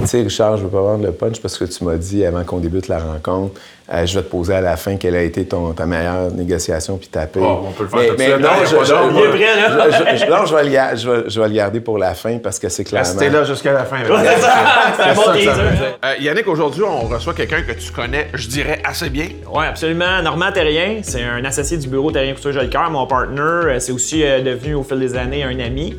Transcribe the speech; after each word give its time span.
Tu 0.00 0.06
sais, 0.06 0.22
Richard, 0.22 0.56
je 0.56 0.62
veux 0.64 0.68
pas 0.68 0.80
vendre 0.80 1.04
le 1.04 1.12
punch 1.12 1.40
parce 1.40 1.58
que 1.58 1.64
tu 1.64 1.84
m'as 1.84 1.96
dit 1.96 2.24
avant 2.24 2.44
qu'on 2.44 2.58
débute 2.58 2.88
la 2.88 2.98
rencontre, 2.98 3.60
euh, 3.92 4.04
je 4.04 4.18
vais 4.18 4.22
te 4.24 4.30
poser 4.30 4.54
à 4.54 4.60
la 4.60 4.76
fin 4.76 4.96
quelle 4.96 5.16
a 5.16 5.22
été 5.22 5.46
ton, 5.46 5.72
ta 5.72 5.86
meilleure 5.86 6.30
négociation 6.30 6.98
puis 6.98 7.08
ta 7.08 7.26
paye. 7.26 7.42
Oh, 7.44 7.64
on 7.68 7.72
peut 7.72 7.84
le 7.84 7.88
faire 7.88 8.00
suite. 8.00 8.18
non, 8.38 8.48
je, 8.66 8.92
non, 8.92 9.08
vais, 10.54 10.64
le, 10.64 10.68
ga- 10.70 10.94
je, 10.94 11.08
vais, 11.10 11.24
je 11.30 11.40
vais 11.40 11.48
le 11.48 11.54
garder 11.54 11.80
pour 11.80 11.96
la 11.96 12.12
fin 12.14 12.36
parce 12.38 12.58
que 12.58 12.68
c'est 12.68 12.84
clairement. 12.84 13.08
Restez 13.08 13.30
là 13.30 13.44
jusqu'à 13.44 13.72
la 13.72 13.84
fin. 13.84 13.96
C'est 14.04 15.14
bon. 15.14 15.22
Euh, 16.04 16.14
Yannick, 16.20 16.46
aujourd'hui, 16.48 16.82
on 16.82 17.08
reçoit 17.08 17.32
quelqu'un 17.32 17.62
que 17.62 17.72
tu 17.72 17.90
connais, 17.92 18.28
je 18.34 18.46
dirais, 18.48 18.80
assez 18.84 19.08
bien. 19.08 19.28
Oui, 19.52 19.64
absolument. 19.66 20.22
Normand 20.22 20.52
Terrien, 20.52 20.98
c'est 21.02 21.22
un 21.24 21.42
associé 21.46 21.78
du 21.78 21.88
bureau 21.88 22.10
Terrien 22.10 22.34
Couture 22.34 22.52
Jolicoeur, 22.52 22.90
mon 22.90 23.06
partner. 23.06 23.40
Euh, 23.40 23.78
C'est 23.80 23.92
aussi 23.92 24.20
devenu 24.20 24.74
au 24.74 24.82
fil 24.82 24.98
des 25.00 25.16
années 25.16 25.44
un 25.44 25.58
ami. 25.60 25.96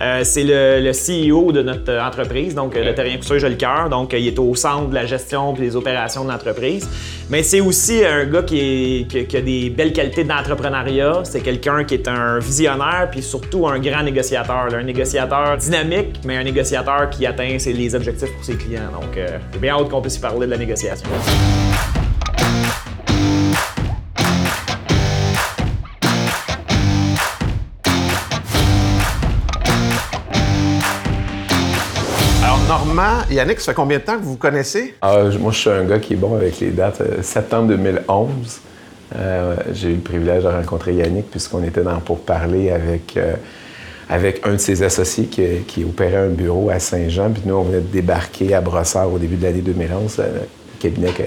Euh, 0.00 0.20
c'est 0.22 0.44
le, 0.44 0.80
le 0.80 0.92
CEO 0.92 1.50
de 1.50 1.62
notre 1.62 1.92
entreprise, 2.00 2.54
donc 2.54 2.76
le 2.76 2.94
Terrien 2.94 3.16
Couture 3.18 3.40
Jolicoeur. 3.42 3.88
Donc, 3.90 4.14
euh, 4.14 4.18
il 4.18 4.28
est 4.28 4.38
au 4.38 4.54
centre 4.54 4.88
de 4.88 4.94
la 4.94 5.04
gestion 5.06 5.54
et 5.56 5.60
des 5.60 5.76
opérations 5.76 6.24
de 6.24 6.30
l'entreprise. 6.30 6.88
Mais 7.30 7.42
c'est 7.42 7.60
aussi 7.60 8.04
un 8.04 8.24
gars 8.26 8.42
qui, 8.42 9.06
a 9.34 9.40
des 9.40 9.70
belles 9.70 9.92
qualités 9.92 10.24
d'entrepreneuriat. 10.24 11.20
C'est 11.24 11.40
quelqu'un 11.40 11.84
qui 11.84 11.94
est 11.94 12.08
un 12.08 12.38
visionnaire, 12.38 13.08
puis 13.10 13.22
surtout 13.22 13.66
un 13.66 13.78
grand 13.78 14.02
négociateur. 14.02 14.68
Un 14.74 14.82
négociateur 14.82 15.56
dynamique, 15.56 16.20
mais 16.24 16.36
un 16.36 16.44
négociateur 16.44 17.10
qui 17.10 17.26
atteint 17.26 17.58
ses- 17.58 17.72
les 17.72 17.94
objectifs 17.94 18.32
pour 18.34 18.44
ses 18.44 18.54
clients. 18.56 18.90
Donc, 18.92 19.16
euh, 19.16 19.38
j'ai 19.52 19.58
bien 19.58 19.74
hâte 19.76 19.88
qu'on 19.88 20.00
puisse 20.00 20.16
y 20.16 20.20
parler 20.20 20.46
de 20.46 20.50
la 20.52 20.58
négociation. 20.58 21.08
Yannick, 33.32 33.60
ça 33.60 33.72
fait 33.72 33.76
combien 33.76 33.98
de 33.98 34.02
temps 34.04 34.16
que 34.16 34.22
vous 34.22 34.32
vous 34.32 34.36
connaissez? 34.36 34.94
Ah, 35.02 35.24
moi, 35.40 35.52
je 35.52 35.58
suis 35.58 35.70
un 35.70 35.84
gars 35.84 35.98
qui 35.98 36.14
est 36.14 36.16
bon 36.16 36.34
avec 36.34 36.60
les 36.60 36.70
dates. 36.70 37.00
Euh, 37.00 37.22
septembre 37.22 37.68
2011, 37.68 38.60
euh, 39.16 39.56
j'ai 39.72 39.90
eu 39.90 39.94
le 39.94 40.00
privilège 40.00 40.44
de 40.44 40.48
rencontrer 40.48 40.94
Yannick 40.94 41.30
puisqu'on 41.30 41.62
était 41.62 41.82
dans 41.82 42.00
pour 42.00 42.20
parler 42.20 42.70
avec, 42.70 43.16
euh, 43.16 43.34
avec 44.08 44.46
un 44.46 44.52
de 44.52 44.56
ses 44.58 44.82
associés 44.82 45.26
qui, 45.26 45.42
qui 45.66 45.84
opérait 45.84 46.26
un 46.26 46.28
bureau 46.28 46.70
à 46.70 46.78
Saint-Jean. 46.78 47.30
Puis 47.30 47.42
nous, 47.44 47.54
on 47.54 47.62
venait 47.62 47.80
de 47.80 47.92
débarquer 47.92 48.54
à 48.54 48.60
Brossard 48.60 49.12
au 49.12 49.18
début 49.18 49.36
de 49.36 49.44
l'année 49.44 49.60
2011, 49.60 50.16
euh, 50.18 50.38
le 50.38 50.80
cabinet 50.80 51.12
que, 51.12 51.22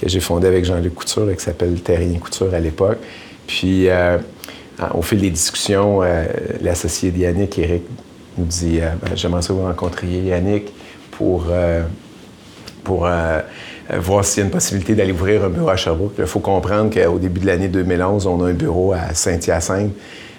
que 0.00 0.08
j'ai 0.08 0.20
fondé 0.20 0.46
avec 0.46 0.64
Jean-Luc 0.64 0.94
Couture, 0.94 1.26
là, 1.26 1.34
qui 1.34 1.44
s'appelle 1.44 1.80
Terrien 1.80 2.18
Couture 2.18 2.54
à 2.54 2.60
l'époque. 2.60 2.98
Puis, 3.46 3.88
au 4.94 5.02
fil 5.02 5.20
des 5.20 5.30
discussions, 5.30 6.02
l'associé 6.60 7.10
de 7.10 7.18
Yannick, 7.18 7.58
Eric, 7.58 7.82
nous 8.38 8.44
dit 8.44 8.78
Ben, 8.78 9.16
J'aimerais 9.16 9.42
ça 9.42 9.52
vous 9.52 9.64
rencontriez 9.64 10.22
Yannick 10.22 10.72
pour, 11.20 11.44
euh, 11.50 11.82
pour 12.82 13.04
euh, 13.04 13.40
voir 13.98 14.24
s'il 14.24 14.40
y 14.40 14.42
a 14.42 14.46
une 14.46 14.50
possibilité 14.50 14.94
d'aller 14.94 15.12
ouvrir 15.12 15.44
un 15.44 15.50
bureau 15.50 15.68
à 15.68 15.76
Sherbrooke. 15.76 16.14
Il 16.18 16.24
faut 16.24 16.40
comprendre 16.40 16.88
qu'au 16.94 17.18
début 17.18 17.40
de 17.40 17.46
l'année 17.46 17.68
2011, 17.68 18.26
on 18.26 18.42
a 18.42 18.48
un 18.48 18.54
bureau 18.54 18.94
à 18.94 19.12
Saint-Hyacinthe. 19.12 19.92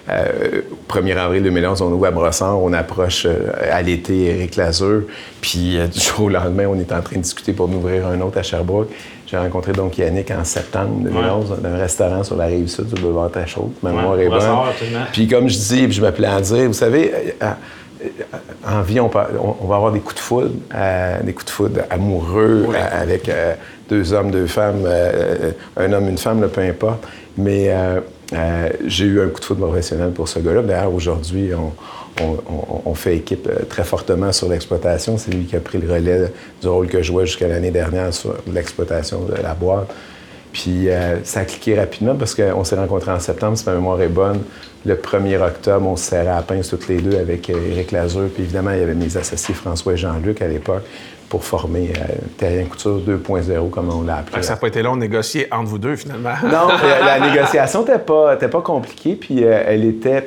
Euh, 0.08 0.62
1er 0.88 1.16
avril 1.16 1.44
2011, 1.44 1.80
on 1.82 1.92
ouvre 1.92 2.06
à 2.06 2.10
Brossard, 2.10 2.60
on 2.60 2.72
approche 2.72 3.24
euh, 3.24 3.52
à 3.70 3.80
l'été 3.82 4.24
Éric 4.24 4.56
Lazur, 4.56 5.02
puis 5.40 5.78
euh, 5.78 5.86
du 5.86 6.00
jour 6.00 6.22
au 6.22 6.28
lendemain, 6.28 6.66
on 6.66 6.74
est 6.74 6.90
en 6.92 7.00
train 7.00 7.16
de 7.16 7.22
discuter 7.22 7.52
pour 7.52 7.70
ouvrir 7.70 8.08
un 8.08 8.20
autre 8.20 8.38
à 8.38 8.42
Sherbrooke. 8.42 8.90
J'ai 9.28 9.38
rencontré 9.38 9.72
donc 9.72 9.96
Yannick 9.96 10.32
en 10.32 10.42
septembre 10.42 11.04
2011 11.04 11.60
dans 11.62 11.68
un 11.68 11.76
restaurant 11.76 12.24
sur 12.24 12.36
la 12.36 12.46
rive 12.46 12.66
sud 12.66 12.92
du 12.92 13.00
boulevard 13.00 13.30
Tachereau. 13.30 13.72
Ma 13.82 13.92
mémoire 13.92 14.18
est 14.18 14.28
bonne. 14.28 14.42
Puis 15.12 15.28
comme 15.28 15.48
je 15.48 15.56
dis, 15.56 15.84
puis 15.84 15.92
je 15.92 16.02
m'appelais 16.02 16.28
à 16.28 16.40
dire, 16.40 16.66
vous 16.66 16.72
savez, 16.74 17.34
en 18.66 18.82
vie, 18.82 19.00
on, 19.00 19.08
peut- 19.08 19.18
on- 19.40 19.56
on 19.60 19.66
va 19.66 19.76
avoir 19.76 19.92
des 19.92 20.00
coups 20.00 20.16
de 20.16 20.20
foudre, 20.20 20.50
euh, 20.74 21.20
des 21.22 21.32
coups 21.32 21.46
de 21.46 21.50
foudre 21.50 21.80
amoureux 21.90 22.66
euh, 22.74 23.02
avec 23.02 23.28
euh, 23.28 23.54
deux 23.88 24.12
hommes, 24.12 24.30
deux 24.30 24.46
femmes, 24.46 24.86
un 25.76 25.92
homme, 25.92 26.08
une 26.08 26.18
femme, 26.18 26.40
là, 26.40 26.48
peu 26.48 26.60
importe. 26.62 27.04
Mais 27.36 27.70
j'ai 28.86 29.04
eu 29.04 29.20
un 29.20 29.28
coup 29.28 29.40
de 29.40 29.44
foudre 29.44 29.66
professionnel 29.66 30.10
pour 30.12 30.28
ce 30.28 30.38
gars-là. 30.38 30.62
D'ailleurs, 30.62 30.94
aujourd'hui, 30.94 31.50
on, 31.54 31.72
on- 32.86 32.94
fait 32.94 33.16
équipe 33.16 33.48
très 33.68 33.84
fortement 33.84 34.32
sur 34.32 34.48
l'exploitation. 34.48 35.18
C'est 35.18 35.32
lui 35.32 35.44
qui 35.44 35.56
a 35.56 35.60
pris 35.60 35.78
le 35.78 35.92
relais 35.92 36.30
du 36.60 36.68
rôle 36.68 36.86
que 36.86 36.98
je 36.98 37.04
jouais 37.08 37.26
jusqu'à 37.26 37.48
l'année 37.48 37.70
dernière 37.70 38.12
sur 38.14 38.34
l'exploitation 38.52 39.20
de 39.24 39.34
la 39.42 39.54
boîte. 39.54 39.92
Puis 40.52 40.88
euh, 40.88 41.22
ça 41.24 41.40
a 41.40 41.44
cliqué 41.44 41.78
rapidement 41.78 42.14
parce 42.14 42.34
qu'on 42.34 42.64
s'est 42.64 42.76
rencontrés 42.76 43.10
en 43.10 43.20
septembre, 43.20 43.56
si 43.56 43.64
ma 43.66 43.74
mémoire 43.74 44.00
est 44.00 44.08
bonne. 44.08 44.42
Le 44.84 44.96
1er 44.96 45.40
octobre, 45.40 45.86
on 45.86 45.96
se 45.96 46.10
serrait 46.10 46.28
à 46.28 46.36
la 46.36 46.42
pince 46.42 46.68
toutes 46.68 46.88
les 46.88 47.00
deux 47.00 47.16
avec 47.16 47.48
euh, 47.48 47.70
Éric 47.70 47.92
Lazur. 47.92 48.28
Puis 48.34 48.42
évidemment, 48.42 48.72
il 48.72 48.80
y 48.80 48.82
avait 48.82 48.94
mes 48.94 49.16
associés 49.16 49.54
François 49.54 49.94
et 49.94 49.96
Jean-Luc 49.96 50.42
à 50.42 50.48
l'époque 50.48 50.82
pour 51.32 51.44
former 51.44 51.94
euh, 51.96 52.14
Terrien 52.36 52.66
Couture 52.66 53.00
2.0, 53.00 53.70
comme 53.70 53.88
on 53.88 54.02
l'a 54.02 54.16
appelé. 54.16 54.42
Ça 54.42 54.52
n'a 54.52 54.58
pas 54.58 54.66
été 54.66 54.82
long 54.82 54.96
de 54.96 55.00
négocier 55.00 55.46
entre 55.50 55.70
vous 55.70 55.78
deux, 55.78 55.96
finalement. 55.96 56.34
Non, 56.44 56.68
la 57.06 57.20
négociation 57.20 57.80
n'était 57.80 58.00
pas, 58.00 58.34
était 58.34 58.48
pas 58.48 58.60
compliquée, 58.60 59.14
puis 59.14 59.42
euh, 59.42 59.64
elle 59.66 59.86
était. 59.86 60.26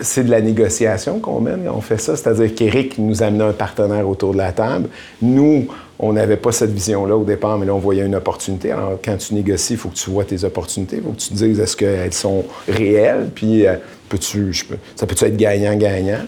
c'est 0.00 0.24
de 0.24 0.30
la 0.30 0.40
négociation 0.40 1.18
qu'on 1.18 1.42
mène, 1.42 1.68
on 1.68 1.82
fait 1.82 1.98
ça. 1.98 2.16
C'est-à-dire 2.16 2.54
qu'Éric 2.54 2.96
nous 2.96 3.22
amenait 3.22 3.44
un 3.44 3.52
partenaire 3.52 4.08
autour 4.08 4.32
de 4.32 4.38
la 4.38 4.52
table. 4.52 4.88
Nous, 5.20 5.68
on 5.98 6.12
n'avait 6.12 6.36
pas 6.36 6.52
cette 6.52 6.72
vision-là 6.72 7.16
au 7.16 7.24
départ, 7.24 7.58
mais 7.58 7.66
là, 7.66 7.74
on 7.74 7.78
voyait 7.78 8.04
une 8.04 8.14
opportunité. 8.14 8.72
Alors, 8.72 8.98
quand 9.02 9.16
tu 9.16 9.34
négocies, 9.34 9.74
il 9.74 9.78
faut 9.78 9.88
que 9.88 9.94
tu 9.94 10.10
vois 10.10 10.24
tes 10.24 10.44
opportunités. 10.44 10.96
Il 10.96 11.02
faut 11.02 11.10
que 11.10 11.20
tu 11.20 11.28
te 11.28 11.34
dises 11.34 11.58
est-ce 11.58 11.76
qu'elles 11.76 12.12
sont 12.12 12.44
réelles, 12.68 13.30
puis 13.34 13.66
euh, 13.66 13.76
peux-tu, 14.08 14.52
ça 14.94 15.06
peut-tu 15.06 15.24
être 15.24 15.36
gagnant-gagnant? 15.36 16.26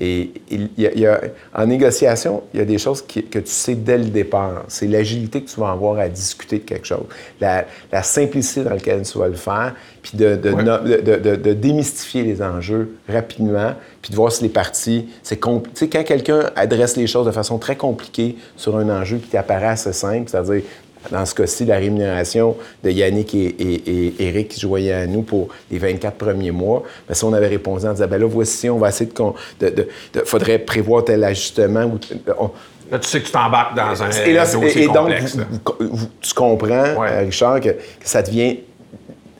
Et 0.00 0.30
il 0.50 0.68
y 0.78 0.86
a- 0.86 0.92
il 0.92 1.00
y 1.00 1.06
a- 1.06 1.20
en 1.54 1.66
négociation, 1.66 2.42
il 2.54 2.60
y 2.60 2.62
a 2.62 2.64
des 2.64 2.78
choses 2.78 3.02
qui- 3.02 3.24
que 3.24 3.40
tu 3.40 3.50
sais 3.50 3.74
dès 3.74 3.98
le 3.98 4.04
départ. 4.04 4.64
C'est 4.68 4.86
l'agilité 4.86 5.42
que 5.42 5.48
tu 5.50 5.58
vas 5.58 5.70
avoir 5.70 5.98
à 5.98 6.08
discuter 6.08 6.58
de 6.58 6.64
quelque 6.64 6.86
chose, 6.86 7.04
la, 7.40 7.64
la 7.90 8.02
simplicité 8.04 8.62
dans 8.62 8.70
laquelle 8.70 9.02
tu 9.02 9.18
vas 9.18 9.26
le 9.26 9.34
faire, 9.34 9.74
puis 10.02 10.16
de, 10.16 10.36
de, 10.36 10.50
Ouais. 10.52 10.62
no- 10.62 10.78
de- 10.78 11.16
de- 11.16 11.36
de 11.36 11.52
démystifier 11.52 12.22
les 12.22 12.40
enjeux 12.42 12.94
rapidement, 13.08 13.72
puis 14.00 14.10
de 14.12 14.16
voir 14.16 14.30
si 14.30 14.44
les 14.44 14.48
parties... 14.48 15.08
C'est 15.24 15.40
compl- 15.42 15.62
tu 15.64 15.70
sais, 15.74 15.88
quand 15.88 16.04
quelqu'un 16.04 16.50
adresse 16.54 16.96
les 16.96 17.08
choses 17.08 17.26
de 17.26 17.32
façon 17.32 17.58
très 17.58 17.74
compliquée 17.76 18.36
sur 18.56 18.76
un 18.76 18.88
enjeu 18.88 19.18
qui 19.18 19.28
t'apparaît 19.28 19.66
assez 19.66 19.92
simple, 19.92 20.28
c'est-à-dire 20.30 20.62
dans 21.10 21.24
ce 21.26 21.34
cas-ci, 21.34 21.64
la 21.64 21.76
rémunération 21.76 22.56
de 22.84 22.90
Yannick 22.90 23.34
et, 23.34 23.46
et, 23.58 23.82
et 23.90 24.14
Eric 24.28 24.48
qui 24.48 24.56
se 24.56 24.60
joignaient 24.62 24.92
à 24.92 25.06
nous 25.06 25.22
pour 25.22 25.48
les 25.70 25.78
24 25.78 26.16
premiers 26.16 26.50
mois, 26.50 26.82
bien, 27.06 27.14
si 27.14 27.24
on 27.24 27.32
avait 27.32 27.46
répondu 27.48 27.86
en 27.86 27.92
disant, 27.92 28.06
ben 28.08 28.20
là, 28.20 28.26
voici, 28.26 28.68
on 28.68 28.78
va 28.78 28.88
essayer 28.88 29.10
de... 29.10 29.66
de, 29.66 29.74
de- 29.74 29.88
de- 30.14 30.20
faudrait 30.24 30.58
prévoir 30.58 31.04
tel 31.04 31.22
ajustement. 31.24 31.84
Ou, 31.84 31.98
on- 32.38 32.50
Là, 32.90 32.98
tu 32.98 33.08
sais 33.08 33.20
que 33.20 33.26
tu 33.26 33.32
t'embarques 33.32 33.76
dans 33.76 34.02
un 34.02 34.10
et, 34.10 34.32
là, 34.32 34.46
dossier 34.50 34.82
et- 34.84 34.86
donc, 34.86 34.96
complexe. 34.96 35.34
vous- 35.36 35.40
là. 35.40 35.46
vous- 35.80 35.88
vous- 35.96 36.06
tu 36.20 36.32
comprends, 36.34 36.94
Ouais. 36.96 37.08
euh, 37.10 37.20
Richard, 37.26 37.60
que, 37.60 37.68
que 37.70 37.78
ça 38.04 38.22
devient... 38.22 38.60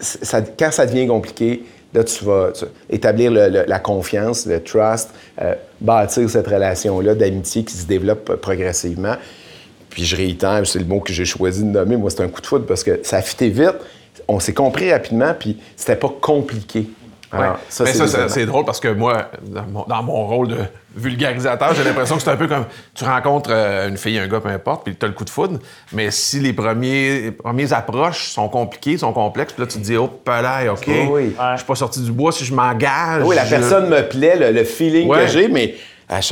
ça- 0.00 0.42
quand 0.42 0.70
ça 0.70 0.86
devient 0.86 1.06
compliqué, 1.06 1.64
là, 1.94 2.04
tu 2.04 2.24
vas 2.24 2.50
tu- 2.52 2.66
établir 2.90 3.30
le- 3.30 3.48
le- 3.48 3.64
la 3.66 3.78
confiance, 3.78 4.46
le 4.46 4.62
trust, 4.62 5.10
euh, 5.40 5.54
bâtir 5.80 6.28
cette 6.28 6.46
relation-là 6.46 7.14
d'amitié 7.14 7.64
qui 7.64 7.74
se 7.74 7.86
développe 7.86 8.28
euh, 8.30 8.36
progressivement. 8.36 9.14
Puis 9.98 10.06
je 10.06 10.14
réitère, 10.14 10.64
c'est 10.64 10.78
le 10.78 10.84
mot 10.84 11.00
que 11.00 11.12
j'ai 11.12 11.24
choisi 11.24 11.64
de 11.64 11.70
nommer, 11.70 11.96
moi, 11.96 12.08
c'est 12.08 12.20
un 12.22 12.28
coup 12.28 12.40
de 12.40 12.46
foudre 12.46 12.66
parce 12.66 12.84
que 12.84 13.00
ça 13.02 13.16
a 13.16 13.20
fité 13.20 13.48
vite, 13.48 13.74
on 14.28 14.38
s'est 14.38 14.54
compris 14.54 14.92
rapidement, 14.92 15.34
puis 15.36 15.56
c'était 15.74 15.96
pas 15.96 16.08
compliqué. 16.20 16.86
Ouais. 17.32 17.40
Ça, 17.68 17.82
Mais 17.82 17.92
c'est 17.92 18.06
ça, 18.06 18.28
c'est- 18.28 18.46
drôle 18.46 18.64
parce 18.64 18.78
que 18.78 18.86
moi, 18.86 19.28
dans 19.42 19.64
mon, 19.64 19.82
dans 19.88 20.02
mon 20.04 20.24
rôle 20.24 20.48
de 20.48 20.56
vulgarisateur, 20.96 21.74
j'ai 21.74 21.82
l'impression 21.82 22.14
que 22.14 22.22
c'est 22.22 22.30
un 22.30 22.36
peu 22.36 22.46
comme 22.46 22.66
tu 22.94 23.02
rencontres 23.02 23.50
euh, 23.52 23.88
une 23.88 23.96
fille, 23.96 24.16
un 24.20 24.28
gars, 24.28 24.38
peu 24.38 24.50
importe, 24.50 24.84
puis 24.84 24.94
tu 24.94 25.04
as 25.04 25.08
le 25.08 25.14
coup 25.14 25.24
de 25.24 25.30
foudre. 25.30 25.58
Mais 25.92 26.12
si 26.12 26.38
les 26.38 26.52
premiers, 26.52 27.20
les 27.22 27.30
premières 27.32 27.72
approches 27.72 28.28
sont 28.28 28.48
compliquées, 28.48 28.98
sont 28.98 29.12
complexes, 29.12 29.52
puis 29.52 29.62
là, 29.62 29.66
tu 29.66 29.78
te 29.78 29.82
dis, 29.84 29.96
oh, 29.96 30.06
palais, 30.06 30.68
OK, 30.68 30.84
Oui, 30.86 31.06
oui. 31.10 31.34
je 31.52 31.56
suis 31.56 31.66
pas 31.66 31.74
sorti 31.74 32.00
du 32.02 32.12
bois 32.12 32.30
si 32.30 32.44
je 32.44 32.54
m'engage. 32.54 33.24
Oui, 33.24 33.34
la 33.34 33.44
je- 33.44 33.50
personne 33.50 33.88
me 33.90 34.08
plaît, 34.08 34.36
le, 34.38 34.52
le 34.56 34.62
feeling 34.64 35.08
Ouais. 35.08 35.22
que 35.22 35.26
j'ai, 35.26 35.48
mais 35.48 35.74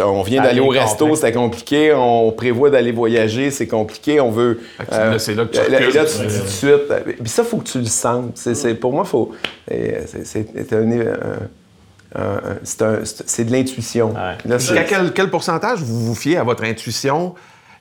on 0.04 0.22
vient 0.22 0.42
Ça 0.42 0.48
d'aller 0.48 0.60
au 0.60 0.68
resto, 0.68 1.14
c'était 1.16 1.32
compliqué. 1.32 1.92
On 1.94 2.32
prévoit 2.32 2.70
d'aller 2.70 2.92
voyager, 2.92 3.50
c'est 3.50 3.66
compliqué. 3.66 4.20
On 4.20 4.30
veut. 4.30 4.60
Là, 4.90 5.18
c'est 5.18 5.34
là 5.34 5.44
que 5.44 5.52
tu 5.52 5.70
là, 5.70 5.78
recules. 5.78 5.94
là, 5.94 6.04
tu 6.04 6.26
dis 6.26 6.38
tout 6.38 6.44
de 6.44 6.48
suite. 6.48 6.90
euh, 6.90 7.00
Puis 7.04 7.28
ça, 7.28 7.42
il 7.42 7.48
faut 7.48 7.58
que 7.58 7.68
tu 7.68 7.78
le 7.78 7.84
sentes. 7.86 8.32
C'est, 8.36 8.54
c'est- 8.54 8.74
pour 8.74 8.92
moi, 8.92 9.04
faut. 9.04 9.32
euh, 9.70 10.00
C'est, 10.06 10.26
c'est- 10.26 10.46
c'est 10.68 10.72
un- 10.76 12.40
c'est 12.62 12.82
c'est- 13.04 13.22
c'est 13.26 13.44
de 13.44 13.52
l'intuition. 13.52 14.14
C'est- 14.58 14.84
quel, 14.88 15.12
quel 15.12 15.28
pourcentage 15.30 15.80
vous 15.80 16.00
vous 16.06 16.14
fiez 16.14 16.36
à 16.38 16.42
votre 16.44 16.64
intuition? 16.64 17.34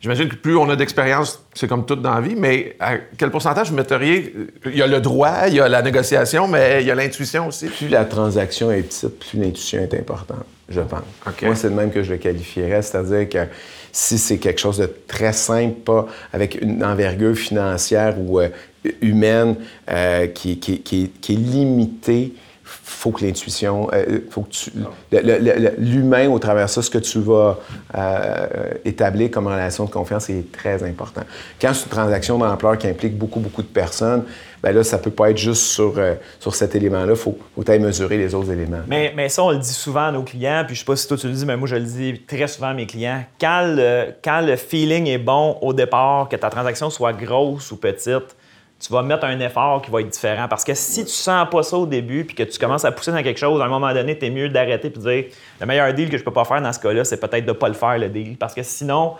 J'imagine 0.06 0.30
que 0.30 0.36
plus 0.36 0.56
on 0.56 0.70
a 0.70 0.76
d'expérience, 0.76 1.44
c'est 1.56 1.68
comme 1.68 1.84
tout 1.84 1.96
dans 1.96 2.14
la 2.14 2.22
vie, 2.22 2.36
mais 2.38 2.76
à 2.80 2.98
quel 3.18 3.32
pourcentage 3.32 3.72
vous 3.72 3.76
metteriez? 3.76 4.36
Il 4.68 4.78
y 4.78 4.84
a 4.84 4.86
le 4.86 5.02
droit, 5.02 5.48
il 5.48 5.56
y 5.56 5.60
a 5.60 5.68
la 5.68 5.82
négociation, 5.82 6.48
mais 6.48 6.82
il 6.82 6.86
y 6.88 6.92
a 6.92 6.96
l'intuition 6.96 7.48
aussi? 7.48 7.66
plus 7.70 7.88
la 7.88 8.06
transaction 8.06 8.70
est 8.70 8.84
petite, 8.84 9.08
plus 9.18 9.40
l'intuition 9.40 9.80
est 9.82 9.92
importante, 9.96 10.46
je 10.70 10.80
pense. 10.82 11.02
Moi, 11.48 11.56
c'est 11.56 11.70
le 11.70 11.74
même 11.74 11.90
que 11.90 12.04
je 12.04 12.12
le 12.12 12.18
qualifierais, 12.20 12.84
c'est-à-dire 12.84 13.28
que 13.28 13.50
si 13.92 14.20
c'est 14.20 14.38
quelque 14.38 14.60
chose 14.62 14.78
de 14.78 14.88
très 15.08 15.34
simple, 15.34 15.80
pas 15.84 16.06
avec 16.32 16.62
une 16.62 16.84
envergure 16.86 17.36
financière 17.36 18.14
ou 18.20 18.40
euh, 18.42 18.50
humaine 19.02 19.56
euh, 19.90 20.28
qui, 20.28 20.60
qui- 20.60 20.82
qui- 20.82 21.10
qui 21.20 21.34
est 21.34 21.38
limitée 21.38 22.34
faut 22.66 23.12
que 23.12 23.24
l'intuition, 23.24 23.88
euh, 23.94 24.20
faut 24.32 24.42
que 24.42 24.50
l'humain 25.78 26.28
au 26.28 26.40
travers 26.40 26.66
de 26.66 26.72
ça, 26.72 26.82
ce 26.82 26.90
que 26.90 26.98
tu 26.98 27.20
vas 27.20 27.60
euh, 27.96 28.48
établir 28.84 29.30
comme 29.30 29.46
relation 29.46 29.86
de 29.86 29.92
confiance 29.92 30.30
est 30.32 30.52
très 30.52 30.82
important. 30.84 31.22
Quand 31.62 31.72
c'est 31.74 31.84
une 31.84 31.92
transaction 31.92 32.40
d'ampleur 32.40 32.80
qui 32.80 32.88
implique 32.88 33.16
beaucoup, 33.16 33.40
beaucoup 33.40 33.62
de 33.62 33.68
personnes, 33.68 34.24
ben 34.64 34.76
là, 34.76 34.84
ça 34.84 34.98
peut 34.98 35.12
pas 35.12 35.30
être 35.30 35.38
juste 35.38 35.62
sur, 35.62 35.94
euh, 35.98 36.16
sur 36.40 36.56
cet 36.56 36.74
élément-là. 36.76 37.16
Faut, 37.16 37.38
faut 37.54 37.70
aller 37.70 37.78
mesurer 37.78 38.18
les 38.18 38.34
autres 38.34 38.52
éléments. 38.52 38.82
Mais, 38.88 39.14
mais 39.16 39.30
ça, 39.30 39.44
on 39.44 39.52
le 39.52 39.60
dit 39.60 39.74
souvent 39.74 40.08
à 40.08 40.12
nos 40.12 40.24
clients, 40.24 40.64
puis 40.66 40.74
je 40.76 40.80
sais 40.80 40.86
pas 40.86 40.96
si 40.96 41.08
toi 41.08 41.18
tu 41.18 41.28
le 41.28 41.34
dis, 41.34 41.46
mais 41.46 41.58
moi 41.58 41.68
je 41.68 41.76
le 41.76 41.84
dis 41.84 42.24
très 42.26 42.48
souvent 42.48 42.70
à 42.70 42.74
mes 42.74 42.88
clients. 42.88 43.24
Quand 43.40 43.76
quand 44.24 44.42
le 44.42 44.56
feeling 44.56 45.08
est 45.08 45.20
bon 45.20 45.58
au 45.62 45.74
départ, 45.74 46.28
que 46.28 46.36
ta 46.36 46.50
transaction 46.50 46.90
soit 46.90 47.14
grosse 47.14 47.72
ou 47.72 47.78
petite, 47.78 48.36
tu 48.86 48.94
vas 48.94 49.02
mettre 49.02 49.26
un 49.26 49.40
effort 49.40 49.82
qui 49.82 49.90
va 49.90 50.02
être 50.02 50.10
différent. 50.10 50.48
Parce 50.48 50.64
que 50.64 50.76
si 50.76 51.06
tu 51.06 51.12
sens 51.12 51.48
pas 51.50 51.64
ça 51.64 51.76
au 51.76 51.88
début, 51.88 52.24
puis 52.24 52.36
que 52.36 52.44
tu 52.44 52.60
commences 52.60 52.86
à 52.86 52.92
pousser 52.92 53.12
dans 53.12 53.24
quelque 53.24 53.40
chose, 53.40 53.60
à 53.60 53.66
un 53.66 53.68
moment 53.68 53.92
donné, 53.92 54.18
tu 54.18 54.26
es 54.26 54.30
mieux 54.30 54.48
d'arrêter 54.48 54.92
puis 54.92 55.02
de 55.02 55.10
dire 55.10 55.26
le 55.60 55.66
meilleur 55.66 55.92
deal 55.94 56.10
que 56.10 56.18
je 56.18 56.24
peux 56.24 56.34
pas 56.34 56.46
faire 56.46 56.62
dans 56.62 56.72
ce 56.72 56.80
cas-là, 56.80 57.04
c'est 57.04 57.20
peut-être 57.20 57.46
de 57.46 57.52
pas 57.52 57.68
le 57.68 57.74
faire, 57.74 57.98
le 57.98 58.10
deal. 58.10 58.38
Parce 58.38 58.54
que 58.54 58.62
sinon, 58.62 59.16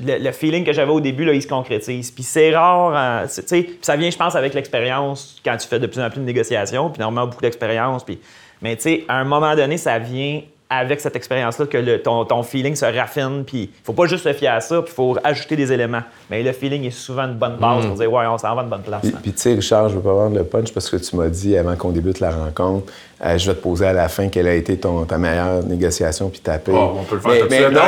le, 0.00 0.30
feeling 0.30 0.64
que 0.64 0.72
j'avais 0.72 0.92
au 0.92 1.00
début, 1.00 1.24
là, 1.24 1.32
il 1.32 1.42
se 1.42 1.48
concrétise. 1.48 2.12
Puis 2.12 2.22
c'est 2.22 2.54
rare, 2.54 2.94
hein, 2.94 3.26
tu 3.26 3.42
sais, 3.44 3.70
ça 3.82 3.96
vient, 3.96 4.10
je 4.10 4.16
pense, 4.16 4.36
avec 4.36 4.54
l'expérience, 4.54 5.40
quand 5.44 5.56
tu 5.56 5.66
fais 5.66 5.80
de 5.80 5.88
plus 5.88 6.00
en 6.00 6.08
plus 6.08 6.20
de 6.20 6.24
négociations, 6.26 6.90
puis 6.90 7.00
normalement 7.00 7.28
beaucoup 7.28 7.42
d'expérience. 7.42 8.04
Puis, 8.04 8.20
mais 8.62 8.76
tu 8.76 8.82
sais, 8.82 9.04
à 9.08 9.16
un 9.16 9.24
moment 9.24 9.56
donné, 9.56 9.78
ça 9.78 9.98
vient 9.98 10.42
avec 10.70 11.00
cette 11.00 11.16
expérience-là 11.16 11.66
que 11.66 11.76
le- 11.76 12.00
ton, 12.00 12.24
ton 12.24 12.42
feeling 12.44 12.76
se 12.76 12.84
raffine. 12.84 13.42
Puis 13.44 13.62
il 13.64 13.84
faut 13.84 13.92
pas 13.92 14.06
juste 14.06 14.24
se 14.24 14.32
fier 14.32 14.48
à 14.54 14.60
ça, 14.60 14.80
puis 14.82 14.92
il 14.92 14.94
faut 14.94 15.16
ajouter 15.24 15.56
des 15.56 15.72
éléments. 15.72 16.02
Mais 16.30 16.42
le 16.42 16.52
feeling 16.52 16.84
est 16.84 16.90
souvent 16.90 17.24
une 17.24 17.34
bonne 17.34 17.56
base 17.56 17.86
pour 17.86 17.96
dire, 17.96 18.12
ouais, 18.12 18.24
on 18.26 18.38
s'en 18.38 18.54
va 18.54 18.62
une 18.62 18.68
bonne 18.68 18.82
place. 18.82 19.00
Puis, 19.02 19.10
hein. 19.14 19.18
puis, 19.20 19.32
tu 19.32 19.40
sais, 19.40 19.54
Richard, 19.54 19.88
je 19.88 19.96
veux 19.96 20.00
pas 20.00 20.14
vendre 20.14 20.36
le 20.36 20.44
punch 20.44 20.72
parce 20.72 20.88
que 20.88 20.96
tu 20.96 21.16
m'as 21.16 21.28
dit 21.28 21.56
avant 21.56 21.74
qu'on 21.74 21.90
débute 21.90 22.20
la 22.20 22.30
rencontre, 22.30 22.92
euh, 23.22 23.36
je 23.36 23.50
vais 23.50 23.54
te 23.56 23.62
poser 23.62 23.86
à 23.86 23.92
la 23.92 24.08
fin 24.08 24.28
quelle 24.28 24.48
a 24.48 24.54
été 24.54 24.78
ton, 24.78 25.04
ta 25.04 25.18
meilleure 25.18 25.62
négociation 25.62 26.30
puis 26.30 26.40
ta 26.40 26.58
paye. 26.58 26.74
Oh, 26.74 26.92
on 27.00 27.04
peut 27.04 27.16
le 27.16 27.20
faire 27.20 27.46
mais, 27.50 27.64
tout 27.64 27.70
non, 27.70 27.80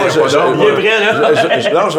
je, 1.88 1.98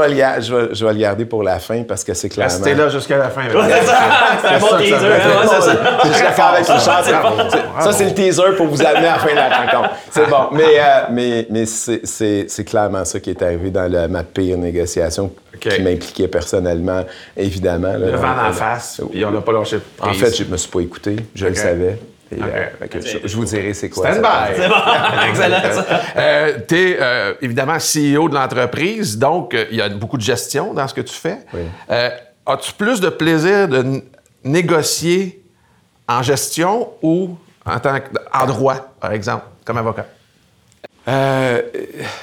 vais, 0.85 0.93
le, 0.93 0.99
garder 0.99 1.25
pour 1.25 1.41
la 1.41 1.57
fin 1.57 1.81
parce 1.83 2.03
que 2.03 2.13
c'est 2.13 2.29
clairement. 2.29 2.53
Restez 2.53 2.75
là 2.75 2.89
jusqu'à 2.89 3.17
la 3.17 3.29
fin. 3.29 3.41
C'est 3.51 4.47
un 4.47 4.59
bon 4.59 4.77
teaser, 4.77 4.91
ça 4.91 5.61
c'est 5.61 5.61
ça. 5.61 5.99
Je 6.03 6.11
suis 6.13 6.23
d'accord 6.23 6.45
avec 6.45 6.67
Richard. 6.67 7.03
c'est- 7.03 7.11
c'est- 7.49 7.83
Ça, 7.83 7.91
c'est 7.91 8.05
le 8.05 8.13
teaser 8.13 8.55
pour 8.55 8.67
vous 8.67 8.81
amener 8.81 9.07
à 9.07 9.13
la 9.13 9.19
fin 9.19 9.31
de 9.31 9.35
la 9.35 9.49
rencontre. 9.57 9.89
C'est 10.11 10.29
bon. 10.29 10.49
Mais, 10.51 10.63
euh, 10.79 10.83
mais, 11.11 11.47
mais 11.49 11.65
c'est- 11.65 12.63
clairement 12.65 13.03
ça 13.05 13.19
qui 13.19 13.31
est 13.31 13.41
arrivé 13.41 13.71
dans 13.71 13.91
le- 13.91 14.07
ma 14.07 14.23
pire 14.23 14.57
négociation 14.57 15.31
qui 15.59 15.81
m'impliquait 15.81 16.27
personnellement, 16.27 17.03
évidemment. 17.35 17.93
là, 17.93 17.97
Le 17.97 18.11
vent 18.15 18.35
en 18.47 18.51
face, 18.51 19.01
puis 19.11 19.23
on 19.25 19.31
n'a 19.31 19.41
pas 19.41 19.51
lâché 19.53 19.79
En 19.99 20.07
prise. 20.09 20.19
fait, 20.21 20.43
je 20.43 20.49
me 20.51 20.57
suis 20.57 20.69
pas 20.69 20.79
écouté. 20.81 21.15
Je 21.35 21.47
le 21.47 21.55
savais. 21.55 21.97
Et, 22.37 22.41
euh, 22.43 22.87
que 22.87 22.99
je, 23.01 23.17
je 23.25 23.35
vous 23.35 23.45
dirai 23.45 23.73
c'est 23.73 23.89
quoi. 23.89 24.11
Stand 24.11 24.23
by. 24.23 24.55
C'est 24.55 24.67
bon, 24.67 24.75
excellent 25.29 25.61
ça. 25.71 25.85
Euh, 26.17 26.57
tu 26.67 26.75
es 26.75 26.99
évidemment 27.41 27.77
CEO 27.77 28.29
de 28.29 28.35
l'entreprise, 28.35 29.17
donc 29.17 29.53
euh, 29.53 29.65
il 29.71 29.77
y 29.77 29.81
a 29.81 29.89
beaucoup 29.89 30.17
de 30.17 30.21
gestion 30.23 30.73
dans 30.73 30.87
ce 30.87 30.93
que 30.93 31.01
tu 31.01 31.13
fais. 31.13 31.39
Oui. 31.53 31.61
Euh, 31.89 32.09
As-tu 32.45 32.73
plus 32.73 32.99
de 32.99 33.07
plaisir 33.07 33.69
de 33.69 34.01
négocier 34.43 35.41
en 36.09 36.21
gestion 36.21 36.89
ou 37.01 37.37
en 37.65 37.79
tant 37.79 37.99
que, 37.99 38.07
en 38.33 38.45
droit, 38.45 38.75
par 38.99 39.13
exemple, 39.13 39.45
comme 39.63 39.77
avocat? 39.77 40.05
Euh, 41.07 41.61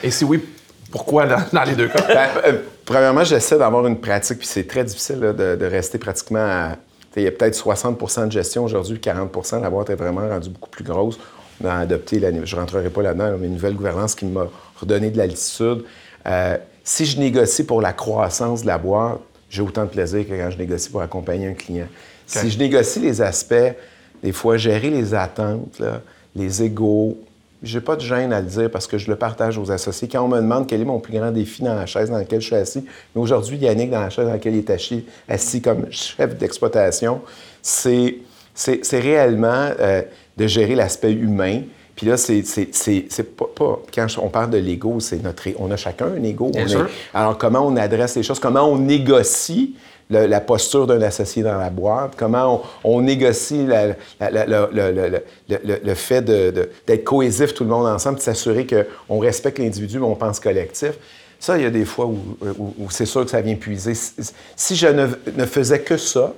Et 0.03 0.11
si 0.11 0.25
oui, 0.25 0.45
pourquoi 0.93 1.27
dans, 1.27 1.41
dans 1.53 1.62
les 1.65 1.75
deux 1.75 1.89
cas? 1.89 2.03
ben, 2.09 2.29
euh, 2.45 2.53
premièrement, 2.85 3.25
j'essaie 3.25 3.57
d'avoir 3.57 3.87
une 3.87 3.99
pratique, 3.99 4.39
puis 4.39 4.47
c'est 4.47 4.67
très 4.67 4.85
difficile 4.85 5.21
là, 5.21 5.33
de, 5.33 5.57
de 5.57 5.67
rester 5.67 5.97
pratiquement 5.99 6.39
à. 6.41 6.77
Il 7.17 7.23
y 7.23 7.27
a 7.27 7.33
peut-être 7.33 7.55
60 7.55 8.27
de 8.27 8.33
gestion 8.33 8.65
aujourd'hui, 8.65 9.01
40 9.01 9.53
La 9.61 9.71
boîte 9.71 9.91
est 9.91 9.97
vraiment 9.97 10.29
rendue 10.29 10.51
beaucoup 10.51 10.71
plus 10.71 10.85
grosse. 10.85 11.19
On 11.62 11.67
a 11.67 11.75
adopté, 11.75 12.19
la, 12.19 12.31
je 12.45 12.55
ne 12.55 12.61
rentrerai 12.61 12.89
pas 12.89 13.03
là-dedans, 13.03 13.37
mais 13.39 13.47
une 13.49 13.55
nouvelle 13.55 13.75
gouvernance 13.75 14.15
qui 14.15 14.25
m'a 14.27 14.47
redonné 14.81 15.11
de 15.11 15.19
l'altitude. 15.19 15.85
Euh, 16.27 16.57
si 16.85 17.05
je 17.05 17.19
négocie 17.19 17.65
pour 17.65 17.83
la 17.83 17.93
croissance 17.93 18.62
de 18.62 18.69
la 18.69 18.79
boîte, 18.79 19.19
j'ai 19.51 19.62
autant 19.62 19.85
de 19.85 19.91
plaisir 19.91 20.27
que 20.27 20.33
quand 20.33 20.51
je 20.51 20.59
négocie 20.59 20.89
pour 20.89 21.03
accompagner 21.03 21.49
un 21.49 21.55
client. 21.55 21.89
Si 22.27 22.51
je 22.51 22.59
négocie 22.59 23.01
les 23.01 23.21
aspects, 23.21 23.75
des 24.23 24.33
fois, 24.33 24.57
gérer 24.57 24.91
les 24.91 25.12
attentes, 25.12 25.79
là, 25.81 26.01
les 26.37 26.62
égaux, 26.62 27.19
j'ai 27.62 27.81
pas 27.81 27.97
de 27.97 28.01
gêne 28.01 28.33
à 28.33 28.41
le 28.41 28.47
dire 28.47 28.71
parce 28.71 28.87
que 28.87 28.97
je 28.99 29.09
le 29.11 29.17
partage 29.17 29.59
aux 29.59 29.71
associés. 29.71 30.09
Quand 30.09 30.23
on 30.25 30.29
me 30.29 30.37
demande 30.39 30.67
quel 30.67 30.81
est 30.81 30.85
mon 30.85 30.99
plus 31.01 31.12
grand 31.19 31.31
défi 31.31 31.62
dans 31.62 31.75
la 31.75 31.87
chaise 31.87 32.11
dans 32.11 32.17
laquelle 32.17 32.41
je 32.41 32.47
suis 32.47 32.57
assis, 32.57 32.85
mais 33.15 33.21
aujourd'hui, 33.21 33.59
Yannick, 33.59 33.91
dans 33.91 34.01
la 34.01 34.11
chaise 34.11 34.27
dans 34.27 34.33
laquelle 34.33 34.55
il 34.55 34.59
est 34.61 34.71
assis, 34.71 35.05
assis 35.29 35.61
comme 35.61 35.87
chef 35.91 36.37
d'exploitation, 36.37 37.21
c'est, 37.62 38.17
c'est, 38.55 38.85
c'est 38.85 39.01
réellement 39.01 39.71
euh, 39.79 40.03
de 40.37 40.47
gérer 40.47 40.75
l'aspect 40.75 41.12
humain. 41.12 41.62
Puis 41.97 42.07
là, 42.07 42.17
c'est, 42.17 42.43
c'est, 42.47 42.69
c'est, 42.73 43.07
c'est 43.11 43.37
pas, 43.37 43.45
pas- 43.55 43.79
Quand 43.95 44.07
on 44.23 44.29
parle 44.29 44.49
de 44.51 44.57
l'ego, 44.59 45.01
c'est 45.01 45.23
notre. 45.23 45.43
On 45.59 45.71
a 45.71 45.77
chacun 45.77 46.07
un 46.07 46.23
ego. 46.23 46.49
Bien 46.51 46.65
On 46.65 46.69
sûr. 46.69 46.89
alors, 47.12 47.37
comment 47.37 47.61
on 47.67 47.77
adresse 47.77 48.17
les 48.17 48.23
choses, 48.23 48.39
comment 48.41 48.62
on 48.65 48.79
négocie 48.79 49.75
la 50.11 50.41
posture 50.41 50.87
d'un 50.87 51.01
associé 51.03 51.43
dans 51.43 51.57
la 51.57 51.71
boîte, 51.71 52.12
comment 52.17 52.62
on, 52.85 52.97
on 52.97 53.01
négocie 53.01 53.65
la- 53.67 53.89
la- 54.19 54.31
la- 54.31 54.47
le, 54.47 54.69
le- 54.73 54.91
le- 54.91 55.09
le- 55.49 55.59
le- 55.65 55.81
le 55.85 55.95
fait 55.95 56.23
d'être 56.23 57.05
cohésif 57.05 57.55
tout 57.55 57.65
le 57.65 57.71
monde 57.71 57.87
ensemble, 57.87 58.17
de 58.19 58.23
s'assurer 58.23 58.67
qu'on 58.67 59.19
respecte 59.21 59.59
l'individu, 59.59 59.99
mais 60.01 60.07
on 60.07 60.17
pense 60.17 60.41
collectif. 60.41 60.93
Ça, 61.39 61.57
il 61.57 61.62
y 61.62 61.67
a 61.67 61.71
des 61.71 61.85
fois 61.85 62.07
où, 62.07 62.19
où- 62.43 62.75
où 62.79 62.91
c'est 62.91 63.07
sûr 63.07 63.25
que 63.25 63.31
ça 63.31 63.41
vient 63.41 63.55
puiser. 63.55 63.95
Si, 63.95 64.77
je 64.77 64.87
ne, 64.89 65.07
ne 65.37 65.47
faisais 65.47 65.81
que 65.81 65.97
ça, 65.97 66.35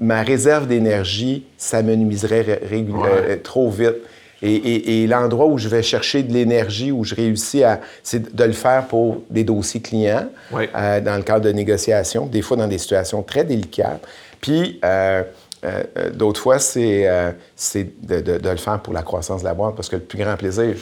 ma 0.00 0.22
réserve 0.22 0.66
d'énergie 0.66 1.44
s'amenuiserait 1.58 2.60
Ouais. 2.72 3.08
euh, 3.08 3.36
trop 3.42 3.70
vite. 3.70 3.96
Et, 4.42 4.54
et- 4.54 5.02
et 5.02 5.06
l'endroit 5.06 5.46
où 5.46 5.56
je 5.58 5.68
vais 5.68 5.82
chercher 5.82 6.22
de 6.22 6.32
l'énergie, 6.32 6.90
où 6.90 7.04
je 7.04 7.14
réussis 7.14 7.62
à, 7.62 7.80
c'est 8.02 8.34
de 8.34 8.44
le 8.44 8.52
faire 8.52 8.86
pour 8.86 9.22
des 9.30 9.44
dossiers 9.44 9.80
clients, 9.80 10.26
euh, 10.74 11.00
dans 11.00 11.16
le 11.16 11.22
cadre 11.22 11.44
de 11.44 11.52
négociations, 11.52 12.26
des 12.26 12.42
fois 12.42 12.56
dans 12.56 12.66
des 12.66 12.78
situations 12.78 13.22
très 13.22 13.44
délicates. 13.44 14.02
Puis, 14.40 14.80
euh, 14.84 15.22
euh, 15.64 15.82
d'autres 16.12 16.40
fois, 16.40 16.58
c'est 16.58 17.08
c'est 17.54 17.86
de, 18.04 18.20
de- 18.20 18.38
de 18.38 18.48
le 18.50 18.56
faire 18.56 18.80
pour 18.80 18.92
la 18.92 19.02
croissance 19.02 19.42
de 19.42 19.46
la 19.46 19.54
boîte, 19.54 19.76
parce 19.76 19.88
que 19.88 19.96
le 19.96 20.02
plus 20.02 20.18
grand 20.18 20.36
plaisir, 20.36 20.74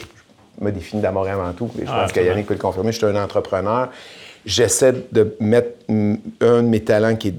je 0.59 0.65
me 0.65 0.71
définis 0.71 1.01
d'amour 1.01 1.27
avant 1.27 1.53
tout, 1.53 1.69
et 1.79 1.85
je 1.85 1.91
Ah, 1.91 2.01
pense 2.01 2.11
que 2.11 2.19
Yannick 2.19 2.47
peut 2.47 2.55
le 2.55 2.59
confirmer, 2.59 2.91
je 2.91 2.97
suis 2.97 3.05
un 3.05 3.23
entrepreneur. 3.23 3.89
J'essaie 4.43 4.93
de 5.11 5.35
mettre 5.39 5.77
un 5.87 6.63
de 6.63 6.67
mes 6.67 6.79
talents 6.83 7.15
qui 7.15 7.27
est 7.27 7.35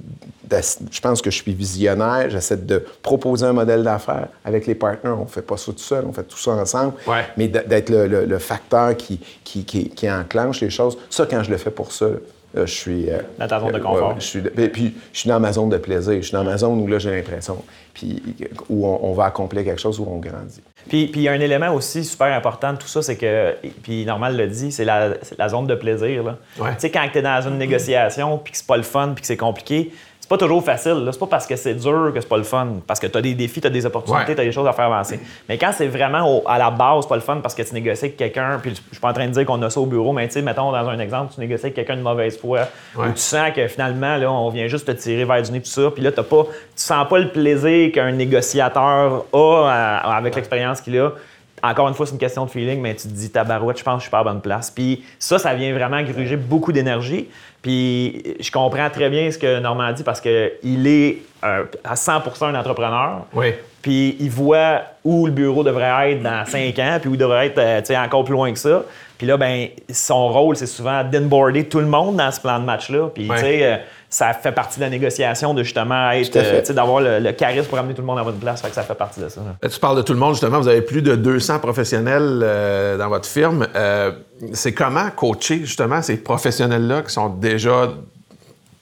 je 0.91 1.01
pense 1.01 1.23
que 1.23 1.31
je 1.31 1.37
suis 1.43 1.55
visionnaire. 1.55 2.29
J'essaie 2.31 2.57
de 2.57 2.85
proposer 3.03 3.47
un 3.47 3.53
modèle 3.53 3.83
d'affaires 3.83 4.29
avec 4.45 4.67
les 4.67 4.75
partenaires. 4.75 5.19
On 5.19 5.25
ne 5.25 5.29
fait 5.29 5.43
pas 5.43 5.57
ça 5.57 5.73
tout 5.73 5.79
seul, 5.79 6.05
on 6.07 6.13
fait 6.13 6.25
tout 6.25 6.39
ça 6.39 6.53
ensemble. 6.53 6.95
Ouais. 7.07 7.25
Mais 7.37 7.49
d'être 7.49 7.91
le, 7.91 8.07
le- 8.07 8.25
le 8.25 8.39
facteur 8.39 8.97
qui, 8.97 9.21
qui, 9.45 9.65
qui- 9.65 9.89
qui 9.91 10.11
enclenche 10.11 10.61
les 10.61 10.71
choses, 10.71 10.99
ça, 11.11 11.27
quand 11.27 11.43
je 11.43 11.51
le 11.51 11.57
fais 11.57 11.71
pour 11.71 11.93
ça, 11.93 12.07
là, 12.55 12.67
je 12.67 12.73
suis. 12.75 13.09
euh, 13.11 13.19
Dans 13.39 13.47
ta 13.49 13.61
zone 13.61 13.73
de 13.73 13.77
euh, 13.77 13.81
confort. 13.81 14.09
ouais, 14.11 14.15
je 14.19 14.25
suis, 14.27 14.41
puis, 14.41 14.69
puis, 14.69 14.95
je 15.13 15.19
suis 15.21 15.29
dans 15.29 15.41
ma 15.41 15.53
zone 15.53 15.71
de 15.71 15.79
plaisir. 15.79 16.15
Je 16.17 16.21
suis 16.27 16.33
dans 16.33 16.45
ma 16.45 16.57
zone 16.59 16.81
où 16.81 16.87
là, 16.87 16.99
j'ai 16.99 17.11
l'impression. 17.11 17.57
Puis 17.95 18.23
où 18.71 18.87
on, 18.87 19.01
on 19.11 19.13
va 19.13 19.25
accomplir 19.27 19.65
quelque 19.65 19.81
chose, 19.81 19.99
où 20.01 20.07
on 20.09 20.19
grandit. 20.19 20.63
Puis 20.89 21.07
puis 21.09 21.21
il 21.21 21.25
y 21.25 21.29
a 21.29 21.33
un 21.33 21.41
élément 21.41 21.73
aussi 21.75 22.05
super 22.05 22.27
important 22.37 22.73
de 22.73 22.79
tout 22.79 22.89
ça, 22.89 23.03
c'est 23.03 23.17
que, 23.17 23.55
puis 23.83 24.05
Normal 24.05 24.37
le 24.37 24.49
dit, 24.49 24.73
c'est 24.73 24.85
la, 24.85 25.11
zone 25.49 25.67
de 25.67 25.75
plaisir. 25.75 26.25
là. 26.25 26.37
Ouais. 26.59 26.71
Tu 26.75 26.81
sais, 26.81 26.91
quand 26.91 27.07
tu 27.13 27.19
es 27.19 27.23
dans 27.23 27.41
une 27.47 27.59
négociation, 27.59 28.39
puis 28.39 28.53
que 28.53 28.59
c'est 28.59 28.67
pas 28.67 28.77
le 28.79 28.83
fun, 28.83 29.13
puis 29.15 29.21
que 29.21 29.27
c'est 29.27 29.37
compliqué, 29.37 29.93
pas 30.33 30.39
toujours 30.39 30.65
facile. 30.65 31.09
C'est 31.13 31.19
pas 31.21 31.27
parce 31.27 31.47
que 31.47 31.57
c'est 31.57 31.75
dur 31.75 32.11
que 32.15 32.21
c'est 32.21 32.29
pas 32.29 32.37
le 32.37 32.43
fun. 32.43 32.67
Parce 32.87 32.99
que 33.01 33.07
tu 33.07 33.19
as 33.19 33.21
des 33.23 33.35
défis, 33.35 33.61
tu 33.61 33.67
as 33.67 33.71
des 33.71 33.85
opportunités, 33.87 34.29
Ouais. 34.29 34.35
tu 34.35 34.41
as 34.41 34.45
des 34.45 34.53
choses 34.53 34.67
à 34.67 34.73
faire 34.73 34.87
avancer. 34.87 35.21
Mais 35.49 35.59
quand 35.59 35.71
c'est 35.73 35.89
vraiment 35.89 36.27
au- 36.39 36.43
à 36.49 36.59
la 36.59 36.71
base, 36.71 37.03
c'est 37.03 37.09
pas 37.09 37.15
le 37.17 37.21
fun 37.21 37.39
parce 37.43 37.55
que 37.55 37.63
tu 37.63 37.75
négocies 37.75 38.05
avec 38.07 38.17
quelqu'un, 38.17 38.59
puis 38.61 38.71
je 38.71 38.77
suis 38.93 39.01
pas 39.01 39.11
en 39.11 39.13
train 39.13 39.27
de 39.27 39.33
dire 39.33 39.45
qu'on 39.45 39.61
a 39.63 39.71
ça 39.71 39.81
au 39.81 39.87
bureau, 39.87 40.13
mais 40.13 40.27
tu 40.29 40.35
sais, 40.35 40.43
mettons 40.43 40.73
dans 40.73 40.89
un 40.89 40.99
exemple, 40.99 41.33
tu 41.35 41.41
négocies 41.41 41.65
avec 41.67 41.75
quelqu'un 41.75 41.97
de 41.97 42.03
mauvaise 42.03 42.39
foi, 42.39 42.61
Ouais. 42.97 43.09
où 43.09 43.13
tu 43.13 43.19
sens 43.21 43.51
que 43.55 43.67
finalement, 43.69 44.17
là, 44.17 44.31
on 44.31 44.49
vient 44.49 44.67
juste 44.69 44.87
te 44.87 44.93
tirer 44.93 45.25
vers 45.25 45.43
du 45.43 45.53
nez, 45.53 45.61
tout 45.61 45.67
ça, 45.71 45.91
puis 45.95 46.03
là, 46.03 46.13
t'as 46.13 46.23
pas, 46.23 46.45
tu 46.45 46.49
sens 46.77 47.07
pas 47.09 47.19
le 47.19 47.29
plaisir 47.29 47.93
qu'un 47.93 48.13
négociateur 48.13 49.25
a 49.33 49.69
à- 49.71 50.17
avec 50.17 50.35
l'expérience 50.37 50.81
qu'il 50.81 50.99
a. 50.99 51.11
Encore 51.63 51.89
une 51.89 51.95
fois, 51.95 52.07
c'est 52.07 52.13
une 52.13 52.19
question 52.19 52.45
de 52.45 52.51
feeling, 52.51 52.81
mais 52.81 52.95
tu 52.95 53.09
te 53.09 53.13
dis, 53.13 53.31
tabarouette, 53.31 53.79
je 53.79 53.85
pense 53.85 53.95
que 53.95 54.01
je 54.01 54.05
suis 54.05 54.11
pas 54.11 54.19
à 54.19 54.25
bonne 54.25 54.41
place. 54.41 54.71
Puis 54.71 55.05
ça, 55.19 55.39
ça 55.39 55.55
vient 55.55 55.73
vraiment 55.73 56.03
gruger 56.03 56.37
beaucoup 56.37 56.73
d'énergie. 56.73 57.29
Puis 57.63 58.37
je 58.41 58.51
comprends 58.51 58.91
très 58.91 59.09
bien 59.09 59.31
ce 59.31 59.39
que 59.39 59.61
Normand 59.61 59.93
dit 59.93 60.03
parce 60.03 60.21
qu'il 60.21 60.87
est 60.87 61.19
euh, 61.45 61.65
à 61.85 61.95
100% 61.95 62.47
un 62.47 62.55
entrepreneur. 62.57 63.27
Oui. 63.33 63.55
Puis 63.81 64.17
il 64.19 64.31
voit 64.31 64.83
où 65.05 65.27
le 65.27 65.33
bureau 65.33 65.63
devrait 65.63 66.13
être 66.13 66.23
dans 66.23 66.45
cinq 66.47 66.79
ans, 66.79 66.99
puis 67.01 67.11
où 67.11 67.15
il 67.15 67.19
devrait 67.19 67.47
être 67.47 67.59
euh, 67.59 68.05
encore 68.05 68.25
plus 68.25 68.33
loin 68.33 68.53
que 68.53 68.59
ça. 68.59 68.85
Puis 69.19 69.27
là, 69.27 69.37
ben, 69.37 69.69
son 69.91 70.29
rôle, 70.29 70.57
c'est 70.57 70.67
souvent 70.67 71.05
d'inboarder 71.05 71.69
tout 71.69 71.79
le 71.79 71.87
monde 71.87 72.17
dans 72.17 72.31
ce 72.33 72.41
plan 72.41 72.59
de 72.59 72.65
match-là. 72.65 73.09
Puis 73.15 73.29
tu 73.29 73.39
sais, 73.39 73.65
euh, 73.65 73.77
ça 74.13 74.35
fait 74.35 74.53
partie 74.53 74.79
de 74.79 74.85
la 74.85 74.91
négociation 74.91 75.55
de 75.55 75.63
justement 75.63 76.11
être, 76.11 76.37
euh, 76.37 76.61
d'avoir 76.75 77.01
le, 77.01 77.19
le 77.19 77.33
charisme 77.33 77.67
pour 77.69 77.79
amener 77.79 77.95
tout 77.95 78.03
le 78.03 78.07
monde 78.07 78.19
à 78.19 78.23
bonne 78.25 78.37
place. 78.37 78.61
Fait 78.61 78.69
que 78.69 78.75
ça 78.75 78.83
fait 78.83 78.95
partie 78.95 79.21
de 79.21 79.29
ça. 79.31 79.41
là. 79.41 79.57
Là, 79.63 79.69
tu 79.71 79.81
parles 79.81 79.97
de 79.97 80.03
tout 80.03 80.13
le 80.13 80.19
monde, 80.19 80.35
justement. 80.35 80.61
Vous 80.61 80.69
avez 80.69 80.83
plus 80.83 81.01
de 81.01 81.17
200 81.17 81.61
professionnels 81.61 82.41
euh, 82.43 82.99
dans 82.99 83.09
votre 83.09 83.27
firme. 83.27 83.67
Euh, 83.75 84.13
c'est 84.53 84.75
comment 84.75 85.09
coacher, 85.17 85.61
justement, 85.61 86.03
ces 86.03 86.19
professionnels-là 86.19 87.01
qui 87.03 87.13
sont 87.13 87.31
déjà 87.31 87.89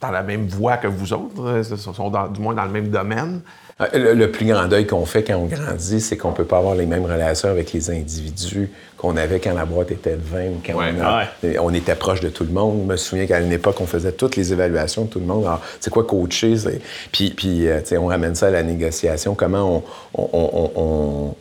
dans 0.00 0.11
la 0.11 0.23
même 0.23 0.47
voie 0.47 0.76
que 0.78 0.87
vous 0.88 1.12
autres, 1.12 1.62
sont 1.76 2.11
dans- 2.11 2.28
du 2.28 2.40
moins 2.40 2.54
dans 2.54 2.64
le 2.64 2.71
même 2.71 2.88
domaine? 2.88 3.40
Euh, 3.80 3.87
Le, 3.95 4.14
le 4.14 4.30
plus 4.30 4.47
grand 4.47 4.66
deuil 4.66 4.87
qu'on 4.87 5.07
fait 5.07 5.23
quand 5.25 5.37
on 5.37 5.47
grandit, 5.47 6.00
c'est 6.00 6.16
qu'on 6.19 6.33
peut 6.33 6.45
pas 6.45 6.59
avoir 6.59 6.75
les 6.75 6.85
mêmes 6.87 7.04
relations 7.04 7.49
avec 7.49 7.73
les 7.73 7.90
individus 7.90 8.71
qu'on 8.99 9.16
avait 9.16 9.40
quand 9.40 9.54
la 9.54 9.64
boîte 9.64 9.90
était 9.90 10.16
20 10.16 10.45
ou 10.49 10.61
quand 10.66 10.75
Ouais. 10.75 10.92
on, 10.99 11.02
a- 11.02 11.61
on 11.62 11.73
était 11.73 11.95
proche 11.95 12.21
de 12.21 12.28
tout 12.28 12.45
le 12.45 12.50
monde. 12.52 12.83
Je 12.87 12.92
me 12.92 12.97
souviens 12.97 13.26
qu'à 13.26 13.40
une 13.40 13.52
époque, 13.52 13.76
on 13.80 13.87
faisait 13.87 14.12
toutes 14.12 14.37
les 14.37 14.52
évaluations 14.52 15.04
de 15.04 15.09
tout 15.11 15.21
le 15.21 15.25
monde. 15.26 15.45
Alors, 15.47 15.61
c'est 15.80 15.90
quoi 15.90 16.04
coacher? 16.04 16.57
C'est- 16.59 16.80
Puis, 17.11 17.30
puis 17.30 17.69
euh, 17.69 17.80
tu 17.80 17.87
sais, 17.88 17.97
on 17.97 18.07
ramène 18.07 18.35
ça 18.35 18.49
à 18.49 18.50
la 18.50 18.62
négociation. 18.62 19.35
Comment 19.35 19.83
on, 20.14 20.28
on- 20.33 20.71
on- 20.76 21.35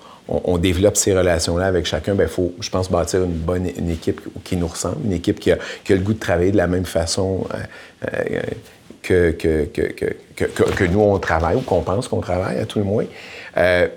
on- 0.46 0.58
développe 0.58 0.98
ces 0.98 1.14
relations-là 1.18 1.66
avec 1.66 1.86
chacun? 1.86 2.16
Il 2.20 2.28
faut, 2.28 2.54
je 2.60 2.70
pense, 2.70 2.90
bâtir 2.92 3.24
une 3.24 3.32
bonne 3.34 3.68
une 3.78 3.90
équipe 3.90 4.22
qui 4.44 4.56
nous 4.58 4.68
ressemble, 4.68 4.98
une 5.06 5.14
équipe 5.14 5.40
qui 5.40 5.52
a, 5.52 5.58
qui 5.84 5.94
a 5.94 5.96
le 5.96 6.02
goût 6.02 6.14
de 6.14 6.20
travailler 6.20 6.52
de 6.52 6.58
la 6.58 6.68
même 6.68 6.86
façon 6.86 7.46
euh, 7.54 8.08
euh, 8.14 8.42
que, 9.02 9.32
que- 9.32 9.66
que- 9.66 10.74
que 10.76 10.84
nous, 10.86 11.00
on 11.02 11.18
travaille 11.20 11.56
ou 11.56 11.62
qu'on 11.62 11.82
pense 11.82 12.08
qu'on 12.08 12.20
travaille, 12.22 12.60
à 12.60 12.66
tout 12.66 12.80
le 12.80 12.86
moins. 12.86 13.06
Euh, 13.58 13.88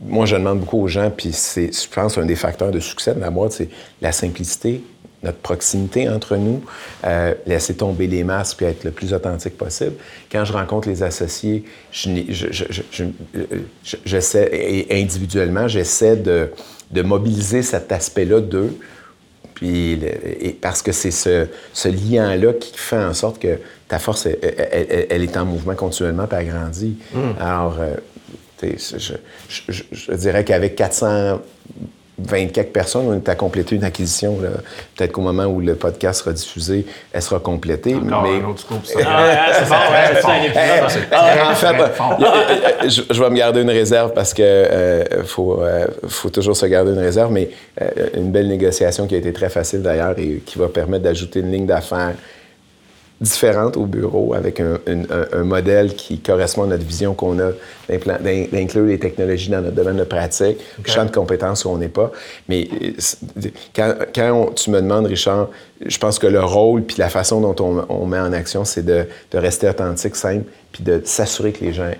moi, 0.00 0.24
je 0.26 0.36
demande 0.36 0.60
beaucoup 0.60 0.80
aux 0.82 0.88
gens, 0.88 1.10
puis 1.14 1.32
c'est, 1.32 1.70
je 1.72 1.88
pense, 1.88 2.16
un 2.18 2.24
des 2.24 2.36
facteurs 2.36 2.70
de 2.70 2.80
succès 2.80 3.14
de 3.14 3.20
la 3.20 3.30
boîte, 3.30 3.52
c'est 3.52 3.68
la 4.00 4.12
simplicité, 4.12 4.82
notre 5.22 5.38
proximité 5.38 6.08
entre 6.08 6.36
nous, 6.36 6.64
euh, 7.04 7.34
laisser 7.46 7.74
tomber 7.74 8.06
les 8.06 8.24
masques 8.24 8.56
puis 8.58 8.66
être 8.66 8.84
le 8.84 8.90
plus 8.90 9.12
authentique 9.14 9.56
possible. 9.56 9.92
Quand 10.30 10.44
je 10.44 10.52
rencontre 10.52 10.88
les 10.88 11.02
associés, 11.02 11.64
je- 11.92 12.10
je- 12.30 12.72
je- 14.12 14.26
et 14.52 15.00
individuellement, 15.02 15.68
j'essaie 15.68 16.16
de, 16.16 16.50
de 16.90 17.02
mobiliser 17.02 17.62
cet 17.62 17.92
aspect-là 17.92 18.40
d'eux 18.40 18.76
puis 19.54 19.92
et 20.40 20.56
parce 20.60 20.82
que 20.82 20.90
c'est 20.92 21.10
ce, 21.12 21.46
ce 21.72 21.88
lien-là 21.88 22.52
qui 22.54 22.72
fait 22.76 22.96
en 22.96 23.14
sorte 23.14 23.38
que 23.40 23.58
ta 23.86 23.98
force, 24.00 24.26
elle, 24.26 24.38
elle- 24.42 24.86
elle- 24.90 25.06
elle 25.10 25.22
est 25.22 25.36
en 25.36 25.44
mouvement 25.44 25.74
continuellement 25.74 26.26
puis 26.26 26.38
elle 26.40 26.48
grandit. 26.48 26.96
Alors, 27.38 27.76
euh, 27.80 27.94
je, 28.62 28.98
je- 28.98 29.12
je- 29.68 29.82
je 29.92 30.12
dirais 30.14 30.44
qu'avec 30.44 30.74
420 32.26 32.52
quelques 32.52 32.72
personnes, 32.72 33.06
on 33.08 33.14
est 33.14 33.28
à 33.28 33.34
compléter 33.34 33.76
une 33.76 33.84
acquisition. 33.84 34.38
là. 34.40 34.48
Peut-être 34.96 35.12
qu'au 35.12 35.20
moment 35.20 35.44
où 35.44 35.60
le 35.60 35.74
podcast 35.74 36.20
sera 36.20 36.32
diffusé, 36.32 36.86
elle 37.12 37.22
sera 37.22 37.40
complétée. 37.40 37.94
Encore 37.94 38.22
mais... 38.22 38.40
un 38.40 38.44
autre 38.48 38.60
scoop, 38.60 38.84
ça. 38.86 38.98
En 38.98 39.02
fait, 41.54 41.66
a- 41.66 42.88
je, 42.88 43.02
je 43.10 43.22
vais 43.22 43.30
me 43.30 43.36
garder 43.36 43.62
une 43.62 43.70
réserve 43.70 44.12
parce 44.14 44.34
que 44.34 44.42
euh, 44.42 45.04
faut, 45.24 45.62
euh, 45.62 45.86
faut 46.08 46.30
toujours 46.30 46.56
se 46.56 46.66
garder 46.66 46.92
une 46.92 46.98
réserve, 46.98 47.32
mais 47.32 47.50
euh, 47.80 48.08
une 48.14 48.30
belle 48.30 48.48
négociation 48.48 49.06
qui 49.06 49.14
a 49.14 49.18
été 49.18 49.32
très 49.32 49.48
facile 49.48 49.82
d'ailleurs 49.82 50.14
et 50.18 50.42
qui 50.44 50.58
va 50.58 50.68
permettre 50.68 51.04
d'ajouter 51.04 51.40
une 51.40 51.50
ligne 51.52 51.66
d'affaires 51.66 52.14
différente 53.22 53.76
au 53.76 53.86
bureau 53.86 54.34
avec 54.34 54.60
un, 54.60 54.78
une- 54.86 55.06
un- 55.10 55.38
un 55.40 55.44
modèle 55.44 55.94
qui 55.94 56.18
correspond 56.18 56.64
à 56.64 56.66
notre 56.66 56.84
vision 56.84 57.14
qu'on 57.14 57.38
a 57.38 57.52
d'inclure 57.88 58.84
les 58.86 58.98
technologies 58.98 59.48
dans 59.50 59.60
notre 59.62 59.76
domaine 59.76 59.96
de 59.96 60.04
pratique, 60.04 60.58
champ 60.84 61.04
de 61.04 61.10
compétences 61.10 61.64
où 61.64 61.70
on 61.70 61.78
n'est 61.78 61.88
pas. 61.88 62.10
Mais 62.48 62.68
euh, 62.82 63.48
quand, 63.74 63.94
quand 64.14 64.32
on- 64.32 64.52
tu 64.52 64.70
me 64.70 64.80
demandes, 64.80 65.06
Richard, 65.06 65.48
je 65.84 65.98
pense 65.98 66.18
que 66.18 66.26
le 66.26 66.42
rôle 66.42 66.82
puis 66.82 66.96
la 66.98 67.08
façon 67.08 67.40
dont 67.40 67.56
on, 67.64 67.84
on 67.88 68.06
met 68.06 68.18
en 68.18 68.32
action, 68.32 68.64
c'est 68.64 68.84
de, 68.84 69.06
de 69.30 69.38
rester 69.38 69.68
authentique, 69.68 70.16
simple, 70.16 70.44
puis 70.72 70.82
de 70.82 71.00
s'assurer 71.04 71.52
que 71.52 71.64
les 71.64 71.72
gens 71.72 71.90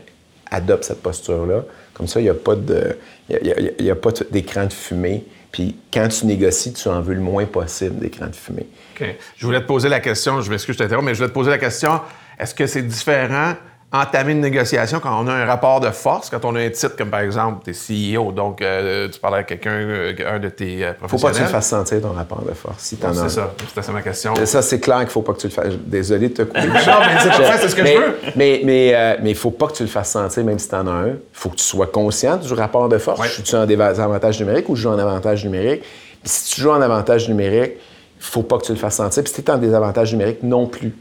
adoptent 0.50 0.85
cette 0.85 1.02
posture-là. 1.02 1.64
Comme 1.95 2.09
ça, 2.09 2.21
il 2.21 2.25
n'y 2.25 2.31
a 2.31 2.35
pas 2.35 2.57
de- 2.57 2.97
y 3.31 3.35
a- 3.37 3.43
y 3.45 3.50
a- 3.52 3.71
il 3.79 3.85
y 3.87 3.91
a 3.91 3.95
pas 3.95 4.11
d'écran 4.31 4.67
de 4.67 4.73
fumée. 4.73 5.25
Puis 5.52 5.76
quand 5.92 6.09
tu 6.09 6.26
négocies, 6.26 6.73
tu 6.73 6.88
en 6.88 7.00
veux 7.02 7.14
le 7.14 7.21
moins 7.21 7.44
possible 7.44 7.99
d'écran 7.99 8.26
de 8.26 8.35
fumée. 8.35 8.66
OK. 8.99 9.06
Je 9.37 9.47
voulais 9.47 9.61
te 9.61 9.66
poser 9.66 9.88
la 9.88 10.00
question, 10.00 10.40
je 10.40 10.50
m'excuse, 10.50 10.75
je 10.75 10.78
t'interromps, 10.78 11.04
mais 11.04 11.14
je 11.14 11.18
voulais 11.18 11.28
te 11.28 11.35
poser 11.35 11.50
la 11.50 11.59
question 11.59 12.00
est-ce 12.38 12.54
que 12.54 12.66
c'est 12.66 12.82
différent 12.82 13.54
entamer 13.93 14.33
une 14.33 14.41
négociation 14.41 15.01
quand 15.01 15.23
on 15.23 15.27
a 15.29 15.33
un 15.33 15.45
rapport 15.45 15.81
de 15.81 15.91
force, 15.91 16.31
quand 16.31 16.45
on 16.45 16.57
a 16.57 16.61
un 16.61 16.71
titre 16.71 16.97
comme 16.97 17.11
par 17.11 17.21
exemple, 17.21 17.63
tu 17.65 17.71
es 17.71 18.17
CEO, 18.17 18.33
donc 18.33 18.63
euh, 18.63 19.09
tu 19.09 19.21
parles 19.21 19.35
avec 19.35 19.49
quelqu'un, 19.49 19.71
euh, 19.71 20.15
un 20.27 20.39
de 20.39 20.49
tes 20.49 20.85
euh, 20.85 20.93
Faut 20.95 21.01
pas 21.01 21.09
professionnels. 21.09 21.33
que 21.33 21.39
tu 21.39 21.43
le 21.43 21.49
fasses 21.49 21.69
sentir 21.69 22.01
ton 22.01 22.13
rapport 22.13 22.43
de 22.43 22.55
force. 22.55 22.77
Si 22.79 22.97
t'en 22.97 23.09
as 23.09 23.21
un. 23.21 23.29
C'est 23.29 23.35
ça, 23.35 23.53
c'était 23.69 23.83
ça 23.83 23.93
ma 23.93 24.03
question. 24.03 24.35
Et 24.35 24.47
Ça, 24.47 24.63
c'est 24.63 24.81
clair 24.81 25.01
qu'il 25.01 25.11
faut 25.11 25.21
pas 25.23 25.35
que 25.35 25.41
tu 25.41 25.49
le 25.49 25.53
fasses. 25.53 25.75
Désolé 25.85 26.31
de 26.31 26.35
te 26.35 26.43
couper. 26.43 26.61
Non, 26.63 26.71
mais 26.75 27.21
c'est 27.21 27.29
parfait, 27.29 27.59
c'est 27.61 27.69
ce 27.69 27.77
que 27.77 27.83
je 27.83 27.87
mais, 27.87 27.97
veux. 27.97 28.17
Mais 28.35 28.61
mais 28.65 28.93
euh, 28.95 29.17
mais 29.23 29.31
il 29.31 29.37
faut 29.37 29.51
pas 29.51 29.67
que 29.67 29.75
tu 29.75 29.83
le 29.83 29.89
fasses 29.89 30.11
sentir, 30.11 30.43
même 30.45 30.59
si 30.59 30.69
tu 30.69 30.75
en 30.75 30.87
as 30.87 30.91
un. 30.91 31.09
Il 31.09 31.17
faut 31.33 31.51
que 31.51 31.57
tu 31.57 31.65
sois 31.65 31.87
conscient 31.87 32.37
du 32.39 32.53
rapport 32.55 32.89
de 32.89 32.97
force. 32.99 33.21
Ouais. 33.21 33.29
Je 33.29 33.43
suis 33.45 33.57
en 33.57 33.67
désavantage 33.67 34.41
numérique 34.41 34.69
ou 34.69 34.75
je 34.77 34.83
joue 34.83 34.91
en 34.91 34.99
avantage 34.99 35.45
numérique? 35.45 35.83
Puis 36.23 36.31
si 36.31 36.55
tu 36.55 36.61
joues 36.63 36.71
en 36.71 36.81
avantage 36.81 37.29
numérique, 37.29 37.73
il 37.75 38.25
faut 38.25 38.43
pas 38.43 38.57
que 38.59 38.65
tu 38.65 38.73
le 38.73 38.79
fasses 38.79 38.97
sentir. 38.97 39.23
Puis 39.23 39.33
si 39.33 39.43
tu 39.43 39.51
es 39.51 39.55
en 39.55 39.59
désavantage 39.59 40.13
numérique, 40.13 40.43
non 40.43 40.67
plus. 40.67 40.95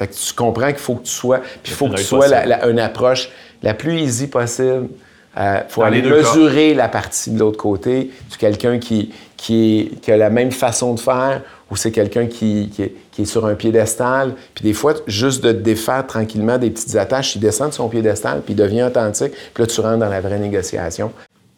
Fait 0.00 0.06
que 0.08 0.14
tu 0.14 0.32
comprends 0.32 0.68
qu'il 0.68 0.78
faut 0.78 0.94
que 0.94 1.04
tu 1.04 1.12
sois... 1.12 1.38
Puis 1.62 1.72
il 1.72 1.74
faut 1.74 1.86
que 1.88 1.96
tu 1.96 2.02
sois 2.04 2.26
la- 2.26 2.46
la- 2.46 2.66
une 2.68 2.80
approche 2.80 3.28
la 3.62 3.74
plus 3.74 4.00
easy 4.00 4.28
possible. 4.28 4.88
Il 5.36 5.64
faut 5.68 5.82
Dans 5.82 5.86
aller 5.88 6.02
cas. 6.02 6.08
mesurer 6.08 6.72
la 6.74 6.88
partie 6.88 7.30
de 7.30 7.38
l'autre 7.38 7.58
côté. 7.58 8.10
Tu 8.30 8.38
quelqu'un 8.38 8.78
qui, 8.78 9.12
qui, 9.36 9.90
a 10.08 10.16
la 10.16 10.30
même 10.30 10.50
façon 10.52 10.94
de 10.94 11.00
faire 11.00 11.42
ou 11.70 11.76
c'est 11.76 11.92
quelqu'un 11.92 12.26
qui, 12.26 12.70
qui 12.74 12.82
est, 12.82 12.94
qui 13.12 13.22
est 13.22 13.26
sur 13.26 13.44
un 13.46 13.54
piédestal. 13.54 14.32
Puis 14.54 14.64
des 14.64 14.72
fois, 14.72 14.94
juste 15.06 15.44
de 15.44 15.52
te 15.52 15.58
défaire 15.58 16.04
tranquillement 16.06 16.56
des 16.58 16.70
petites 16.70 16.96
attaches, 16.96 17.36
il 17.36 17.40
descend 17.40 17.68
de 17.68 17.74
son 17.74 17.88
piédestal, 17.88 18.40
puis 18.44 18.54
il 18.54 18.56
devient 18.56 18.82
authentique. 18.84 19.32
Puis 19.54 19.62
là, 19.62 19.66
tu 19.68 19.80
rentres 19.82 19.98
dans 19.98 20.08
la 20.08 20.20
vraie 20.20 20.38
négociation. 20.38 21.12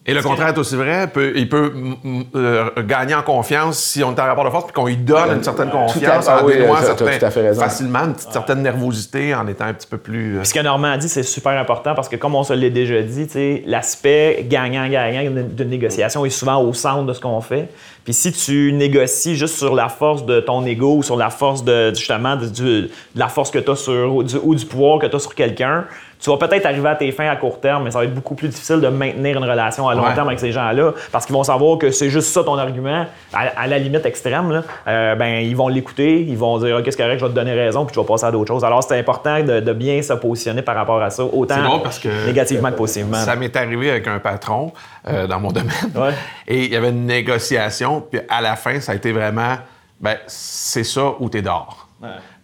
Et 0.04 0.14
le 0.14 0.20
contraire 0.22 0.48
est 0.48 0.58
aussi 0.58 0.74
vrai. 0.74 1.06
peut- 1.06 1.32
il 1.36 1.48
peut 1.48 1.70
mm, 1.72 1.94
mm, 2.02 2.22
euh, 2.34 2.70
gagner 2.82 3.14
en 3.14 3.22
confiance 3.22 3.78
si 3.78 4.02
on 4.02 4.12
est 4.14 4.20
en 4.20 4.24
rapport 4.24 4.44
de 4.44 4.50
force 4.50 4.64
puis 4.64 4.72
qu'on 4.72 4.86
lui 4.86 4.96
donne 4.96 5.36
une 5.36 5.44
certaine 5.44 5.70
Tout 5.70 5.76
à- 5.76 5.80
confiance 5.86 6.26
ah 6.28 6.42
en 6.42 6.46
oui, 6.46 6.54
dénouant 6.54 6.74
t'as- 6.74 6.80
t'as 6.80 6.86
certains- 6.96 7.18
tout 7.18 7.24
à 7.26 7.30
fait 7.30 7.40
raison. 7.42 7.60
facilement 7.62 8.00
une 8.00 8.14
petite 8.14 8.32
certaine 8.32 8.62
nervosité 8.62 9.32
en 9.32 9.46
étant 9.46 9.66
un 9.66 9.74
petit 9.74 9.86
peu 9.86 9.98
plus. 9.98 10.38
euh, 10.38 10.44
ce 10.44 10.52
que 10.52 10.58
Normand 10.58 10.88
a 10.88 10.98
dit, 10.98 11.08
c'est 11.08 11.22
super 11.22 11.52
important 11.52 11.94
parce 11.94 12.08
que, 12.08 12.16
comme 12.16 12.34
on 12.34 12.42
se 12.42 12.52
l'a 12.52 12.68
déjà 12.70 13.00
dit, 13.02 13.26
tu 13.28 13.32
sais, 13.34 13.62
l'aspect 13.66 14.44
gagnant-gagnant 14.48 15.30
d'une 15.50 15.68
négociation 15.70 16.24
est 16.24 16.30
souvent 16.30 16.60
au 16.60 16.72
centre 16.72 17.04
de 17.04 17.12
ce 17.12 17.20
qu'on 17.20 17.40
fait. 17.40 17.68
Puis 18.04 18.14
si 18.14 18.32
tu 18.32 18.72
négocies 18.72 19.36
juste 19.36 19.56
sur 19.58 19.74
la 19.74 19.88
force 19.88 20.26
de 20.26 20.40
ton 20.40 20.64
ego 20.66 20.96
ou 20.96 21.02
sur 21.02 21.16
la 21.16 21.30
force 21.30 21.62
de, 21.64 21.94
justement, 21.94 22.36
de, 22.36 22.90
la 23.14 23.28
force 23.28 23.50
que 23.50 23.58
tu 23.58 23.70
as 23.70 23.76
sur, 23.76 24.14
ou 24.14 24.22
du, 24.22 24.36
ou 24.42 24.54
du 24.54 24.66
pouvoir 24.66 24.98
que 24.98 25.06
tu 25.06 25.14
as 25.16 25.20
sur 25.20 25.34
quelqu'un, 25.34 25.84
tu 26.20 26.30
vas 26.30 26.36
peut-être 26.36 26.66
arriver 26.66 26.88
à 26.88 26.94
tes 26.94 27.10
fins 27.10 27.28
à 27.28 27.34
court 27.34 27.58
terme, 27.58 27.82
mais 27.82 27.90
ça 27.90 27.98
va 27.98 28.04
être 28.04 28.14
beaucoup 28.14 28.36
plus 28.36 28.46
difficile 28.46 28.80
de 28.80 28.86
maintenir 28.86 29.36
une 29.38 29.42
relation 29.44 29.88
à 29.88 29.94
long 29.96 30.04
Ouais. 30.04 30.14
terme 30.14 30.28
avec 30.28 30.38
ces 30.38 30.52
gens-là 30.52 30.92
parce 31.10 31.26
qu'ils 31.26 31.34
vont 31.34 31.42
savoir 31.42 31.78
que 31.78 31.90
c'est 31.90 32.10
juste 32.10 32.28
ça 32.28 32.44
ton 32.44 32.56
argument, 32.58 33.06
à, 33.32 33.40
à 33.56 33.66
la 33.66 33.78
limite 33.80 34.06
extrême. 34.06 34.52
Là, 34.52 34.62
Euh, 34.86 35.16
ben, 35.16 35.42
ils 35.44 35.56
vont 35.56 35.66
l'écouter, 35.66 36.20
ils 36.20 36.36
vont 36.38 36.58
dire 36.58 36.76
Ok, 36.76 36.84
c'est 36.86 36.96
correct, 36.96 37.18
je 37.18 37.24
vais 37.24 37.30
te 37.30 37.34
donner 37.34 37.54
raison, 37.54 37.84
puis 37.84 37.92
tu 37.94 37.98
vas 38.00 38.06
passer 38.06 38.26
à 38.26 38.30
d'autres 38.30 38.46
choses. 38.52 38.64
Alors, 38.64 38.84
c'est 38.84 38.96
important 38.96 39.40
de, 39.42 39.58
de 39.58 39.72
bien 39.72 40.00
se 40.00 40.12
positionner 40.12 40.62
par 40.62 40.76
rapport 40.76 41.02
à 41.02 41.10
ça, 41.10 41.24
autant 41.24 41.80
parce 41.82 41.98
que- 41.98 42.26
négativement 42.26 42.70
que 42.70 42.76
positivement. 42.76 43.16
Ça 43.18 43.34
m'est 43.34 43.56
arrivé 43.56 43.90
avec 43.90 44.06
un 44.06 44.20
patron 44.20 44.72
euh, 45.08 45.26
dans 45.26 45.40
mon 45.40 45.50
domaine. 45.50 45.72
Ouais. 45.96 46.12
Et 46.46 46.66
il 46.66 46.72
y 46.72 46.76
avait 46.76 46.90
une 46.90 47.04
négociation, 47.06 47.91
puis 48.00 48.20
à 48.28 48.40
la 48.40 48.56
fin, 48.56 48.80
ça 48.80 48.92
a 48.92 48.94
été 48.94 49.12
vraiment 49.12 49.56
ben, 50.02 50.16
c'est 50.26 50.84
ça 50.84 51.14
ou 51.20 51.28
t'es 51.28 51.42
dehors. 51.42 51.88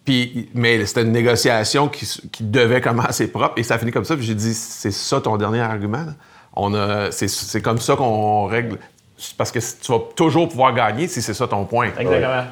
Puis, 0.04 0.48
mais 0.54 0.86
c'était 0.86 1.02
une 1.02 1.12
négociation 1.12 1.88
qui, 1.88 2.06
qui 2.32 2.44
devait 2.44 2.80
commencer 2.80 3.30
propre 3.30 3.54
et 3.58 3.62
ça 3.62 3.74
a 3.74 3.78
fini 3.78 3.90
comme 3.90 4.04
ça. 4.04 4.16
Puis 4.16 4.24
j'ai 4.24 4.34
dit, 4.34 4.54
c'est 4.54 4.92
ça 4.92 5.20
ton 5.20 5.36
dernier 5.36 5.60
argument? 5.60 5.98
là? 5.98 6.12
On 6.54 6.72
a, 6.74 7.10
c'est, 7.10 7.28
c'est 7.28 7.60
comme 7.60 7.78
ça 7.78 7.94
qu'on 7.94 8.46
règle. 8.46 8.78
Parce 9.36 9.50
que 9.50 9.58
tu 9.58 9.92
vas 9.92 9.98
toujours 10.14 10.48
pouvoir 10.48 10.72
gagner 10.72 11.08
si 11.08 11.20
c'est 11.20 11.34
ça 11.34 11.46
ton 11.48 11.64
point. 11.64 11.90
Exactement. 11.98 12.44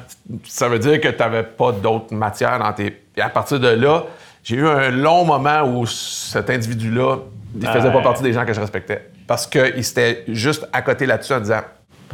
Ça 0.45 0.67
veut 0.67 0.79
dire 0.79 0.99
que 0.99 1.07
tu 1.07 1.17
n'avais 1.17 1.43
pas 1.43 1.71
d'autres 1.71 2.13
matières 2.13 2.59
dans 2.59 2.73
tes. 2.73 3.01
Et 3.15 3.21
à 3.21 3.29
partir 3.29 3.59
de 3.59 3.69
là, 3.69 4.03
j'ai 4.43 4.57
eu 4.57 4.67
un 4.67 4.89
long 4.89 5.23
moment 5.25 5.63
où 5.63 5.85
cet 5.85 6.49
individu-là, 6.49 7.19
il 7.59 7.67
faisait 7.67 7.91
pas 7.91 8.01
partie 8.01 8.21
des 8.21 8.33
gens 8.33 8.45
que 8.45 8.53
je 8.53 8.59
respectais. 8.59 9.09
Parce 9.25 9.47
qu'il 9.47 9.83
s'était 9.83 10.25
juste 10.27 10.67
à 10.73 10.81
côté 10.81 11.05
là-dessus 11.05 11.33
en 11.33 11.39
disant 11.39 11.61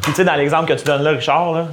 Puis, 0.02 0.12
tu 0.12 0.18
sais, 0.18 0.26
dans 0.26 0.36
l'exemple 0.36 0.74
que 0.74 0.78
tu 0.78 0.84
donnes 0.86 1.04
là, 1.04 1.12
Richard, 1.12 1.68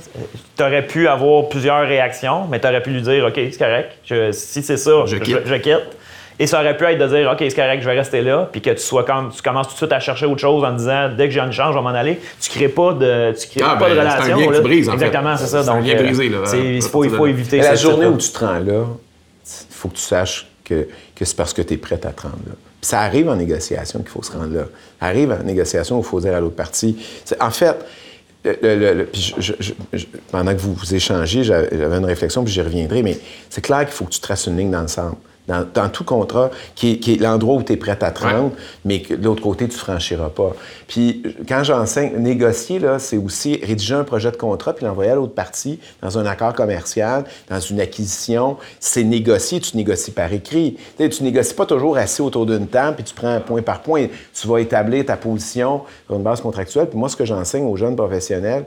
tu 0.56 0.62
aurais 0.62 0.86
pu 0.86 1.08
avoir 1.08 1.48
plusieurs 1.48 1.86
réactions, 1.86 2.46
mais 2.50 2.60
tu 2.60 2.66
aurais 2.68 2.82
pu 2.82 2.90
lui 2.90 3.02
dire 3.02 3.24
OK, 3.26 3.34
c'est 3.34 3.58
correct, 3.58 3.92
je- 4.04 4.30
si 4.32 4.62
c'est 4.62 4.76
ça, 4.76 4.90
Je 5.06 5.16
je, 5.16 5.22
quitte. 5.22 5.40
je 5.46 5.54
quitte. 5.56 5.96
Et 6.38 6.46
ça 6.46 6.60
aurait 6.60 6.74
pu 6.76 6.84
être 6.84 6.98
de 6.98 7.06
dire 7.06 7.30
OK, 7.30 7.38
c'est 7.40 7.54
correct, 7.54 7.82
je 7.82 7.86
vais 7.88 7.96
rester 7.98 8.22
là, 8.22 8.48
puis 8.50 8.60
que 8.62 8.70
tu 8.70 8.78
sois 8.78 9.04
comme 9.04 9.30
tu 9.30 9.42
commences 9.42 9.66
tout 9.68 9.72
de 9.74 9.78
suite 9.78 9.92
à 9.92 10.00
chercher 10.00 10.26
autre 10.26 10.40
chose 10.40 10.64
en 10.64 10.72
disant 10.72 11.10
dès 11.16 11.26
que 11.26 11.34
j'ai 11.34 11.40
une 11.40 11.52
chance, 11.52 11.72
je 11.72 11.78
vais 11.78 11.82
m'en 11.84 11.88
aller. 11.90 12.18
Tu 12.40 12.50
crées 12.50 12.68
pas 12.68 12.92
de, 12.94 13.32
tu 13.38 13.48
crées 13.48 13.60
Ah, 13.62 13.76
pas 13.76 13.88
ben, 13.88 13.96
de 13.96 14.00
c'est 14.00 14.00
un 14.00 14.10
relation. 14.14 14.36
lien 14.38 14.46
que 14.46 14.50
là. 14.52 14.56
tu 14.58 14.62
brises, 14.62 14.88
en 14.88 14.92
fait. 14.92 15.04
Exactement, 15.06 15.36
c'est 15.36 15.46
ça. 15.46 15.62
C'est 15.62 15.68
un 15.68 15.74
Donc, 15.76 15.86
lien 15.86 15.94
euh, 15.98 16.02
brisé, 16.02 16.28
là, 16.28 16.38
c'est- 16.44 16.56
à 16.56 16.60
il 16.60 16.82
faut, 16.82 17.04
il 17.04 17.10
faut 17.10 17.26
éviter 17.26 17.58
Mais 17.58 17.64
la 17.64 17.74
journée 17.74 18.06
où 18.06 18.16
tu 18.16 18.30
te 18.30 18.38
rends 18.38 18.58
là, 18.58 18.84
il 19.44 19.74
faut 19.74 19.88
que 19.88 19.96
tu 19.96 20.02
saches 20.02 20.46
que, 20.64 20.86
que 21.16 21.24
c'est 21.24 21.36
parce 21.36 21.52
que 21.52 21.62
tu 21.62 21.74
es 21.74 21.76
prête 21.76 22.06
à 22.06 22.10
te 22.10 22.22
rendre 22.22 22.36
là. 22.46 22.52
Puis 22.80 22.88
ça 22.88 23.00
arrive 23.00 23.28
en 23.28 23.34
négociation 23.36 23.98
qu'il 23.98 24.08
faut 24.08 24.22
se 24.22 24.32
rendre 24.32 24.54
là. 24.56 24.62
Ça 25.00 25.06
arrive 25.06 25.32
en 25.38 25.42
négociation 25.44 25.96
où 25.98 26.00
il 26.00 26.06
faut 26.06 26.20
dire 26.20 26.34
à 26.34 26.40
l'autre 26.40 26.56
partie. 26.56 26.96
c'est- 27.24 27.36
En 27.42 27.50
fait, 27.50 27.76
pendant 30.30 30.54
que 30.54 30.60
vous 30.60 30.94
échangez, 30.94 31.44
j'avais 31.44 31.96
une 31.96 32.04
réflexion, 32.04 32.42
puis 32.42 32.52
j'y 32.52 32.62
reviendrai, 32.62 33.02
mais 33.02 33.18
c'est 33.48 33.60
clair 33.60 33.80
qu'il 33.80 33.94
faut 33.94 34.06
que 34.06 34.10
tu 34.10 34.20
traces 34.20 34.46
une 34.46 34.56
ligne 34.56 34.70
dans 34.70 34.82
le 34.82 34.88
sable. 34.88 35.16
Dans, 35.50 35.66
dans 35.74 35.88
tout 35.88 36.04
contrat, 36.04 36.50
qui 36.74 36.92
est, 36.92 36.96
qui 36.98 37.14
est 37.14 37.16
l'endroit 37.16 37.56
où 37.56 37.62
tu 37.62 37.72
es 37.72 37.76
prêt 37.76 37.98
à 38.00 38.10
te 38.10 38.22
rendre, 38.22 38.52
mais 38.84 39.02
que 39.02 39.14
de 39.14 39.24
l'autre 39.24 39.42
côté, 39.42 39.68
tu 39.68 39.76
franchiras 39.76 40.28
pas. 40.30 40.52
Puis 40.86 41.22
quand 41.48 41.64
j'enseigne, 41.64 42.16
négocier, 42.18 42.78
là, 42.78 42.98
c'est 42.98 43.16
aussi 43.16 43.60
rédiger 43.62 43.94
un 43.94 44.04
projet 44.04 44.30
de 44.30 44.36
contrat 44.36 44.72
puis 44.74 44.84
l'envoyer 44.86 45.10
à 45.10 45.14
l'autre 45.16 45.34
partie 45.34 45.78
dans 46.02 46.18
un 46.18 46.26
accord 46.26 46.54
commercial, 46.54 47.24
dans 47.48 47.60
une 47.60 47.80
acquisition. 47.80 48.56
C'est 48.78 49.04
négocier, 49.04 49.60
tu 49.60 49.76
négocies 49.76 50.12
par 50.12 50.32
écrit. 50.32 50.76
Tu 50.98 51.08
tu 51.08 51.24
négocies 51.24 51.54
pas 51.54 51.66
toujours 51.66 51.96
assis 51.96 52.22
autour 52.22 52.46
d'une 52.46 52.66
table 52.68 52.96
puis 52.96 53.04
tu 53.04 53.14
prends 53.14 53.34
un 53.34 53.40
point 53.40 53.62
par 53.62 53.80
point. 53.82 54.06
Tu 54.32 54.46
vas 54.46 54.58
établir 54.60 55.04
ta 55.06 55.16
position 55.16 55.82
sur 56.06 56.16
une 56.16 56.22
base 56.22 56.40
contractuelle. 56.40 56.88
Puis 56.88 56.98
moi, 56.98 57.08
ce 57.08 57.16
que 57.16 57.24
j'enseigne 57.24 57.64
aux 57.66 57.76
jeunes 57.76 57.96
professionnels, 57.96 58.66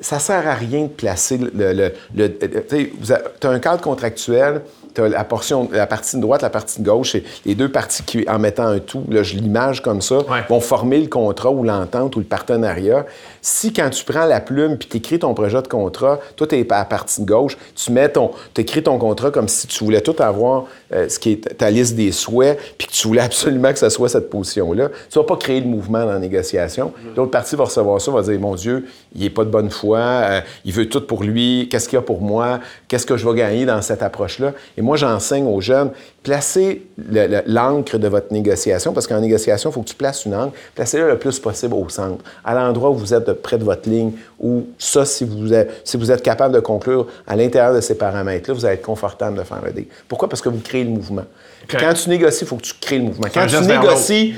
ça 0.00 0.18
sert 0.18 0.46
à 0.46 0.54
rien 0.54 0.82
de 0.82 0.88
placer 0.88 1.38
le. 1.38 1.50
le, 1.72 1.92
le- 2.14 2.28
tu 2.28 3.46
as 3.46 3.48
un 3.48 3.58
cadre 3.60 3.80
contractuel, 3.80 4.60
tu 4.94 5.00
as 5.02 5.08
la 5.08 5.24
portion, 5.24 5.68
la 5.72 5.86
partie 5.86 6.16
de 6.16 6.20
droite, 6.22 6.42
la 6.42 6.50
partie 6.50 6.80
de 6.80 6.86
gauche, 6.86 7.14
et 7.14 7.24
les 7.44 7.54
deux 7.54 7.70
parties 7.70 8.02
qui, 8.04 8.24
en 8.28 8.38
mettant 8.38 8.66
un 8.66 8.78
tout, 8.78 9.04
là, 9.10 9.22
je 9.22 9.34
l'image 9.36 9.82
comme 9.82 10.00
ça, 10.00 10.18
Ouais. 10.18 10.42
vont 10.48 10.60
former 10.60 11.00
le 11.00 11.08
contrat 11.08 11.50
ou 11.50 11.62
l'entente 11.64 12.16
ou 12.16 12.20
le 12.20 12.24
partenariat. 12.24 13.04
Si 13.42 13.72
quand 13.72 13.90
tu 13.90 14.04
prends 14.04 14.24
la 14.26 14.40
plume 14.40 14.78
puis 14.78 14.88
tu 14.88 14.96
écris 14.98 15.18
ton 15.18 15.34
projet 15.34 15.60
de 15.60 15.68
contrat, 15.68 16.18
toi, 16.36 16.46
tu 16.46 16.54
es 16.58 16.72
à 16.72 16.78
la 16.78 16.84
partie 16.84 17.20
de 17.22 17.26
gauche, 17.26 17.56
tu 17.74 17.92
mets 17.92 18.08
ton, 18.08 18.30
écris 18.56 18.82
ton 18.82 18.98
contrat 18.98 19.30
comme 19.30 19.48
si 19.48 19.66
tu 19.66 19.84
voulais 19.84 20.00
tout 20.00 20.14
avoir, 20.18 20.64
euh, 20.92 21.08
ce 21.08 21.18
qui 21.18 21.32
est 21.32 21.56
ta 21.58 21.70
liste 21.70 21.94
des 21.96 22.12
souhaits, 22.12 22.58
puis 22.78 22.86
que 22.86 22.92
tu 22.92 23.06
voulais 23.08 23.20
absolument 23.22 23.72
que 23.72 23.78
ce 23.78 23.88
soit 23.88 24.08
cette 24.08 24.30
position-là. 24.30 24.88
Tu 25.10 25.18
vas 25.18 25.24
pas 25.24 25.36
créer 25.36 25.60
le 25.60 25.66
mouvement 25.66 26.00
dans 26.00 26.12
la 26.12 26.18
négociation. 26.18 26.92
L'autre 27.16 27.30
partie 27.30 27.56
va 27.56 27.64
recevoir 27.64 28.00
ça, 28.00 28.10
va 28.12 28.22
dire, 28.22 28.38
mon 28.40 28.54
Dieu, 28.54 28.86
il 29.14 29.24
est 29.24 29.30
pas 29.30 29.44
de 29.44 29.50
bonne 29.50 29.70
foi, 29.70 29.98
euh, 29.98 30.40
il 30.64 30.72
veut 30.72 30.88
tout 30.88 31.00
pour 31.00 31.22
lui, 31.24 31.68
qu'est-ce 31.70 31.88
qu'il 31.88 31.96
y 31.96 31.98
a 31.98 32.02
pour 32.02 32.20
moi, 32.20 32.60
qu'est-ce 32.88 33.06
que 33.06 33.16
je 33.16 33.28
vais 33.28 33.34
gagner 33.36 33.66
dans 33.66 33.80
cette 33.82 34.02
approche-là? 34.02 34.52
Et 34.76 34.82
moi, 34.84 34.96
j'enseigne 34.96 35.46
aux 35.46 35.60
jeunes, 35.60 35.90
placez 36.22 36.86
le- 36.96 37.26
le- 37.26 37.42
l'encre 37.46 37.98
de 37.98 38.08
votre 38.08 38.32
négociation, 38.32 38.92
parce 38.92 39.06
qu'en 39.06 39.20
négociation, 39.20 39.70
il 39.70 39.72
faut 39.72 39.82
que 39.82 39.88
tu 39.88 39.94
places 39.94 40.24
une 40.24 40.34
encre, 40.34 40.52
placez-la 40.74 41.08
le 41.08 41.18
plus 41.18 41.38
possible 41.38 41.74
au 41.74 41.88
centre, 41.88 42.22
à 42.44 42.54
l'endroit 42.54 42.90
où 42.90 42.94
vous 42.94 43.12
êtes 43.14 43.26
de 43.26 43.32
près 43.32 43.58
de 43.58 43.64
votre 43.64 43.88
ligne, 43.88 44.12
où 44.40 44.66
ça, 44.78 45.04
si 45.04 45.24
vous 45.24 45.52
êtes, 45.52 45.80
si 45.84 45.96
vous 45.96 46.10
êtes 46.12 46.22
capable 46.22 46.54
de 46.54 46.60
conclure 46.60 47.06
à 47.26 47.34
l'intérieur 47.36 47.74
de 47.74 47.80
ces 47.80 47.96
paramètres-là, 47.96 48.54
vous 48.54 48.64
allez 48.64 48.74
être 48.74 48.82
confortable 48.82 49.36
de 49.38 49.42
faire 49.42 49.60
le 49.64 49.72
deal. 49.72 49.86
Pourquoi? 50.08 50.28
Parce 50.28 50.40
que 50.42 50.48
vous 50.48 50.60
créez 50.60 50.84
le 50.84 50.90
mouvement. 50.90 51.24
Quand 51.68 51.94
tu 51.94 52.10
négocies, 52.10 52.42
il 52.44 52.46
faut 52.46 52.56
que 52.56 52.62
tu 52.62 52.74
crées 52.80 52.98
le 52.98 53.04
mouvement. 53.04 53.26
Quand 53.32 53.46
tu 53.46 53.56
négocies, 53.66 54.34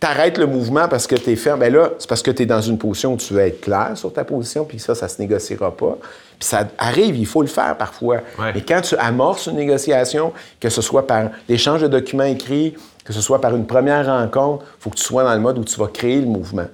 t'arrêtes 0.00 0.38
le 0.38 0.46
mouvement 0.46 0.88
parce 0.88 1.06
que 1.06 1.14
tu 1.16 1.30
es 1.30 1.36
ferme. 1.36 1.60
Ben 1.60 1.72
là, 1.72 1.90
c'est 1.98 2.08
parce 2.08 2.22
que 2.22 2.30
tu 2.30 2.42
es 2.42 2.46
dans 2.46 2.60
une 2.60 2.78
position 2.78 3.14
où 3.14 3.16
tu 3.16 3.34
veux 3.34 3.40
être 3.40 3.60
clair 3.60 3.92
sur 3.94 4.12
ta 4.12 4.24
position, 4.24 4.64
puis 4.64 4.78
ça, 4.78 4.94
ça 4.94 5.08
se 5.08 5.20
négociera 5.20 5.74
pas. 5.76 5.98
Puis 6.38 6.48
ça 6.48 6.66
arrive, 6.78 7.16
il 7.16 7.26
faut 7.26 7.42
le 7.42 7.48
faire 7.48 7.76
parfois. 7.76 8.16
Ouais. 8.38 8.52
Mais 8.54 8.60
quand 8.60 8.82
tu 8.82 8.94
amorces 8.96 9.46
une 9.46 9.56
négociation, 9.56 10.32
que 10.60 10.68
ce 10.68 10.82
soit 10.82 11.06
par 11.06 11.30
l'échange 11.48 11.82
de 11.82 11.88
documents 11.88 12.24
écrits, 12.24 12.74
que 13.04 13.12
ce 13.12 13.20
soit 13.20 13.40
par 13.40 13.54
une 13.54 13.66
première 13.66 14.06
rencontre, 14.06 14.64
il 14.64 14.82
faut 14.82 14.90
que 14.90 14.96
tu 14.96 15.04
sois 15.04 15.24
dans 15.24 15.34
le 15.34 15.40
mode 15.40 15.58
où 15.58 15.64
tu 15.64 15.78
vas 15.78 15.86
créer 15.86 16.20
le 16.20 16.26
mouvement. 16.26 16.66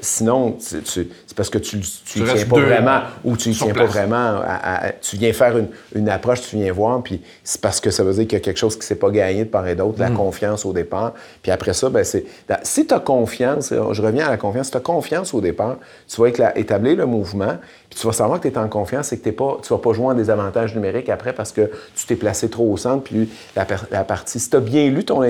Sinon, 0.00 0.56
c'est 0.58 1.04
parce 1.36 1.50
que 1.50 1.58
tu 1.58 1.76
ne 1.76 1.82
tiens 2.06 2.24
pas 2.48 2.58
vraiment 2.60 3.00
ou 3.22 3.36
tu 3.36 3.50
tiens 3.50 3.74
pas 3.74 3.84
vraiment. 3.84 4.14
à- 4.42 4.86
à- 4.86 4.92
tu 4.92 5.16
viens 5.16 5.32
faire 5.34 5.58
une, 5.58 5.68
une 5.94 6.08
approche, 6.08 6.40
tu 6.42 6.56
viens 6.56 6.72
voir, 6.72 7.02
puis 7.02 7.20
c'est 7.42 7.60
parce 7.60 7.80
que 7.80 7.90
ça 7.90 8.02
veut 8.02 8.12
dire 8.14 8.22
qu'il 8.22 8.32
y 8.32 8.36
a 8.36 8.40
quelque 8.40 8.56
chose 8.58 8.74
qui 8.76 8.80
ne 8.80 8.84
s'est 8.84 8.94
pas 8.94 9.10
gagné 9.10 9.44
de 9.44 9.50
part 9.50 9.66
et 9.68 9.74
d'autre, 9.74 9.98
la 10.00 10.08
Mm. 10.10 10.16
confiance 10.16 10.64
au 10.64 10.72
départ. 10.72 11.12
Puis 11.42 11.52
après 11.52 11.74
ça, 11.74 11.90
ben, 11.90 12.02
c'est. 12.02 12.24
Si 12.62 12.86
tu 12.86 12.94
as 12.94 13.00
confiance, 13.00 13.70
je 13.92 14.02
reviens 14.02 14.26
à 14.26 14.30
la 14.30 14.36
confiance, 14.38 14.66
si 14.66 14.72
tu 14.72 14.78
as 14.78 14.80
confiance 14.80 15.34
au 15.34 15.40
départ, 15.42 15.76
tu 16.08 16.20
vas 16.20 16.28
établir 16.56 16.96
le 16.96 17.06
mouvement, 17.06 17.56
tu 17.94 18.06
vas 18.06 18.12
savoir 18.12 18.40
que 18.40 18.48
tu 18.48 18.54
es 18.54 18.58
en 18.58 18.68
confiance 18.68 19.12
et 19.12 19.18
que 19.18 19.24
t'es 19.24 19.32
pas, 19.32 19.58
tu 19.62 19.72
ne 19.72 19.76
vas 19.78 19.82
pas 19.82 19.92
jouer 19.92 20.06
en 20.06 20.14
désavantage 20.14 20.74
numérique 20.74 21.08
après 21.08 21.32
parce 21.32 21.52
que 21.52 21.70
tu 21.94 22.06
t'es 22.06 22.16
placé 22.16 22.48
trop 22.48 22.72
au 22.72 22.76
centre, 22.76 23.04
puis 23.04 23.28
la, 23.54 23.66
la 23.90 24.04
partie. 24.04 24.40
Si 24.40 24.50
tu 24.50 24.56
as 24.56 24.60
bien 24.60 24.88
lu 24.90 25.04
ton, 25.04 25.22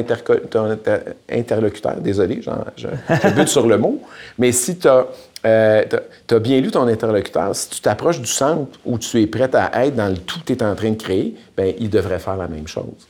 interlocuteur, 1.31 1.97
désolé, 1.97 2.41
je, 2.43 2.51
je 2.77 3.29
bute 3.35 3.49
sur 3.49 3.67
le 3.67 3.79
mot, 3.79 4.01
mais 4.39 4.53
si 4.53 4.79
tu 4.79 4.89
as. 4.89 5.07
as 5.45 6.39
bien 6.39 6.61
lu 6.61 6.71
ton 6.71 6.87
interlocuteur. 6.87 7.55
Si 7.55 7.69
tu 7.69 7.81
t'approches 7.81 8.21
du 8.21 8.27
centre 8.27 8.79
où 8.85 8.99
tu 8.99 9.21
es 9.21 9.27
prêt 9.27 9.51
à 9.55 9.87
être 9.87 9.97
dans 9.97 10.09
le 10.09 10.17
tout 10.17 10.41
que 10.41 10.47
tu 10.47 10.53
es 10.55 10.63
en 10.63 10.75
train 10.75 10.91
de 10.91 10.97
créer, 10.97 11.35
ben 11.57 11.75
il 11.79 11.91
devrait 11.91 12.19
faire 12.19 12.37
la 12.37 12.49
même 12.49 12.67
chose. 12.67 13.07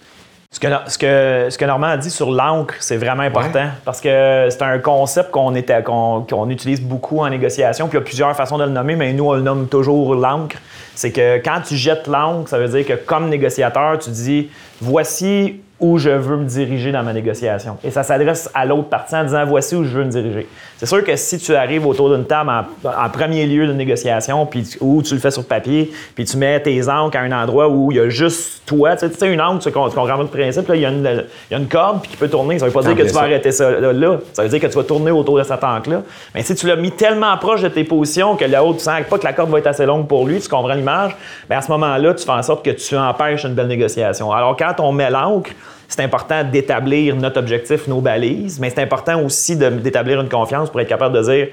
Ce 0.55 0.61
que, 0.61 0.69
ce, 0.87 0.97
que, 0.99 1.49
ce 1.51 1.59
que 1.59 1.65
Normand 1.65 1.89
a 1.89 1.97
dit 1.97 2.11
sur 2.13 2.31
l'encre, 2.31 2.75
c'est 2.79 2.97
vraiment 2.97 3.25
important 3.25 3.67
parce 3.85 4.01
que 4.01 4.47
c'est 4.51 4.63
un 4.63 4.79
concept 4.79 5.33
qu'on 5.33 5.53
était- 5.57 5.83
qu'on 5.83 6.25
qu'on 6.31 6.49
utilise 6.49 6.81
beaucoup 6.81 7.19
en 7.19 7.29
négociation. 7.29 7.89
Puis 7.89 7.99
il 7.99 8.01
y 8.01 8.05
a 8.05 8.05
plusieurs 8.05 8.37
façons 8.37 8.57
de 8.57 8.63
le 8.63 8.71
nommer, 8.71 8.95
mais 8.95 9.13
nous, 9.13 9.25
on 9.29 9.33
le 9.33 9.43
nomme 9.43 9.67
toujours 9.67 10.15
l'encre. 10.15 10.57
C'est 10.95 11.11
que 11.11 11.39
quand 11.39 11.61
tu 11.67 11.75
jettes 11.75 12.07
l'encre, 12.07 12.49
ça 12.49 12.59
veut 12.59 12.69
dire 12.69 12.87
que 12.87 12.93
comme 12.93 13.29
négociateur, 13.31 13.99
tu 13.99 14.11
dis 14.11 14.49
voici 14.81 15.61
où 15.81 15.99
je 15.99 16.09
veux 16.09 16.37
me 16.37 16.45
diriger 16.45 16.93
dans 16.93 17.03
ma 17.03 17.13
négociation. 17.13 17.77
Et 17.83 17.91
ça 17.91 18.05
s'adresse 18.05 18.49
à 18.55 18.65
l'autre 18.65 18.89
partie 18.89 19.15
en 19.17 19.25
disant 19.25 19.45
voici 19.45 19.75
où 19.75 19.83
je 19.85 19.91
veux 19.91 20.05
me 20.05 20.11
diriger. 20.11 20.47
C'est 20.79 20.87
sûr 20.87 21.03
que 21.05 21.17
si 21.17 21.39
tu 21.39 21.55
arrives 21.55 21.85
autour 21.87 22.15
d'une 22.15 22.25
table 22.25 22.51
en, 22.51 22.89
en 22.89 23.09
premier 23.11 23.45
lieu 23.47 23.67
de 23.67 23.73
négociation, 23.73 24.47
puis 24.47 24.77
ou 24.81 25.03
tu 25.03 25.15
le 25.15 25.21
fais 25.21 25.31
sur 25.33 25.45
papier, 25.45 25.91
puis 26.15 26.25
tu 26.25 26.37
mets 26.37 26.61
tes 26.61 26.89
encres 26.89 27.17
à 27.17 27.21
un 27.21 27.33
endroit 27.33 27.69
où 27.69 27.91
il 27.91 27.97
y 27.97 28.01
a 28.01 28.09
juste 28.09 28.63
toi, 28.67 28.93
tu 28.95 29.01
sais, 29.01 29.11
tu 29.11 29.19
sais, 29.19 29.33
une 29.33 29.41
encre, 29.41 29.65
tu 29.65 29.73
comprends 29.73 30.17
le 30.17 30.27
principe, 30.27 30.69
là, 30.69 30.77
il 30.77 30.83
y, 30.83 30.87
a 30.87 30.91
une- 30.91 31.25
il 31.51 31.53
y 31.53 31.55
a 31.55 31.59
une 31.59 31.69
corde 31.69 32.01
puis 32.03 32.11
qui 32.13 32.17
peut 32.17 32.29
tourner. 32.29 32.59
Ça 32.59 32.67
veut 32.67 32.73
pas 32.73 32.81
dire 32.83 32.93
que 32.93 32.97
bien 32.97 33.07
tu 33.07 33.13
vas 33.13 33.21
ça. 33.21 33.25
arrêter 33.27 33.53
ça 33.53 33.71
là, 33.73 33.93
là. 33.93 34.19
Ça 34.33 34.43
veut 34.45 34.49
dire 34.49 34.61
que 34.61 34.67
tu 34.69 34.77
vas 34.77 34.85
tourner 34.85 35.11
autour 35.11 35.39
de 35.39 35.43
cette 35.43 35.63
encre-là. 35.65 36.03
Mais 36.35 36.43
si 36.43 36.55
tu 36.55 36.67
l'as 36.69 36.77
mis 36.77 36.93
tellement 36.93 37.37
proche 37.37 37.63
de 37.63 37.69
tes 37.69 37.85
positions 37.85 38.37
que 38.37 38.45
là-haut, 38.45 38.75
tu 38.75 38.81
sens 38.81 39.01
pas 39.11 39.19
que 39.19 39.25
la 39.25 39.33
corde 39.33 39.51
va 39.51 39.59
être 39.59 39.67
assez 39.67 39.87
longue 39.87 40.07
pour 40.07 40.25
lui, 40.27 40.39
tu 40.41 40.49
comprends 40.49 40.75
l'image, 40.75 41.17
bien 41.49 41.59
à 41.59 41.63
ce 41.63 41.71
moment-là, 41.73 42.15
tu 42.15 42.25
fais 42.25 42.31
en 42.31 42.43
sorte 42.43 42.65
que 42.65 42.71
tu 42.71 42.97
empêches 42.97 43.45
une 43.45 43.55
belle 43.55 43.67
négociation. 43.69 44.31
Alors 44.33 44.57
quand 44.57 44.75
on 44.79 44.93
met 44.93 45.11
l'encre, 45.11 45.51
c'est 45.89 46.03
important 46.03 46.45
d'établir 46.45 47.17
notre 47.17 47.39
objectif, 47.39 47.87
nos 47.87 48.01
balises, 48.01 48.59
mais 48.61 48.71
c'est 48.71 48.83
important 48.83 49.23
aussi 49.23 49.57
d'établir 49.57 50.21
une 50.21 50.29
confiance 50.29 50.71
pour 50.71 50.81
être 50.81 50.89
capable 50.89 51.17
de 51.17 51.23
dire 51.23 51.49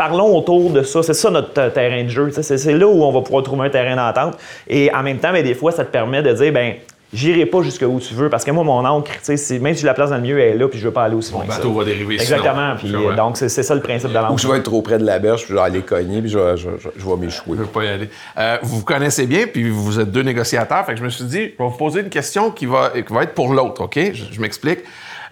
parlons 0.00 0.34
autour 0.34 0.70
de 0.70 0.82
ça. 0.82 1.02
C'est 1.02 1.12
ça 1.12 1.30
notre 1.30 1.60
euh, 1.60 1.68
terrain 1.68 2.02
de 2.02 2.08
jeu. 2.08 2.30
C'est 2.30 2.72
là 2.72 2.86
où 2.86 3.04
on 3.04 3.12
va 3.12 3.20
pouvoir 3.20 3.42
trouver 3.42 3.66
un 3.66 3.70
terrain 3.70 3.96
d'entente. 3.96 4.38
Et 4.66 4.90
en 4.94 5.02
même 5.02 5.18
temps, 5.18 5.30
ben, 5.30 5.44
des 5.44 5.54
fois, 5.54 5.72
ça 5.72 5.84
te 5.84 5.90
permet 5.90 6.22
de 6.22 6.32
dire, 6.32 6.50
ben, 6.54 6.76
j'irai 7.12 7.46
pas 7.46 7.62
jusque 7.62 7.82
où 7.86 7.98
tu 8.00 8.14
veux. 8.14 8.28
Parce 8.30 8.44
que 8.44 8.50
moi, 8.50 8.62
mon 8.64 8.84
encre, 8.84 9.10
tu 9.12 9.18
sais, 9.22 9.36
c'est- 9.36 9.58
même 9.58 9.74
si 9.74 9.84
la 9.84 9.94
place 9.94 10.10
dans 10.10 10.16
le 10.16 10.22
milieu 10.22 10.38
elle 10.38 10.54
est 10.54 10.58
là, 10.58 10.68
puis 10.68 10.78
je 10.78 10.84
veux 10.86 10.92
pas 10.92 11.04
aller 11.04 11.14
aussi 11.14 11.32
loin. 11.32 11.44
Ça. 11.48 11.56
bateau 11.56 11.72
va 11.72 11.84
dériver 11.84 12.14
Exactement. 12.14 12.76
sinon. 12.78 13.06
Puis, 13.08 13.16
donc, 13.16 13.36
c'est 13.36 13.48
c'est 13.48 13.62
ça 13.62 13.74
le 13.74 13.80
principe 13.80 14.10
de 14.12 14.18
Ou 14.18 14.22
l'encre. 14.22 14.38
je 14.38 14.48
vais 14.48 14.56
être 14.58 14.62
trop 14.64 14.82
près 14.82 14.98
de 14.98 15.04
la 15.04 15.18
berge, 15.18 15.40
puis 15.40 15.48
je 15.50 15.54
vais 15.54 15.60
aller 15.60 15.80
cogner, 15.82 16.20
puis 16.20 16.30
je 16.30 16.38
vais, 16.38 16.56
je, 16.56 16.68
je- 16.78 16.88
je 17.00 17.04
vais 17.06 17.16
m'échouer. 17.16 17.56
Je 17.56 17.62
veux 17.62 17.66
pas 17.66 17.84
y 17.84 17.88
aller. 17.88 18.08
Euh, 18.38 18.58
vous 18.62 18.78
vous 18.78 18.84
connaissez 18.84 19.26
bien, 19.26 19.46
puis 19.46 19.68
vous 19.70 19.98
êtes 20.00 20.10
deux 20.10 20.22
négociateurs. 20.22 20.84
Fait 20.86 20.92
que 20.92 20.98
je 20.98 21.04
me 21.04 21.10
suis 21.10 21.24
dit, 21.24 21.36
je 21.58 21.62
vais 21.62 21.70
vous 21.70 21.70
poser 21.76 22.00
une 22.00 22.10
question 22.10 22.50
qui 22.50 22.66
va, 22.66 22.90
qui 22.90 23.12
va 23.12 23.24
être 23.24 23.34
pour 23.34 23.52
l'autre, 23.52 23.82
OK? 23.82 23.98
Je, 24.12 24.24
je 24.32 24.40
m'explique. 24.40 24.80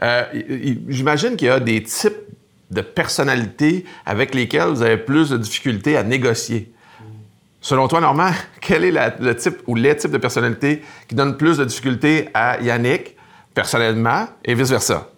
Euh, 0.03 0.23
y- 0.35 0.71
y- 0.71 0.79
J'imagine 0.89 1.37
qu'il 1.37 1.49
y 1.49 1.51
a 1.51 1.61
des 1.61 1.83
types 1.83 2.13
de 2.71 2.81
personnalités 2.83 3.85
avec 4.05 4.35
lesquelles 4.35 4.69
vous 4.69 4.83
avez 4.83 4.97
plus 4.99 5.31
de 5.31 5.37
difficultés 5.39 5.97
à 5.97 6.03
négocier. 6.03 6.71
Selon 7.61 7.89
toi, 7.89 8.01
Normand, 8.01 8.31
quel 8.61 8.85
est 8.85 8.91
la- 8.91 9.15
le 9.19 9.35
type 9.37 9.59
ou 9.67 9.75
les 9.75 9.97
types 9.97 10.11
de 10.13 10.19
personnalités 10.19 10.83
qui 11.09 11.15
donnent 11.15 11.37
plus 11.37 11.59
de 11.59 11.65
difficultés 11.65 12.29
à 12.35 12.61
Yannick, 12.61 13.17
personnellement, 13.55 14.27
et 14.45 14.55
vice-versa? 14.55 15.09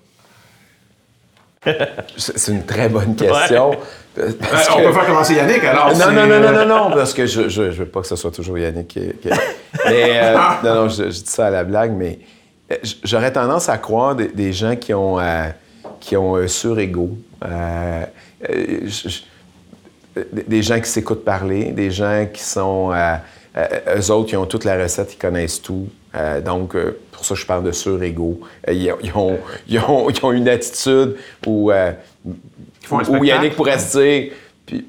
C'est 2.16 2.52
une 2.52 2.64
très 2.64 2.88
bonne 2.88 3.14
question. 3.16 3.72
Parce 4.16 4.68
Euh, 4.68 4.72
on 4.74 4.78
que- 4.80 4.86
peut 4.86 4.92
faire 4.92 5.06
commencer 5.06 5.34
Yannick, 5.34 5.62
alors. 5.64 5.96
Non, 5.96 6.10
non, 6.10 6.26
non, 6.26 6.40
non, 6.40 6.52
non, 6.52 6.66
non, 6.66 6.90
parce 6.96 7.14
que 7.14 7.26
je, 7.26 7.48
je, 7.48 7.70
je 7.70 7.78
veux 7.82 7.86
pas 7.86 8.00
que 8.00 8.08
ce 8.08 8.16
soit 8.16 8.32
toujours 8.32 8.58
Yannick 8.58 8.88
qui. 8.88 9.00
qui- 9.22 9.28
Mais, 9.86 10.18
euh, 10.20 10.36
non, 10.64 10.74
non, 10.74 10.88
je, 10.88 11.04
je 11.04 11.08
dis 11.22 11.22
ça 11.26 11.46
à 11.46 11.50
la 11.50 11.62
blague, 11.62 11.92
mais 11.92 12.18
euh, 12.72 12.76
j'aurais 13.04 13.32
tendance 13.32 13.68
à 13.68 13.78
croire 13.78 14.16
des, 14.16 14.26
des 14.28 14.52
gens 14.52 14.74
qui 14.74 14.92
ont, 14.92 15.20
euh, 15.20 15.44
qui 16.00 16.16
ont 16.16 16.36
un. 17.42 17.48
Euh, 17.48 18.04
je- 18.84 19.20
des- 20.32 20.42
des 20.42 20.62
gens 20.62 20.80
qui 20.80 20.88
s'écoutent 20.88 21.24
parler, 21.24 21.66
des 21.72 21.90
gens 21.90 22.26
qui 22.32 22.42
sont. 22.42 22.92
Euh, 22.92 23.14
euh, 23.56 23.66
eux 23.98 24.10
autres, 24.12 24.28
qui 24.28 24.36
ont 24.36 24.46
toute 24.46 24.64
la 24.64 24.80
recette, 24.80 25.14
ils 25.14 25.18
connaissent 25.18 25.60
tout. 25.60 25.88
Euh, 26.14 26.40
donc, 26.40 26.74
euh, 26.76 26.98
pour 27.10 27.24
ça, 27.24 27.34
je 27.34 27.44
parle 27.44 27.64
de 27.64 27.72
surego. 27.72 28.40
Euh, 28.68 28.72
ils, 28.72 28.92
ont, 28.92 28.98
ils, 29.02 29.12
ont, 29.16 29.38
ils, 29.68 29.78
ont, 29.80 30.08
ils 30.10 30.24
ont 30.24 30.32
une 30.32 30.48
attitude 30.48 31.16
où, 31.46 31.70
euh, 31.72 31.90
où. 33.10 33.24
Yannick 33.24 33.56
pourrait 33.56 33.78
se 33.78 33.98
dire 33.98 34.32
puis, 34.66 34.86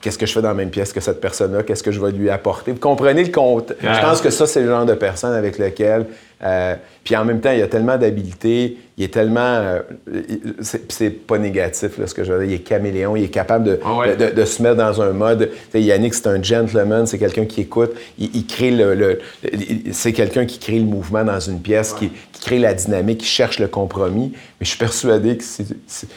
qu'est-ce 0.00 0.16
que 0.18 0.26
je 0.26 0.32
fais 0.32 0.42
dans 0.42 0.48
la 0.48 0.54
même 0.54 0.70
pièce 0.70 0.92
que 0.92 1.00
cette 1.00 1.20
personne-là, 1.20 1.62
qu'est-ce 1.64 1.82
que 1.82 1.90
je 1.92 2.00
vais 2.00 2.12
lui 2.12 2.30
apporter? 2.30 2.70
Vous 2.72 2.78
comprenez 2.78 3.24
le 3.24 3.32
compte. 3.32 3.72
Je 3.80 4.00
pense 4.00 4.20
que 4.20 4.30
ça, 4.30 4.46
c'est 4.46 4.60
le 4.60 4.68
genre 4.68 4.86
de 4.86 4.94
personne 4.94 5.32
avec 5.34 5.58
lequel. 5.58 6.06
euh, 6.44 6.76
puis 7.02 7.16
en 7.16 7.24
même 7.24 7.40
temps, 7.40 7.50
il 7.52 7.62
a 7.62 7.66
tellement 7.66 7.96
d'habileté, 7.98 8.76
il 8.96 9.04
est 9.04 9.08
tellement. 9.12 9.40
euh, 9.40 9.80
c'est 10.88 11.10
pas 11.10 11.38
négatif, 11.38 11.98
là, 11.98 12.06
ce 12.06 12.14
que 12.14 12.22
je 12.24 12.32
veux 12.32 12.46
dire. 12.46 12.48
Il 12.50 12.54
est 12.54 12.58
caméléon, 12.64 13.16
il 13.16 13.24
est 13.24 13.28
capable 13.28 13.64
de, 13.64 13.80
Ah 13.84 13.94
ouais. 13.94 14.16
de, 14.16 14.30
de 14.30 14.44
se 14.44 14.62
mettre 14.62 14.76
dans 14.76 15.02
un 15.02 15.10
mode. 15.12 15.50
Yannick, 15.74 16.14
c'est 16.14 16.28
un 16.28 16.42
gentleman, 16.42 17.06
c'est 17.06 17.18
quelqu'un 17.18 17.44
qui 17.44 17.62
écoute, 17.62 17.92
il, 18.18 18.30
il 18.34 18.46
crée 18.46 18.70
le. 18.70 19.18
c'est 19.92 20.12
quelqu'un 20.12 20.46
qui 20.46 20.58
crée 20.58 20.78
le 20.78 20.84
mouvement 20.84 21.24
dans 21.24 21.40
une 21.40 21.60
pièce, 21.60 21.92
qui, 21.92 22.10
qui 22.32 22.40
crée 22.40 22.58
la 22.58 22.74
dynamique, 22.74 23.18
qui 23.18 23.26
cherche 23.26 23.58
le 23.58 23.66
compromis. 23.68 24.32
Mais 24.60 24.64
je 24.64 24.68
suis 24.68 24.78
persuadé 24.78 25.36
que 25.36 25.44
c'est. 25.44 25.66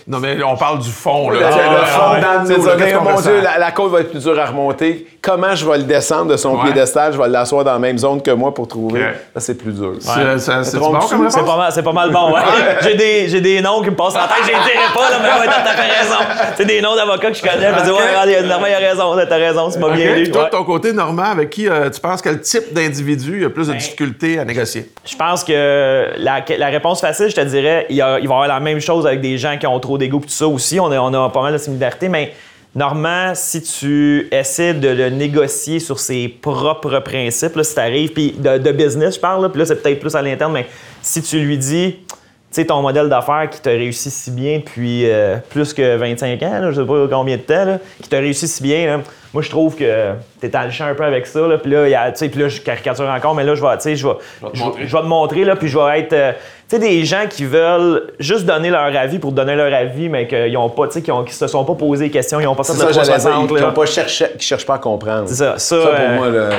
Non, 0.07 0.19
mais 0.19 0.37
on 0.43 0.55
parle 0.55 0.79
du 0.79 0.89
fond, 0.89 1.29
là. 1.31 1.39
le, 1.39 1.45
Ah, 1.45 1.49
le 1.49 1.79
ouais, 1.79 1.85
fond 1.87 2.11
ouais. 2.13 2.21
dans 2.21 2.63
ça, 2.63 2.97
qu'on 2.97 3.03
mon? 3.03 3.21
Dieu, 3.21 3.41
la, 3.41 3.57
la 3.57 3.71
côte 3.71 3.91
va 3.91 4.01
être 4.01 4.11
plus 4.11 4.23
dure 4.23 4.39
à 4.39 4.45
remonter. 4.45 5.07
Comment 5.27 5.53
je 5.53 5.69
vais 5.69 5.77
le 5.79 5.83
descendre 5.83 6.31
de 6.31 6.37
son 6.37 6.55
Ouais. 6.55 6.63
piédestal, 6.71 7.11
je 7.13 7.17
vais 7.21 7.27
l'asseoir 7.27 7.63
dans 7.65 7.73
la 7.73 7.79
même 7.79 7.97
zone 7.97 8.21
que 8.21 8.31
moi 8.31 8.53
pour 8.53 8.67
trouver. 8.67 9.01
Ok. 9.01 9.07
Ça, 9.35 9.39
c'est 9.41 9.55
plus 9.55 9.73
dur. 9.73 9.93
C'est- 9.99 10.63
C'est 10.63 10.77
bon? 10.79 10.97
C'est 11.29 11.45
pas 11.45 11.57
mal, 11.57 11.71
c'est 11.71 11.83
pas 11.83 11.91
mal 11.91 12.09
bon, 12.11 12.31
ouais. 12.33 12.41
j'ai, 12.81 12.95
des, 12.95 13.27
j'ai 13.29 13.41
des 13.41 13.61
noms 13.61 13.81
qui 13.81 13.89
me 13.89 13.95
passent 13.95 14.15
en 14.15 14.27
tête, 14.27 14.37
je 14.43 14.47
les 14.47 14.53
dirai 14.53 14.87
pas, 14.93 15.09
là, 15.11 15.17
mais 15.21 15.39
ouais, 15.41 15.47
t'as, 15.47 15.71
raison. 15.73 16.15
C'est 16.55 16.65
des 16.65 16.81
noms 16.81 16.95
d'avocats 16.95 17.29
que 17.31 17.37
je 17.37 17.41
connais, 17.41 17.69
je 17.69 17.79
me 17.79 17.83
dis, 17.83 17.91
ouais, 17.91 18.43
Normand, 18.47 18.65
il 18.67 18.73
a 18.73 18.77
raison, 18.89 19.15
t'as 19.27 19.35
raison, 19.35 19.69
tu 19.69 19.79
m'as 19.79 19.89
bien 19.89 20.15
lu. 20.15 20.31
Toi, 20.31 20.43
Ouais. 20.43 20.49
de 20.49 20.51
ton 20.55 20.63
côté, 20.63 20.93
Normand, 20.93 21.23
avec 21.31 21.49
qui 21.49 21.67
euh, 21.67 21.89
tu 21.89 21.99
penses 21.99 22.21
quel 22.21 22.39
type 22.41 22.73
d'individu 22.73 23.43
a 23.43 23.47
Ben, 23.49 23.53
plus 23.53 23.67
de 23.67 23.73
difficultés 23.73 24.39
à 24.39 24.45
négocier? 24.45 24.89
Je 25.05 25.15
pense 25.15 25.43
que 25.43 26.07
la, 26.17 26.43
la 26.57 26.67
réponse 26.67 27.01
facile, 27.01 27.29
je 27.29 27.35
te 27.35 27.41
dirais, 27.41 27.85
il, 27.89 27.97
y 27.97 28.01
a- 28.01 28.19
il 28.19 28.27
va 28.27 28.33
y 28.33 28.37
avoir 28.37 28.47
la 28.47 28.59
même 28.59 28.79
chose 28.79 29.05
avec 29.05 29.21
des 29.21 29.37
gens 29.37 29.57
qui 29.59 29.67
ont 29.67 29.79
trop 29.79 29.97
d'ego 29.97 30.19
et 30.19 30.21
tout 30.21 30.29
ça 30.29 30.47
aussi. 30.47 30.79
On 30.79 30.91
a, 30.91 30.97
on 30.99 31.13
a 31.13 31.29
pas 31.29 31.41
mal 31.41 31.53
de 31.53 31.57
similarités, 31.57 32.07
mais 32.09 32.33
Normand, 32.77 33.33
si 33.33 33.63
tu 33.63 34.27
essaies 34.31 34.75
de 34.75 34.89
le 34.89 35.09
négocier 35.09 35.79
sur 35.79 35.97
ses 35.97 36.27
propres 36.27 36.99
principes, 36.99 37.59
si 37.63 37.73
tu 37.73 37.79
arrives, 37.79 38.11
puis 38.11 38.35
de, 38.37 38.71
business, 38.71 39.15
je 39.15 39.19
parle, 39.19 39.49
puis 39.49 39.57
là, 39.57 39.65
c'est 39.65 39.81
peut-être 39.81 39.99
plus 39.99 40.13
à 40.13 40.21
l'interne, 40.21 40.53
mais 40.53 40.67
si 41.01 41.23
tu 41.23 41.39
lui 41.39 41.57
dis, 41.57 41.95
tu 42.07 42.15
sais, 42.51 42.65
ton 42.65 42.83
modèle 42.83 43.09
d'affaires 43.09 43.49
qui 43.49 43.59
t'a 43.59 43.71
réussi 43.71 44.11
si 44.11 44.29
bien 44.29 44.59
depuis 44.59 45.09
euh, 45.09 45.37
plus 45.49 45.73
que 45.73 45.95
25 45.95 46.43
ans, 46.43 46.59
là, 46.59 46.69
je 46.71 46.79
sais 46.79 46.87
pas 46.87 47.07
combien 47.09 47.37
de 47.37 47.41
temps, 47.41 47.79
qui 47.99 48.09
t'a 48.09 48.19
réussi 48.19 48.47
si 48.47 48.61
bien, 48.61 48.85
là, 48.85 49.01
moi, 49.37 49.43
je 49.43 49.49
trouve 49.51 49.75
que 49.75 50.13
t'es 50.41 50.49
dans 50.49 50.63
le 50.63 50.71
champ 50.71 50.85
un 50.87 50.95
peu 50.95 51.03
avec 51.03 51.27
ça, 51.27 51.41
là, 51.41 51.59
puis 51.59 51.69
là, 51.69 51.87
il 51.87 51.91
y 51.91 51.95
a- 51.95 52.11
tu 52.11 52.17
sais, 52.17 52.29
puis 52.29 52.41
là, 52.41 52.47
je 52.49 52.59
caricature 52.59 53.07
encore, 53.07 53.35
mais 53.35 53.43
là, 53.43 53.53
je 53.53 53.61
vais, 53.61 53.75
tu 53.77 53.83
sais, 53.83 53.95
je 53.95 54.07
vais, 54.07 54.13
je- 54.53 54.63
vais 54.63 54.87
te 55.01 55.05
montrer, 55.05 55.43
là, 55.45 55.55
puis 55.55 55.67
je 55.67 55.77
vais 55.77 55.99
être, 55.99 56.13
euh, 56.13 56.31
tu 56.67 56.75
sais, 56.75 56.79
des 56.79 57.05
gens 57.05 57.25
qui 57.29 57.45
veulent 57.45 58.13
juste 58.19 58.45
donner 58.45 58.71
leur 58.71 58.93
avis 58.95 59.19
pour 59.19 59.31
donner 59.31 59.55
leur 59.55 59.71
avis, 59.71 60.09
mais 60.09 60.25
qu'ils 60.27 60.57
ont 60.57 60.69
pas, 60.69 60.87
tu 60.87 60.93
sais, 60.93 61.01
qui, 61.03 61.11
ont- 61.11 61.23
qui 61.23 61.35
se 61.35 61.45
sont 61.45 61.63
pas 61.65 61.75
posé 61.75 62.05
des 62.05 62.11
questions, 62.11 62.39
ils 62.39 62.47
ont 62.47 62.55
pas 62.55 62.63
C'est 62.63 62.73
de 62.73 62.77
ça, 62.79 62.91
j'allais 62.91 63.05
dire. 63.05 63.13
360, 63.19 63.51
Ils 63.59 63.65
ne 63.67 63.71
pas 63.71 63.85
cherché, 63.85 64.25
qui 64.39 64.45
cherchent 64.47 64.65
pas 64.65 64.75
à 64.75 64.79
comprendre. 64.79 65.25
C'est 65.27 65.35
ça, 65.35 65.59
ça, 65.59 65.75
pour 65.77 65.85
euh, 65.87 66.15
moi, 66.15 66.29
le- 66.29 66.49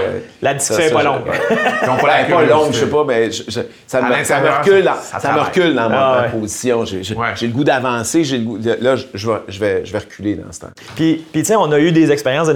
la 0.40 0.54
discussion 0.54 0.82
ça, 0.84 0.88
est 0.88 0.92
pas 0.92 0.98
ça, 1.02 1.04
longue. 1.04 1.22
je- 1.26 1.54
Ils 1.84 1.90
ont 1.90 1.94
la 1.96 2.00
pas 2.02 2.24
curiosité. 2.24 2.48
longue, 2.54 2.72
je 2.72 2.78
sais 2.78 2.86
pas, 2.86 3.04
mais 3.06 3.30
je- 3.32 3.42
je- 3.48 3.60
ça, 3.88 4.00
me, 4.02 4.24
ça 4.24 4.40
me 4.40 4.48
recule, 4.50 4.84
dans, 4.84 4.94
ça- 4.94 5.18
ça 5.18 5.20
ça 5.20 5.32
me 5.32 5.40
recule 5.40 5.74
dans 5.74 5.88
ma, 5.90 5.96
Ah 5.98 6.14
ma 6.14 6.22
ouais. 6.22 6.40
position. 6.40 6.84
J'ai 6.84 7.14
Ouais. 7.16 7.26
le 7.42 7.48
goût 7.48 7.64
d'avancer. 7.64 8.22
j'ai 8.24 8.38
le 8.38 8.44
goût 8.44 8.58
de- 8.58 8.76
Là, 8.80 8.94
je, 8.96 9.04
je 9.14 9.28
vais, 9.30 9.38
je, 9.48 9.58
vais, 9.60 9.84
je 9.84 9.92
vais 9.92 9.98
reculer 9.98 10.34
dans 10.36 10.52
ce 10.52 10.60
temps. 10.60 10.70
Puis, 10.94 11.24
puis 11.32 11.42
tu 11.42 11.46
sais, 11.48 11.56
on 11.56 11.70
a 11.72 11.78
eu 11.78 11.90
des 11.92 12.10
expériences 12.12 12.48
de 12.48 12.52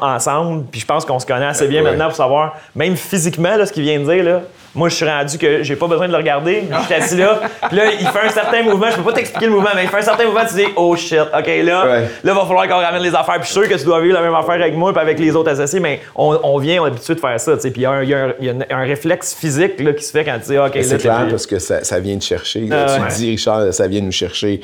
ensemble, 0.00 0.64
puis 0.70 0.80
je 0.80 0.86
pense 0.86 1.04
qu'on 1.04 1.18
se 1.18 1.26
connaît 1.26 1.46
assez 1.46 1.68
bien 1.68 1.82
maintenant 1.82 2.06
pour 2.06 2.16
savoir, 2.16 2.56
même 2.74 2.96
physiquement, 2.96 3.56
là, 3.56 3.66
ce 3.66 3.72
qu'il 3.72 3.82
vient 3.82 3.98
de 4.00 4.04
dire, 4.04 4.24
là, 4.24 4.40
moi, 4.74 4.88
je 4.88 4.94
suis 4.94 5.04
rendu 5.04 5.38
que 5.38 5.62
j'ai 5.62 5.76
pas 5.76 5.86
besoin 5.86 6.06
de 6.06 6.12
le 6.12 6.18
regarder, 6.18 6.64
je 6.70 6.84
suis 6.86 6.94
assis 6.94 7.16
là, 7.16 7.40
puis 7.68 7.76
là, 7.76 7.84
il 7.92 8.06
fait 8.06 8.20
un 8.26 8.28
certain 8.30 8.62
mouvement, 8.62 8.86
je 8.90 8.96
peux 8.96 9.02
pas 9.02 9.12
t'expliquer 9.12 9.46
le 9.46 9.52
mouvement, 9.52 9.70
mais 9.74 9.84
il 9.84 9.88
fait 9.88 9.98
un 9.98 10.02
certain 10.02 10.24
mouvement, 10.24 10.44
tu 10.48 10.54
dis, 10.54 10.64
oh 10.76 10.96
shit, 10.96 11.18
OK, 11.20 11.46
là, 11.62 11.86
Ouais. 11.86 12.08
là, 12.24 12.34
va 12.34 12.40
falloir 12.46 12.66
qu'on 12.68 12.76
ramène 12.80 13.02
les 13.02 13.14
affaires, 13.14 13.34
puis 13.34 13.42
je 13.48 13.52
suis 13.52 13.60
sûr 13.60 13.68
que 13.68 13.74
tu 13.78 13.84
dois 13.84 14.00
vivre 14.00 14.14
la 14.14 14.22
même 14.22 14.34
affaire 14.34 14.54
avec 14.54 14.74
moi, 14.74 14.92
puis 14.92 15.00
avec 15.02 15.18
les 15.18 15.34
autres 15.36 15.50
associés, 15.50 15.80
mais 15.80 16.00
on, 16.16 16.38
on 16.42 16.58
vient, 16.58 16.82
on 16.82 16.86
est 16.86 16.88
habitué 16.90 17.14
de 17.14 17.20
faire 17.20 17.38
ça, 17.40 17.54
tu 17.56 17.60
sais, 17.62 17.70
puis 17.70 17.82
il 17.82 17.84
y 17.84 17.86
a, 17.86 17.90
un, 17.90 18.02
il 18.02 18.08
y 18.08 18.14
a 18.14 18.24
un- 18.24 18.32
il 18.40 18.46
y 18.46 18.50
a 18.50 18.52
un- 18.52 18.78
un 18.80 18.84
réflexe 18.84 19.34
physique 19.34 19.80
là, 19.80 19.92
qui 19.92 20.04
se 20.04 20.10
fait 20.10 20.24
quand 20.24 20.38
tu 20.38 20.52
dis, 20.52 20.58
OK, 20.58 20.74
là, 20.74 20.82
C'est 20.82 20.98
clair 20.98 21.26
parce 21.28 21.46
que 21.46 21.58
ça, 21.58 21.84
ça 21.84 21.98
vient 22.00 22.16
te 22.18 22.24
chercher. 22.24 22.68
Ah 22.72 22.86
tu 22.96 23.02
ouais. 23.02 23.08
dis, 23.16 23.30
Richard, 23.30 23.72
ça 23.74 23.86
vient 23.88 24.00
nous 24.00 24.12
chercher 24.12 24.60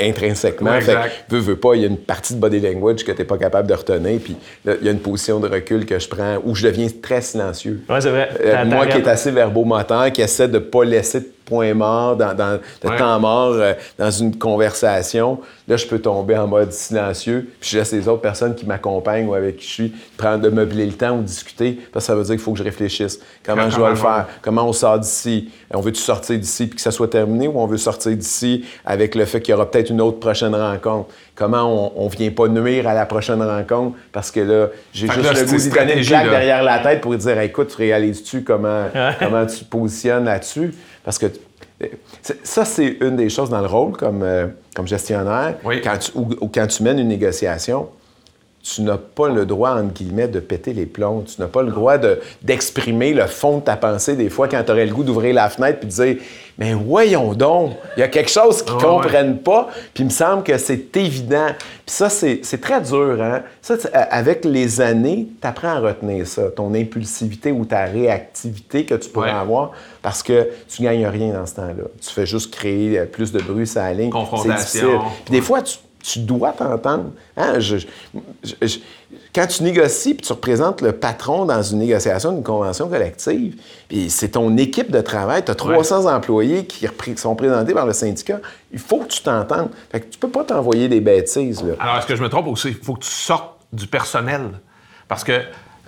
intrinsèquement. 0.00 0.70
Ouais, 0.70 0.80
fait 0.80 0.92
exact. 0.92 1.12
que, 1.28 1.34
veux, 1.34 1.40
veux 1.40 1.56
pas, 1.56 1.74
il 1.74 1.80
y 1.82 1.84
a 1.84 1.88
une 1.88 1.96
partie 1.98 2.34
de 2.34 2.40
body 2.40 2.60
language 2.60 3.04
que 3.04 3.12
tu 3.12 3.18
n'es 3.18 3.24
pas 3.24 3.38
capable 3.38 3.68
de 3.68 3.74
retenir. 3.74 4.20
Puis 4.22 4.36
là, 4.64 4.74
il 4.80 4.86
y 4.86 4.88
a 4.88 4.92
une 4.92 5.00
position 5.00 5.40
de 5.40 5.48
recul 5.48 5.86
que 5.86 5.98
je 5.98 6.08
prends 6.08 6.36
où 6.44 6.54
je 6.54 6.66
deviens 6.66 6.86
très 7.02 7.20
silencieux. 7.20 7.80
Ouais, 7.88 8.00
c'est 8.00 8.10
vrai. 8.10 8.28
Euh, 8.44 8.64
moi 8.64 8.86
qui 8.86 8.98
est 8.98 9.08
assez 9.08 9.30
verbomoteur, 9.48 10.12
qui 10.12 10.22
essaie 10.22 10.48
de 10.48 10.58
pas 10.58 10.84
laisser 10.84 11.26
point 11.48 11.72
mort, 11.74 12.16
dans, 12.16 12.34
dans- 12.34 12.58
de 12.82 12.88
Ouais. 12.88 12.96
temps 12.96 13.18
mort 13.20 13.52
euh, 13.54 13.72
dans 13.98 14.10
une 14.10 14.36
conversation, 14.36 15.38
là, 15.66 15.76
je 15.76 15.86
peux 15.86 15.98
tomber 15.98 16.36
en 16.36 16.46
mode 16.46 16.72
silencieux, 16.72 17.48
puis 17.60 17.70
je 17.70 17.78
laisse 17.78 17.92
les 17.92 18.06
autres 18.08 18.20
personnes 18.22 18.54
qui 18.54 18.66
m'accompagnent 18.66 19.26
ou 19.26 19.34
avec 19.34 19.56
qui 19.56 19.66
je 19.66 19.72
suis 19.72 19.92
prendre 20.16 20.40
de 20.42 20.48
meubler 20.50 20.86
le 20.86 20.92
temps 20.92 21.16
ou 21.16 21.22
discuter, 21.22 21.78
parce 21.92 22.04
que 22.04 22.06
ça 22.08 22.14
veut 22.14 22.22
dire 22.22 22.34
qu'il 22.34 22.40
faut 22.44 22.52
que 22.52 22.58
je 22.58 22.64
réfléchisse. 22.64 23.20
Comment 23.44 23.70
je 23.70 23.80
vais 23.80 23.88
le 23.90 23.94
faire? 23.96 24.26
Comment 24.42 24.64
on 24.68 24.72
sort 24.72 24.98
d'ici? 24.98 25.50
On 25.72 25.80
veut-tu 25.80 26.00
sortir 26.00 26.38
d'ici 26.38 26.66
puis 26.66 26.76
que 26.76 26.82
ça 26.82 26.90
soit 26.90 27.08
terminé 27.08 27.48
ou 27.48 27.58
on 27.60 27.66
veut 27.66 27.76
sortir 27.76 28.12
d'ici 28.16 28.64
avec 28.84 29.14
le 29.14 29.24
fait 29.24 29.40
qu'il 29.40 29.52
y 29.52 29.54
aura 29.54 29.70
peut-être 29.70 29.90
une 29.90 30.00
autre 30.00 30.18
prochaine 30.18 30.54
rencontre? 30.54 31.08
Comment 31.34 31.92
on, 31.96 32.04
on 32.04 32.08
vient 32.08 32.30
pas 32.30 32.48
nuire 32.48 32.88
à 32.88 32.94
la 32.94 33.06
prochaine 33.06 33.42
rencontre? 33.42 33.96
Parce 34.12 34.30
que 34.30 34.40
là, 34.40 34.68
j'ai 34.92 35.06
juste 35.06 35.22
là, 35.22 35.32
le 35.32 35.46
goût 35.46 35.56
d'y 35.56 35.70
donner 35.70 35.98
une 35.98 36.04
claque 36.04 36.28
derrière 36.30 36.62
la 36.62 36.78
tête 36.80 37.00
pour 37.00 37.14
dire 37.14 37.38
écoute, 37.40 37.68
tu 37.68 37.76
réalises-tu 37.76 38.42
comment, 38.42 38.86
comment 39.20 39.46
tu 39.46 39.58
te 39.60 39.64
positionnes 39.64 40.24
là-dessus? 40.24 40.74
Parce 41.08 41.18
que 41.18 41.26
ça, 42.42 42.66
c'est 42.66 42.98
une 43.00 43.16
des 43.16 43.30
choses 43.30 43.48
dans 43.48 43.62
le 43.62 43.66
rôle 43.66 43.92
comme, 43.92 44.22
euh, 44.22 44.48
comme 44.76 44.86
gestionnaire. 44.86 45.54
Oui. 45.64 45.80
Quand 45.80 45.96
tu, 45.96 46.10
ou, 46.14 46.28
ou 46.38 46.48
quand 46.48 46.66
tu 46.66 46.82
mènes 46.82 46.98
une 46.98 47.08
négociation, 47.08 47.88
tu 48.74 48.82
n'as 48.82 48.98
pas 48.98 49.28
le 49.28 49.46
droit, 49.46 49.70
entre 49.70 49.92
guillemets, 49.94 50.28
de 50.28 50.40
péter 50.40 50.72
les 50.72 50.86
plombs. 50.86 51.22
Tu 51.22 51.40
n'as 51.40 51.46
pas 51.46 51.62
le 51.62 51.70
droit 51.70 51.96
de- 51.96 52.20
d'exprimer 52.42 53.12
le 53.14 53.26
fond 53.26 53.58
de 53.58 53.62
ta 53.62 53.76
pensée 53.76 54.14
des 54.16 54.28
fois 54.28 54.48
quand 54.48 54.62
tu 54.64 54.72
aurais 54.72 54.84
le 54.86 54.92
goût 54.94 55.04
d'ouvrir 55.04 55.34
la 55.34 55.48
fenêtre 55.48 55.78
puis 55.80 55.88
de 55.88 55.92
dire 55.94 56.16
Mais 56.58 56.74
voyons 56.74 57.34
donc, 57.34 57.74
il 57.96 58.00
y 58.00 58.02
a 58.02 58.08
quelque 58.08 58.30
chose 58.30 58.62
qu'ils 58.62 58.72
ne 58.74 58.78
ouais. 58.78 58.84
comprennent 58.84 59.38
pas, 59.38 59.68
puis 59.94 60.02
il 60.02 60.06
me 60.06 60.10
semble 60.10 60.42
que 60.42 60.58
c'est 60.58 60.96
évident. 60.96 61.46
Puis 61.86 61.94
ça, 61.94 62.08
c'est 62.10 62.40
très 62.60 62.80
dur. 62.80 63.16
Hein? 63.22 63.42
Ça, 63.62 63.76
avec 64.10 64.44
les 64.44 64.80
années, 64.80 65.28
tu 65.40 65.46
apprends 65.46 65.68
à 65.68 65.78
retenir 65.78 66.26
ça, 66.26 66.50
ton 66.50 66.74
impulsivité 66.74 67.52
ou 67.52 67.64
ta 67.64 67.84
réactivité 67.84 68.84
que 68.84 68.96
tu 68.96 69.08
pourrais 69.08 69.30
Ouais. 69.32 69.38
avoir, 69.38 69.70
parce 70.02 70.22
que 70.22 70.48
tu 70.68 70.82
gagnes 70.82 71.06
rien 71.06 71.32
dans 71.34 71.46
ce 71.46 71.54
temps-là. 71.54 71.84
Tu 72.00 72.10
fais 72.10 72.26
juste 72.26 72.52
créer 72.52 72.98
euh, 72.98 73.04
plus 73.04 73.30
de 73.30 73.38
bruit 73.40 73.66
sur 73.66 73.80
la 73.80 73.92
ligne. 73.92 74.10
Confrontation. 74.10 74.54
Difficile. 74.56 74.98
Puis 75.26 75.32
des 75.32 75.40
fois, 75.40 75.62
tu, 75.62 75.76
tu 76.02 76.20
dois 76.20 76.52
t'entendre. 76.52 77.10
Hein, 77.36 77.58
je- 77.60 77.78
je- 77.78 77.86
je- 78.44 78.66
je- 78.66 78.78
quand 79.34 79.46
tu 79.46 79.62
négocies 79.62 80.14
puis 80.14 80.26
tu 80.26 80.32
représentes 80.32 80.80
le 80.80 80.92
patron 80.92 81.44
dans 81.44 81.62
une 81.62 81.78
négociation 81.78 82.32
d'une 82.32 82.42
convention 82.42 82.88
collective, 82.88 83.56
puis 83.88 84.10
c'est 84.10 84.28
ton 84.30 84.56
équipe 84.56 84.90
de 84.90 85.00
travail, 85.00 85.44
tu 85.44 85.50
as 85.50 85.54
300 85.54 86.06
employés 86.06 86.64
qui 86.66 86.86
sont 87.16 87.34
présentés 87.34 87.74
par 87.74 87.86
le 87.86 87.92
syndicat, 87.92 88.40
il 88.72 88.78
faut 88.78 88.98
que 89.00 89.08
tu 89.08 89.22
t'entendes. 89.22 89.70
Fait 89.90 90.00
que 90.00 90.06
tu 90.10 90.18
peux 90.18 90.28
pas 90.30 90.44
t'envoyer 90.44 90.88
des 90.88 91.00
bêtises. 91.00 91.62
Là. 91.62 91.74
Alors, 91.78 91.96
est-ce 91.98 92.06
que 92.06 92.16
je 92.16 92.22
me 92.22 92.28
trompe 92.28 92.46
aussi? 92.48 92.68
Il 92.68 92.74
faut 92.74 92.94
que 92.94 93.04
tu 93.04 93.10
sortes 93.10 93.56
du 93.72 93.86
personnel? 93.86 94.42
Parce 95.08 95.24
que 95.24 95.32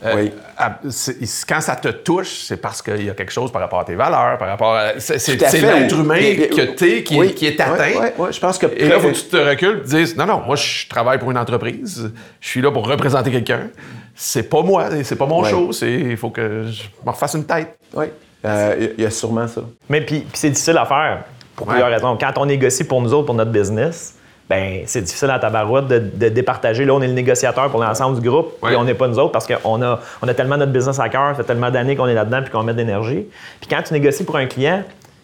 euh, 0.05 0.15
Oui. 0.17 0.33
à- 0.57 0.79
c'est- 0.89 1.19
quand 1.49 1.61
ça 1.61 1.77
te 1.77 1.89
touche, 1.89 2.45
c'est 2.47 2.57
parce 2.57 2.81
qu'il 2.83 3.05
y 3.05 3.11
a 3.11 3.15
quelque 3.15 3.33
chose 3.33 3.53
par 3.53 3.61
rapport 3.61 3.81
à 3.81 3.85
tes 3.85 3.95
valeurs, 3.95 4.39
par 4.39 4.49
rapport 4.49 4.75
à. 4.75 4.99
C'est 4.99 5.29
l'être 5.29 5.95
humain 5.99 6.15
Mais- 6.21 6.37
mais- 6.39 6.49
que 6.49 6.63
t'es 6.75 7.03
qui, 7.03 7.19
oui. 7.19 7.35
qui 7.35 7.47
est 7.47 7.61
atteint. 7.61 8.11
Je 8.31 8.41
pense 8.41 8.59
que 8.59 8.67
Et 8.77 8.89
là, 8.89 8.97
il 8.97 9.01
faut 9.03 9.09
que 9.09 9.15
tu 9.15 9.25
te 9.25 9.37
recules 9.37 9.79
et 9.79 9.89
te 9.89 9.97
dises 9.97 10.17
Non, 10.17 10.27
non, 10.27 10.43
moi, 10.47 10.57
je 10.57 10.89
travaille 10.89 11.19
pour 11.19 11.31
une 11.31 11.39
entreprise. 11.39 12.11
Je 12.41 12.49
suis 12.49 12.61
là 12.63 12.71
pour 12.71 12.87
représenter 12.89 13.31
quelqu'un. 13.31 13.69
C'est 14.15 14.49
pas 14.49 14.63
moi, 14.63 14.87
c'est 15.03 15.17
pas 15.17 15.27
mon 15.27 15.45
show. 15.45 15.71
Il 15.83 16.17
faut 16.17 16.31
que 16.31 16.67
je 16.71 16.83
me 17.05 17.11
refasse 17.11 17.35
une 17.35 17.45
tête. 17.45 17.77
Oui, 17.95 18.07
Euh, 18.45 18.75
il 18.79 18.83
y 18.85 18.87
a- 18.87 18.91
il 18.99 19.05
y 19.05 19.07
a 19.07 19.11
sûrement 19.11 19.47
ça. 19.49 19.61
Mais 19.89 20.01
puis, 20.01 20.27
c'est 20.33 20.49
difficile 20.51 20.77
à 20.79 20.87
faire 20.87 21.25
pour 21.57 21.67
Ouais. 21.67 21.75
plusieurs 21.75 21.91
raisons. 21.91 22.17
Quand 22.19 22.33
on 22.39 22.47
négocie 22.47 22.85
pour 22.85 23.03
nous 23.03 23.13
autres, 23.13 23.27
pour 23.27 23.35
notre 23.35 23.51
business, 23.51 24.15
ben 24.51 24.83
c'est 24.87 25.01
difficile 25.03 25.31
à 25.31 25.39
tabarouette 25.39 25.87
de, 25.87 25.99
de 25.99 26.29
départager. 26.29 26.85
Là, 26.85 26.93
on 26.93 27.01
est 27.01 27.07
le 27.07 27.13
négociateur 27.15 27.71
pour 27.71 27.81
l'ensemble 27.81 28.21
du 28.21 28.29
groupe, 28.29 28.53
Ouais. 28.63 28.73
et 28.73 28.77
on 28.77 28.85
n'est 28.85 28.95
pas 28.95 29.07
nous 29.09 29.19
autres 29.19 29.31
parce 29.33 29.47
qu'on 29.47 29.81
a, 29.81 30.01
on 30.21 30.29
a 30.29 30.35
tellement 30.35 30.57
notre 30.59 30.73
business 30.73 30.99
à 30.99 31.09
cœur, 31.09 31.31
ça 31.31 31.35
fait 31.37 31.45
tellement 31.45 31.71
d'années 31.71 31.95
qu'on 31.97 32.09
est 32.09 32.15
là-dedans 32.15 32.43
puis 32.43 32.51
qu'on 32.51 32.65
met 32.65 32.73
de 32.73 32.79
l'énergie. 32.79 33.27
Puis 33.61 33.71
quand 33.71 33.81
tu 33.83 33.95
négocies 33.95 34.25
pour 34.25 34.37
un 34.37 34.47
client, 34.47 34.83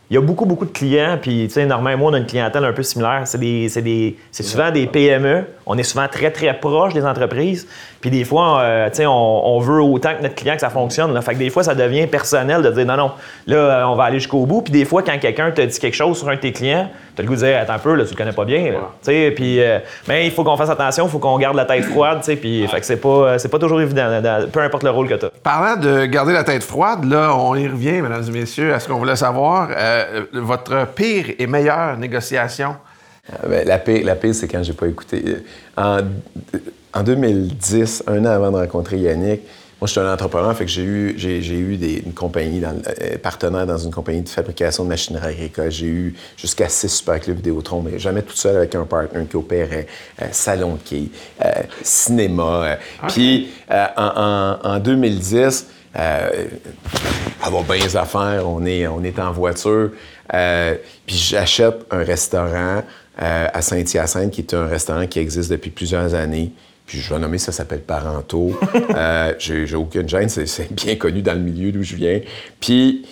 il 0.09 0.15
y 0.15 0.17
a 0.17 0.21
beaucoup, 0.21 0.47
beaucoup 0.47 0.65
de 0.67 0.71
clients, 0.71 1.19
puis 1.21 1.49
tu 1.49 1.55
sais, 1.55 1.67
Normand 1.67 1.91
et 1.91 1.97
moi, 1.97 2.12
on 2.12 2.15
a 2.15 2.19
une 2.19 2.27
clientèle 2.27 2.65
un 2.65 2.73
peu 2.73 2.85
similaire. 2.85 3.23
C'est, 3.25 3.39
des, 3.39 3.69
c'est, 3.69 3.83
des, 3.83 4.17
c'est 4.31 4.45
souvent 4.45 4.71
des 4.71 4.87
PME. 4.87 5.45
On 5.67 5.77
est 5.77 5.83
souvent 5.83 6.07
très, 6.07 6.31
très 6.31 6.55
proche 6.61 6.95
des 6.95 7.05
entreprises. 7.05 7.67
Puis 8.01 8.11
des 8.11 8.25
fois, 8.25 8.61
euh, 8.61 8.89
tu 8.91 8.97
sais, 8.97 9.07
on, 9.07 9.47
on 9.57 9.59
veut 9.59 9.81
autant 9.83 10.15
que 10.15 10.23
notre 10.23 10.35
client 10.35 10.55
que 10.55 10.61
ça 10.61 10.71
fonctionne. 10.71 11.13
Là. 11.15 11.23
Fait 11.23 11.33
que 11.35 11.39
des 11.39 11.51
fois, 11.51 11.63
ça 11.63 11.75
devient 11.75 12.07
personnel 12.07 12.63
de 12.63 12.71
dire 12.71 12.87
non, 12.87 12.97
non, 12.97 13.11
là, 13.47 13.57
euh, 13.57 13.85
on 13.87 13.95
va 13.97 14.05
aller 14.05 14.19
jusqu'au 14.19 14.45
bout. 14.47 14.63
Puis 14.63 14.73
des 14.73 14.85
fois, 14.85 15.03
quand 15.03 15.19
quelqu'un 15.19 15.51
te 15.51 15.61
dit 15.63 15.79
quelque 15.79 15.95
chose 15.97 16.19
sur 16.19 16.29
un 16.29 16.35
de 16.37 16.41
tes 16.41 16.53
clients, 16.53 16.89
tu 17.15 17.21
as 17.21 17.25
le 17.25 17.29
goût 17.29 17.35
de 17.35 17.41
dire 17.41 17.59
attends 17.59 17.73
un 17.73 17.79
peu, 17.79 17.95
là, 17.95 18.05
tu 18.05 18.11
le 18.11 18.17
connais 18.17 18.33
pas 18.33 18.45
bien. 18.45 18.73
là. 18.73 18.79
Tu 19.03 19.11
sais, 19.11 19.33
puis, 19.35 19.61
euh, 19.61 19.79
mais 20.07 20.27
il 20.27 20.31
faut 20.31 20.45
qu'on 20.45 20.57
fasse 20.57 20.71
attention, 20.71 21.07
il 21.07 21.11
faut 21.11 21.19
qu'on 21.19 21.39
garde 21.39 21.57
la 21.57 21.65
tête 21.65 21.85
froide. 21.85 22.19
tu 22.21 22.27
sais, 22.27 22.37
Puis, 22.37 22.67
fait 22.69 22.81
que 22.81 22.87
c'est 22.87 23.01
pas, 23.01 23.39
c'est 23.39 23.49
pas 23.49 23.59
toujours 23.59 23.81
évident, 23.81 24.21
dans- 24.21 24.49
peu 24.51 24.61
importe 24.61 24.83
le 24.83 24.91
rôle 24.91 25.09
que 25.09 25.15
tu 25.15 25.25
as. 25.27 25.31
Parlant 25.43 25.81
de 25.81 26.05
garder 26.07 26.33
la 26.35 26.45
tête 26.45 26.63
froide, 26.63 27.05
là, 27.05 27.35
on 27.35 27.55
y 27.55 27.67
revient, 27.67 28.03
mesdames 28.03 28.25
et 28.29 28.31
messieurs, 28.31 28.75
à 28.75 28.79
ce 28.81 28.89
qu'on 28.89 28.99
voulait 28.99 29.17
savoir. 29.17 29.69
Euh, 29.77 30.23
votre 30.33 30.87
pire 30.95 31.27
et 31.39 31.47
meilleure 31.47 31.97
négociation? 31.97 32.77
Euh, 33.33 33.49
ben, 33.49 33.67
la 33.67 33.79
pire, 33.79 34.05
la 34.05 34.15
pire, 34.15 34.35
c'est 34.35 34.47
quand 34.47 34.63
j'ai 34.63 34.73
pas 34.75 34.87
écouté. 34.87 35.25
Euh, 35.27 35.41
En, 35.79 35.99
en 36.97 37.03
2010, 37.03 38.05
un 38.07 38.25
an 38.25 38.31
avant 38.31 38.51
de 38.51 38.57
rencontrer 38.57 38.99
Yannick, 38.99 39.43
moi, 39.79 39.87
je 39.87 39.93
suis 39.93 40.01
un 40.01 40.11
entrepreneur, 40.11 40.57
fait 40.57 40.65
que 40.65 40.71
j'ai 40.71 40.83
eu, 40.85 41.15
j'ai, 41.19 41.43
j'ai 41.43 41.59
eu 41.59 41.77
des, 41.77 41.97
une 42.07 42.15
compagnie, 42.15 42.61
dans, 42.61 42.71
euh, 43.03 43.19
partenaire 43.23 43.67
dans 43.67 43.77
une 43.77 43.91
compagnie 43.91 44.23
de 44.23 44.29
fabrication 44.31 44.85
de 44.85 44.89
machinerie 44.89 45.35
agricole. 45.35 45.71
J'ai 45.71 45.85
eu 45.87 46.15
jusqu'à 46.39 46.71
six 46.71 46.89
super 46.89 47.21
clubs 47.21 47.37
Vidéotron, 47.37 47.83
mais 47.83 47.99
jamais 47.99 48.23
tout 48.23 48.35
seul 48.35 48.57
avec 48.57 48.75
un 48.75 48.87
partner 48.87 49.27
qui 49.29 49.37
opérait 49.37 49.87
euh, 50.23 50.25
salon 50.33 50.77
de 50.77 50.89
quai, 50.89 51.11
euh, 51.45 51.51
cinéma. 51.83 52.43
euh. 52.65 52.77
Puis, 53.09 53.49
en, 53.99 54.57
en- 54.65 54.77
en 54.77 54.79
2010, 54.79 55.67
euh, 55.99 56.31
ça 57.43 57.51
va 57.51 57.63
bien 57.63 57.85
les 57.85 57.97
affaires, 57.99 58.49
on 58.49 58.65
est, 58.65 58.87
on 58.87 59.05
est 59.05 59.19
en 59.19 59.31
voiture. 59.33 59.91
puis 61.07 61.17
j'achète 61.17 61.85
un 61.91 62.03
restaurant 62.03 62.83
à 63.19 63.61
Saint-Hyacinthe, 63.63 64.31
qui 64.31 64.41
est 64.41 64.55
un 64.55 64.67
restaurant 64.67 65.07
qui 65.07 65.19
existe 65.19 65.51
depuis 65.51 65.71
plusieurs 65.71 66.15
années. 66.15 66.51
Puis 66.87 67.01
je 67.01 67.12
vais 67.12 67.18
nommer, 67.18 67.38
ça 67.38 67.53
s'appelle 67.53 67.83
Parento. 67.83 68.59
euh, 68.94 69.35
j'ai, 69.38 69.75
aucune 69.75 70.09
gêne, 70.09 70.29
c'est, 70.29 70.72
bien 70.72 70.96
connu 70.96 71.20
dans 71.20 71.35
le 71.35 71.40
milieu 71.40 71.72
d'où 71.72 71.83
je 71.83 71.96
viens. 71.96 72.20
Puis 72.61 73.07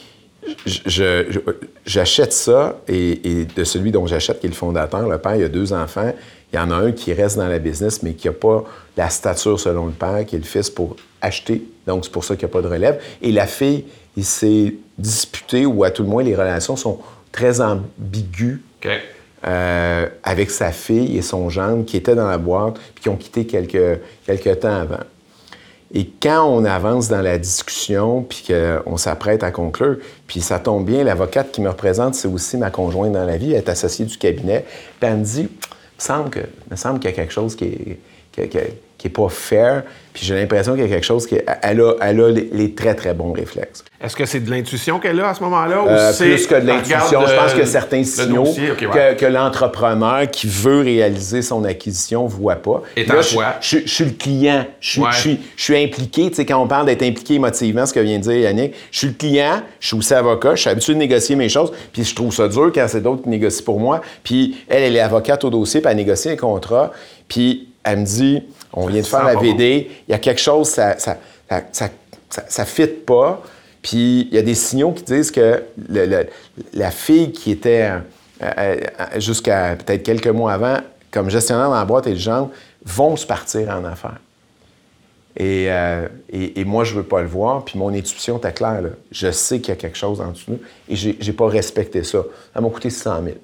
j'achète 0.67 2.33
ça 2.33 2.81
et, 2.87 3.47
de 3.57 3.65
celui 3.65 3.91
dont 3.91 4.07
j'achète, 4.07 4.41
qui 4.41 4.47
est 4.47 4.51
le 4.51 4.55
fondateur, 4.55 5.09
le 5.09 5.19
père, 5.19 5.37
il 5.37 5.45
a 5.45 5.49
deux 5.49 5.73
enfants. 5.73 6.13
Il 6.53 6.57
y 6.57 6.59
en 6.59 6.71
a 6.71 6.77
un 6.77 6.93
qui 6.93 7.13
reste 7.13 7.37
dans 7.37 7.49
la 7.49 7.59
business, 7.59 8.03
mais 8.03 8.13
qui 8.13 8.29
n'a 8.29 8.33
pas 8.33 8.65
la 8.97 9.11
stature 9.11 9.59
selon 9.59 9.87
le 9.87 9.93
père, 9.93 10.25
qui 10.25 10.37
est 10.37 10.39
le 10.39 10.45
fils 10.45 10.71
pour 10.71 10.97
acheter. 11.21 11.65
Donc, 11.87 12.05
c'est 12.05 12.13
pour 12.13 12.25
ça 12.25 12.37
qu'il 12.37 12.47
n'y 12.47 12.53
a 12.53 12.53
pas 12.53 12.63
de 12.63 12.69
relève. 12.69 13.03
Et 13.23 13.33
la 13.33 13.47
fille, 13.47 13.87
il 14.17 14.25
s'est 14.25 14.75
disputé, 14.97 15.67
ou 15.67 15.83
à 15.83 15.91
tout 15.91 16.05
le 16.05 16.09
moins, 16.09 16.23
les 16.23 16.37
relations 16.37 16.77
sont 16.77 17.01
très 17.33 17.61
ambiguës. 17.61 18.61
Euh, 19.47 20.09
avec 20.23 20.51
sa 20.51 20.71
fille 20.73 21.17
et 21.17 21.23
son 21.23 21.51
gendre 21.51 21.85
qui 21.85 21.97
étaient 21.97 22.15
dans 22.15 22.29
la 22.29 22.39
boîte 22.39 22.75
puis 22.95 23.03
qui 23.03 23.09
ont 23.09 23.17
quitté 23.17 23.47
quelques, 23.47 24.01
quelques 24.27 24.61
temps 24.61 24.81
avant. 24.81 25.05
Et 25.93 26.11
quand 26.21 26.45
on 26.49 26.65
avance 26.65 27.09
dans 27.09 27.21
la 27.21 27.39
discussion 27.39 28.23
puis 28.23 28.45
qu'on 28.49 28.97
s'apprête 28.97 29.43
à 29.45 29.51
conclure, 29.51 29.99
puis 30.27 30.41
ça 30.41 30.59
tombe 30.59 30.85
bien, 30.85 31.05
l'avocate 31.05 31.53
qui 31.53 31.61
me 31.61 31.69
représente, 31.69 32.15
c'est 32.15 32.27
aussi 32.27 32.57
ma 32.57 32.71
conjointe 32.71 33.13
dans 33.13 33.25
la 33.25 33.37
vie, 33.37 33.53
elle 33.53 33.59
est 33.59 33.69
associée 33.69 34.05
du 34.05 34.17
cabinet, 34.19 34.65
puis 34.99 35.09
elle 35.09 35.19
me 35.19 35.25
dit, 35.25 35.43
me 35.43 35.49
semble 35.99 36.31
que- 36.31 36.41
me 36.71 36.77
semble 36.77 36.99
qu'il 36.99 37.11
y 37.11 37.13
a 37.13 37.17
quelque 37.17 37.33
chose 37.33 37.55
qui 37.55 37.65
est, 37.65 37.99
qui- 38.33 38.59
qui 39.05 39.09
est 39.09 39.11
pas 39.11 39.29
fair, 39.29 39.83
puis 40.15 40.25
j'ai 40.25 40.35
l'impression 40.35 40.73
qu'il 40.73 40.83
y 40.83 40.87
a 40.87 40.89
quelque 40.89 41.05
chose 41.05 41.27
qui... 41.27 41.37
Elle 41.61 41.81
a, 41.83 41.93
elle 42.01 42.21
a 42.23 42.31
les, 42.31 42.49
les 42.53 42.73
très, 42.73 42.95
très 42.95 43.13
bons 43.13 43.33
réflexes. 43.33 43.85
Est-ce 44.03 44.17
que 44.17 44.25
c'est 44.25 44.41
de 44.41 44.51
l'intuition 44.51 44.99
qu'elle 44.99 45.21
a 45.21 45.29
à 45.29 45.35
ce 45.35 45.43
moment-là? 45.43 45.83
ou 45.83 45.89
Euh, 45.89 46.13
c'est- 46.13 46.25
plus 46.27 46.47
que 46.47 46.55
de 46.55 46.67
l'intuition. 46.67 47.21
Je 47.27 47.35
pense 47.37 47.53
que 47.53 47.65
certains 47.67 48.03
signaux 48.05 48.45
ouais. 48.45 48.75
que, 48.79 49.15
que 49.15 49.27
l'entrepreneur 49.27 50.31
qui 50.31 50.47
veut 50.47 50.81
réaliser 50.81 51.43
son 51.43 51.65
acquisition 51.65 52.25
ne 52.25 52.29
voit 52.31 52.57
pas. 52.57 52.83
Là, 52.97 53.21
je, 53.21 53.37
je- 53.61 53.79
je 53.85 53.89
suis 53.93 54.05
le 54.05 54.11
client. 54.13 54.65
Je 54.81 55.01
Ouais. 55.03 55.09
je 55.13 55.63
suis 55.63 55.77
impliqué. 55.85 56.31
Tu 56.31 56.37
sais, 56.37 56.47
quand 56.47 56.63
on 56.63 56.67
parle 56.67 56.87
d'être 56.87 57.03
impliqué 57.03 57.35
émotivement, 57.35 57.85
ce 57.85 57.93
que 57.93 58.01
vient 58.01 58.17
de 58.19 58.23
dire 58.23 58.37
Yannick, 58.39 58.75
je 58.91 58.99
suis 58.99 59.09
le 59.09 59.13
client, 59.15 59.61
je 59.81 59.89
suis 59.89 59.97
aussi 59.99 60.15
avocat, 60.15 60.55
je 60.55 60.63
suis 60.63 60.71
habitué 60.71 60.95
de 60.95 60.99
négocier 60.99 61.37
mes 61.37 61.49
choses, 61.51 61.73
puis 61.93 62.05
je 62.05 62.15
trouve 62.15 62.33
ça 62.33 62.49
dur 62.49 62.71
quand 62.75 62.87
c'est 62.89 63.03
d'autres 63.03 63.23
qui 63.23 63.29
négocient 63.29 63.65
pour 63.67 63.81
moi. 63.81 64.01
Puis 64.23 64.57
elle, 64.69 64.83
elle 64.85 64.97
est 64.97 65.01
avocate 65.01 65.45
au 65.45 65.51
dossier, 65.51 65.81
puis 65.83 65.91
elle 65.91 65.97
négocie 65.99 66.31
un 66.31 66.37
contrat, 66.37 66.93
puis 67.29 67.69
elle 67.87 67.99
me 68.01 68.05
dit, 68.07 68.43
on 68.75 68.87
vient 68.87 69.01
de 69.01 69.07
faire 69.07 69.25
la 69.25 69.35
VD, 69.37 69.91
il 70.09 70.11
y 70.13 70.15
a 70.15 70.19
quelque 70.19 70.41
chose, 70.41 70.69
ça 70.69 70.99
ça, 70.99 71.17
ça, 71.73 71.89
ça, 72.49 72.65
fit 72.65 72.87
pas. 72.87 73.43
Puis 73.83 74.29
il 74.31 74.35
y 74.35 74.39
a 74.39 74.43
des 74.43 74.55
signaux 74.55 74.93
qui 74.93 75.05
disent 75.05 75.31
que 75.31 75.63
le- 75.89 76.07
le- 76.07 76.27
la 76.73 76.91
fille 76.91 77.33
qui 77.33 77.51
était 77.53 77.91
euh, 78.43 78.51
euh, 78.59 78.77
jusqu'à 79.21 79.77
peut-être 79.77 80.03
quelques 80.03 80.27
mois 80.29 80.53
avant 80.55 80.79
comme 81.11 81.31
gestionnaire 81.31 81.69
dans 81.69 81.75
la 81.77 81.85
boîte 81.85 82.07
et 82.09 82.11
le 82.13 82.17
genre 82.17 82.51
vont 82.85 83.15
se 83.17 83.27
partir 83.27 83.69
en 83.71 83.85
affaires. 83.85 84.19
Et, 85.37 85.67
euh, 85.69 86.07
et- 86.33 86.61
et 86.61 86.65
moi, 86.65 86.85
je 86.85 86.95
veux 86.95 87.03
pas 87.03 87.21
le 87.21 87.27
voir. 87.29 87.65
Puis 87.65 87.79
mon 87.79 87.89
intuition 87.93 88.39
était 88.39 88.53
claire. 88.53 88.83
là. 88.83 88.91
Je 89.11 89.31
sais 89.33 89.59
qu'il 89.61 89.69
y 89.71 89.73
a 89.73 89.81
quelque 89.81 89.99
chose 89.99 90.21
en 90.21 90.29
dessous. 90.31 90.59
Et 90.89 90.95
j'ai 90.97 91.33
pas 91.33 91.49
respecté 91.49 92.05
ça. 92.05 92.21
Ça 92.55 92.61
m'a 92.61 92.69
coûté 92.69 92.89
100 92.91 93.23
000. 93.23 93.37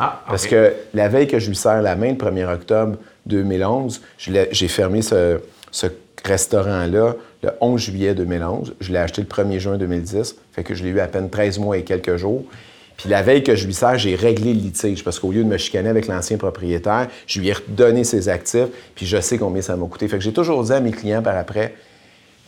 Ah, 0.00 0.22
Parce 0.28 0.46
que 0.46 0.72
la 0.94 1.08
veille 1.08 1.26
que 1.28 1.38
je 1.38 1.48
lui 1.48 1.56
serre 1.56 1.82
la 1.82 1.96
main, 1.96 2.10
le 2.10 2.16
1er 2.16 2.44
octobre 2.52 2.96
2011, 3.28 4.00
je 4.18 4.32
l'ai- 4.32 4.48
j'ai 4.52 4.68
fermé 4.68 5.02
ce, 5.02 5.38
ce 5.70 5.86
restaurant-là 6.24 7.14
le 7.42 7.50
11 7.60 7.80
juillet 7.80 8.14
2011. 8.14 8.74
Je 8.80 8.92
l'ai 8.92 8.98
acheté 8.98 9.22
le 9.22 9.28
1er 9.28 9.58
juin 9.60 9.76
2010. 9.78 10.36
Fait 10.52 10.64
que 10.64 10.74
je 10.74 10.82
l'ai 10.82 10.90
eu 10.90 11.00
à 11.00 11.06
peine 11.06 11.30
13 11.30 11.58
mois 11.58 11.76
et 11.78 11.82
quelques 11.84 12.16
jours. 12.16 12.44
Puis 12.96 13.08
la 13.08 13.22
veille 13.22 13.44
que 13.44 13.54
je 13.54 13.64
lui 13.66 13.74
sers, 13.74 13.96
j'ai 13.96 14.16
réglé 14.16 14.52
le 14.52 14.58
litige 14.60 15.04
parce 15.04 15.20
qu'au 15.20 15.30
lieu 15.30 15.44
de 15.44 15.48
me 15.48 15.56
chicaner 15.56 15.88
avec 15.88 16.08
l'ancien 16.08 16.36
propriétaire, 16.36 17.06
je 17.28 17.38
lui 17.38 17.48
ai 17.48 17.52
redonné 17.52 18.02
ses 18.02 18.28
actifs, 18.28 18.66
puis 18.96 19.06
je 19.06 19.20
sais 19.20 19.38
combien 19.38 19.62
ça 19.62 19.76
m'a 19.76 19.86
coûté. 19.86 20.08
Fait 20.08 20.18
que 20.18 20.24
j'ai 20.24 20.32
toujours 20.32 20.64
dit 20.64 20.72
à 20.72 20.80
mes 20.80 20.90
clients 20.90 21.22
par 21.22 21.36
après, 21.36 21.74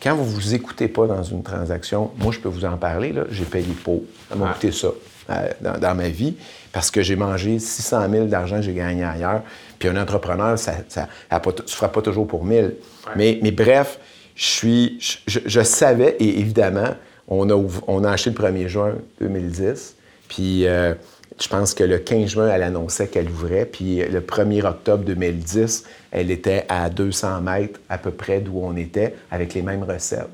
quand 0.01 0.15
vous 0.15 0.25
vous 0.25 0.53
écoutez 0.53 0.87
pas 0.87 1.05
dans 1.07 1.23
une 1.23 1.43
transaction, 1.43 2.11
moi, 2.17 2.31
je 2.31 2.39
peux 2.39 2.49
vous 2.49 2.65
en 2.65 2.77
parler, 2.77 3.13
j'ai 3.29 3.45
payé 3.45 3.73
pour. 3.83 4.01
Ça 4.29 4.35
m'a 4.35 4.45
Ouais. 4.47 4.53
coûté 4.53 4.71
ça 4.71 4.87
euh, 5.29 5.49
dans, 5.61 5.77
dans 5.77 5.95
ma 5.95 6.09
vie 6.09 6.35
parce 6.71 6.89
que 6.89 7.01
j'ai 7.01 7.15
mangé 7.15 7.59
600 7.59 8.09
000 8.09 8.25
d'argent 8.25 8.55
que 8.57 8.63
j'ai 8.63 8.73
gagné 8.73 9.03
ailleurs. 9.03 9.41
Puis 9.77 9.89
un 9.89 9.97
entrepreneur, 10.01 10.57
ça 10.57 10.73
ne 10.73 11.51
se 11.65 11.75
fera 11.75 11.91
pas 11.91 12.01
toujours 12.01 12.27
pour 12.27 12.43
1000. 12.45 12.75
Mais, 13.15 13.39
mais 13.41 13.51
bref, 13.51 13.99
je 14.35 14.45
suis, 14.45 14.97
je, 15.27 15.61
savais, 15.61 16.15
et 16.19 16.39
évidemment, 16.39 16.95
on 17.27 17.49
a, 17.49 17.63
on 17.87 18.03
a 18.03 18.11
acheté 18.11 18.29
le 18.31 18.35
1er 18.35 18.67
juin 18.67 18.95
2010. 19.19 19.95
Puis 20.29 20.65
euh, 20.65 20.93
je 21.41 21.47
pense 21.47 21.73
que 21.73 21.83
le 21.83 21.97
15 21.97 22.29
juin, 22.29 22.49
elle 22.49 22.63
annonçait 22.63 23.07
qu'elle 23.07 23.29
ouvrait. 23.29 23.65
Puis 23.65 23.97
le 23.97 24.21
1er 24.21 24.65
octobre 24.65 25.03
2010, 25.03 25.85
elle 26.11 26.29
était 26.29 26.65
à 26.69 26.89
200 26.89 27.41
mètres 27.41 27.79
à 27.89 27.97
peu 27.97 28.11
près 28.11 28.39
d'où 28.39 28.59
on 28.61 28.75
était, 28.75 29.15
avec 29.31 29.53
les 29.53 29.61
mêmes 29.61 29.83
recettes. 29.83 30.29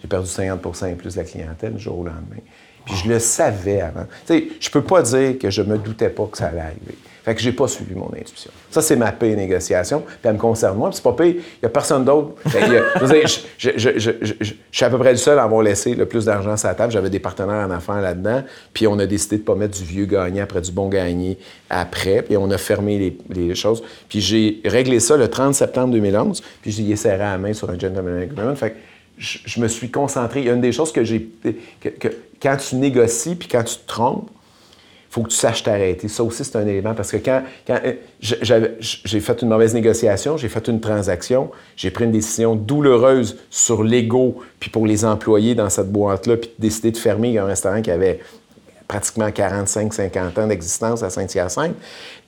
J'ai 0.00 0.08
perdu 0.08 0.28
50 0.28 0.60
et 0.88 0.94
plus 0.94 1.14
de 1.14 1.20
la 1.20 1.24
clientèle 1.24 1.74
du 1.74 1.82
jour 1.82 1.98
au 1.98 2.04
lendemain. 2.04 2.40
Puis 2.84 2.94
je 2.96 3.08
le 3.08 3.18
savais 3.18 3.80
avant. 3.80 4.04
Tu 4.26 4.38
sais, 4.38 4.48
je 4.60 4.70
peux 4.70 4.82
pas 4.82 5.02
dire 5.02 5.38
que 5.38 5.50
je 5.50 5.62
me 5.62 5.76
doutais 5.76 6.10
pas 6.10 6.26
que 6.26 6.38
ça 6.38 6.46
allait 6.46 6.60
arriver. 6.60 6.96
Fait 7.26 7.34
que 7.34 7.40
j'ai 7.40 7.50
pas 7.50 7.66
suivi 7.66 7.96
mon 7.96 8.08
intuition. 8.16 8.52
Ça, 8.70 8.80
c'est 8.80 8.94
ma 8.94 9.10
paix 9.10 9.34
négociation, 9.34 10.02
puis 10.06 10.16
elle 10.22 10.34
me 10.34 10.38
concerne 10.38 10.78
moi, 10.78 10.90
puis 10.90 10.98
c'est 10.98 11.02
pas 11.02 11.12
pire. 11.12 11.34
Il 11.34 11.64
y 11.64 11.66
a 11.66 11.68
personne 11.68 12.04
d'autre. 12.04 12.36
Je 13.58 14.54
suis 14.70 14.84
à 14.84 14.90
peu 14.90 14.98
près 14.98 15.10
le 15.10 15.16
seul 15.16 15.36
à 15.40 15.42
avoir 15.42 15.60
laissé 15.60 15.96
le 15.96 16.06
plus 16.06 16.26
d'argent 16.26 16.56
sur 16.56 16.68
la 16.68 16.76
table. 16.76 16.92
J'avais 16.92 17.10
des 17.10 17.18
partenaires 17.18 17.66
en 17.66 17.70
affaires 17.72 18.00
là-dedans, 18.00 18.44
puis 18.72 18.86
on 18.86 18.96
a 19.00 19.06
décidé 19.06 19.38
de 19.38 19.42
pas 19.42 19.56
mettre 19.56 19.76
du 19.76 19.82
vieux 19.82 20.04
gagnant 20.04 20.44
après 20.44 20.60
du 20.60 20.70
bon 20.70 20.88
gagné 20.88 21.36
après, 21.68 22.22
puis 22.22 22.36
on 22.36 22.48
a 22.52 22.58
fermé 22.58 23.18
les, 23.28 23.54
choses. 23.56 23.82
Puis 24.08 24.20
j'ai 24.20 24.60
réglé 24.64 25.00
ça 25.00 25.16
le 25.16 25.26
30 25.26 25.52
septembre 25.52 25.94
2011, 25.94 26.40
puis 26.62 26.70
j'y 26.70 26.92
ai 26.92 26.96
serré 26.96 27.18
la 27.18 27.38
main 27.38 27.52
sur 27.52 27.68
un 27.68 27.76
gentleman 27.76 28.22
agreement. 28.22 28.54
Fait 28.54 28.70
que 28.70 28.76
je, 29.18 29.60
me 29.60 29.66
suis 29.66 29.90
concentré. 29.90 30.42
Il 30.42 30.46
y 30.46 30.50
a 30.50 30.52
une 30.52 30.60
des 30.60 30.70
choses 30.70 30.92
que 30.92 31.02
j'ai... 31.02 31.28
Que- 31.80 32.08
quand 32.40 32.56
tu 32.56 32.76
négocies, 32.76 33.34
puis 33.34 33.48
quand 33.48 33.64
tu 33.64 33.76
te 33.78 33.86
trompes, 33.88 34.30
faut 35.10 35.22
que 35.22 35.28
tu 35.28 35.36
saches 35.36 35.62
t'arrêter. 35.62 36.08
Ça 36.08 36.22
aussi, 36.22 36.44
c'est 36.44 36.56
un 36.56 36.66
élément 36.66 36.94
parce 36.94 37.10
que 37.10 37.16
quand, 37.16 37.42
euh, 37.70 37.92
j'ai 38.20 39.20
fait 39.20 39.42
une 39.42 39.48
mauvaise 39.48 39.74
négociation, 39.74 40.36
j'ai 40.36 40.48
fait 40.48 40.68
une 40.68 40.80
transaction, 40.80 41.50
j'ai 41.76 41.90
pris 41.90 42.04
une 42.04 42.12
décision 42.12 42.54
douloureuse 42.54 43.38
sur 43.50 43.82
l'ego, 43.82 44.42
puis 44.60 44.70
pour 44.70 44.86
les 44.86 45.04
employés 45.04 45.54
dans 45.54 45.70
cette 45.70 45.90
boîte-là, 45.90 46.36
puis 46.36 46.50
décidé 46.58 46.90
de 46.90 46.96
fermer 46.96 47.38
un 47.38 47.46
restaurant 47.46 47.82
qui 47.82 47.90
avait 47.90 48.20
pratiquement 48.88 49.28
45-50 49.28 50.40
ans 50.40 50.46
d'existence 50.46 51.02
à 51.02 51.10
Saint-Hyacinthe. 51.10 51.74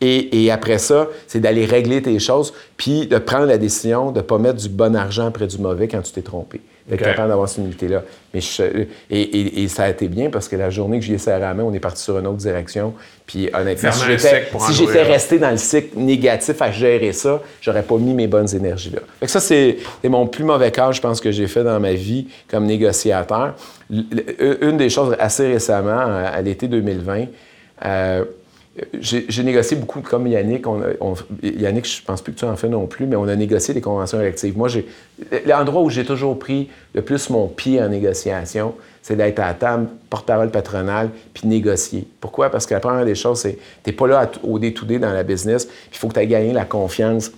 Et, 0.00 0.44
et 0.44 0.50
après 0.50 0.78
ça, 0.78 1.08
c'est 1.26 1.40
d'aller 1.40 1.64
régler 1.64 2.02
tes 2.02 2.18
choses, 2.18 2.52
puis 2.76 3.06
de 3.06 3.18
prendre 3.18 3.46
la 3.46 3.58
décision 3.58 4.10
de 4.10 4.18
ne 4.18 4.22
pas 4.22 4.38
mettre 4.38 4.56
du 4.58 4.68
bon 4.68 4.96
argent 4.96 5.26
après 5.26 5.46
du 5.46 5.58
mauvais 5.58 5.88
quand 5.88 6.02
tu 6.02 6.12
t'es 6.12 6.22
trompé. 6.22 6.60
D'être 6.88 7.02
OK. 7.02 7.06
capable 7.06 7.28
d'avoir 7.28 7.48
cette 7.48 7.58
unité-là. 7.64 8.02
Mais 8.32 8.40
je- 8.40 8.62
et, 8.62 9.20
et- 9.20 9.62
et 9.62 9.68
ça 9.68 9.84
a 9.84 9.88
été 9.90 10.08
bien 10.08 10.30
parce 10.30 10.48
que 10.48 10.56
la 10.56 10.70
journée 10.70 10.98
que 10.98 11.04
j'y 11.04 11.14
ai 11.14 11.18
serré 11.18 11.40
la 11.40 11.52
main, 11.52 11.62
on 11.64 11.72
est 11.74 11.80
parti 11.80 12.02
sur 12.02 12.18
une 12.18 12.26
autre 12.26 12.36
direction. 12.38 12.94
Puis 13.26 13.50
honnêtement, 13.52 13.92
si 13.92 14.06
j'étais 14.06 14.46
si 14.70 14.84
resté 14.98 15.38
dans 15.38 15.50
le 15.50 15.56
cycle 15.58 15.98
négatif 15.98 16.62
à 16.62 16.70
gérer 16.70 17.12
ça, 17.12 17.42
j'aurais 17.60 17.82
pas 17.82 17.96
mis 17.96 18.14
mes 18.14 18.26
bonnes 18.26 18.48
énergies 18.54 18.90
là. 18.90 19.00
Fait 19.20 19.26
que 19.26 19.32
ça, 19.32 19.40
c'est 19.40 19.76
mon 20.04 20.26
plus 20.26 20.44
mauvais 20.44 20.70
cas, 20.70 20.90
je 20.92 21.00
pense, 21.02 21.20
que 21.20 21.30
j'ai 21.30 21.46
fait 21.46 21.62
dans 21.64 21.78
ma 21.78 21.92
vie 21.92 22.26
comme 22.50 22.64
négociateur. 22.64 23.54
Une 23.90 24.76
des 24.76 24.88
choses 24.90 25.14
assez 25.18 25.46
récemment, 25.46 25.98
à 25.98 26.28
à 26.38 26.40
l'été 26.42 26.68
2020, 26.68 27.26
euh, 27.84 28.24
j'ai 29.00 29.42
négocié 29.42 29.76
beaucoup, 29.76 30.00
comme 30.00 30.26
Yannick. 30.26 30.64
Yannick, 31.42 31.86
je 31.86 32.02
pense 32.02 32.22
plus 32.22 32.32
que 32.32 32.38
tu 32.38 32.44
en 32.44 32.56
fais 32.56 32.68
non 32.68 32.86
plus, 32.86 33.06
mais 33.06 33.16
on 33.16 33.26
a 33.28 33.36
négocié 33.36 33.74
des 33.74 33.80
conventions 33.80 34.18
collectives. 34.18 34.56
Moi, 34.56 34.68
l'endroit 35.46 35.82
où 35.82 35.90
j'ai 35.90 36.04
toujours 36.04 36.38
pris 36.38 36.68
le 36.94 37.02
plus 37.02 37.30
mon 37.30 37.48
pied 37.48 37.80
en 37.82 37.88
négociation, 37.88 38.74
c'est 39.02 39.16
d'être 39.16 39.38
à 39.38 39.48
la 39.48 39.54
table, 39.54 39.88
porte-parole 40.10 40.50
patronale, 40.50 41.10
puis 41.32 41.48
négocier. 41.48 42.06
Pourquoi? 42.20 42.50
Parce 42.50 42.66
que 42.66 42.74
la 42.74 42.80
première 42.80 43.04
des 43.04 43.14
choses, 43.14 43.40
c'est 43.40 43.58
tu 43.82 43.90
n'es 43.90 43.92
pas 43.92 44.06
là 44.06 44.30
au 44.42 44.58
day-to-day 44.58 44.98
dans 44.98 45.12
la 45.12 45.22
business, 45.22 45.68
il 45.90 45.96
faut 45.96 46.08
que 46.08 46.14
tu 46.14 46.20
aies 46.20 46.26
gagné 46.26 46.52
la 46.52 46.64
confiance 46.64 47.32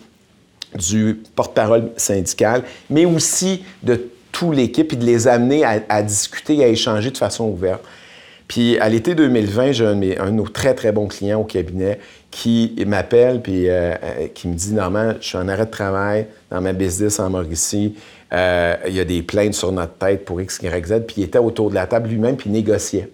du 0.75 1.21
porte-parole 1.35 1.91
syndical, 1.97 2.63
mais 2.89 3.05
aussi 3.05 3.65
de 3.83 4.01
toute 4.33 4.55
l'équipe, 4.55 4.89
puis 4.89 4.97
de 4.97 5.05
les 5.05 5.27
amener 5.27 5.65
à, 5.65 5.81
à 5.89 6.03
discuter 6.03 6.57
et 6.57 6.65
à 6.65 6.69
échanger 6.69 7.11
de 7.11 7.19
façon 7.19 7.45
ouverte. 7.45 7.83
Puis 8.51 8.81
à 8.81 8.89
l'été 8.89 9.15
2020, 9.15 9.71
j'ai 9.71 9.87
un, 9.87 9.93
un 9.93 10.27
de 10.27 10.31
nos 10.33 10.49
très, 10.49 10.75
très 10.75 10.91
bons 10.91 11.07
clients 11.07 11.39
au 11.41 11.45
cabinet 11.45 12.01
qui 12.33 12.75
m'appelle 12.85 13.41
puis 13.43 13.69
euh, 13.69 13.93
euh, 14.03 14.27
qui 14.35 14.49
me 14.49 14.55
dit 14.55 14.73
Normand, 14.73 15.13
je 15.21 15.25
suis 15.29 15.39
en 15.39 15.47
arrêt 15.47 15.67
de 15.67 15.71
travail 15.71 16.27
dans 16.51 16.61
ma 16.61 16.73
business 16.73 17.21
en 17.21 17.31
Mauricie. 17.31 17.95
Euh, 18.33 18.75
il 18.89 18.95
y 18.95 18.99
a 18.99 19.05
des 19.05 19.23
plaintes 19.23 19.55
sur 19.55 19.71
notre 19.71 19.93
tête 19.93 20.25
pour 20.25 20.41
X, 20.41 20.59
Y, 20.65 20.85
Z. 20.85 20.95
Puis 21.07 21.15
il 21.19 21.23
était 21.23 21.39
autour 21.39 21.71
de 21.71 21.77
la 21.77 21.87
table 21.87 22.09
lui-même 22.09 22.37
puis 22.37 22.51
il 22.51 22.53
négociait. 22.53 23.09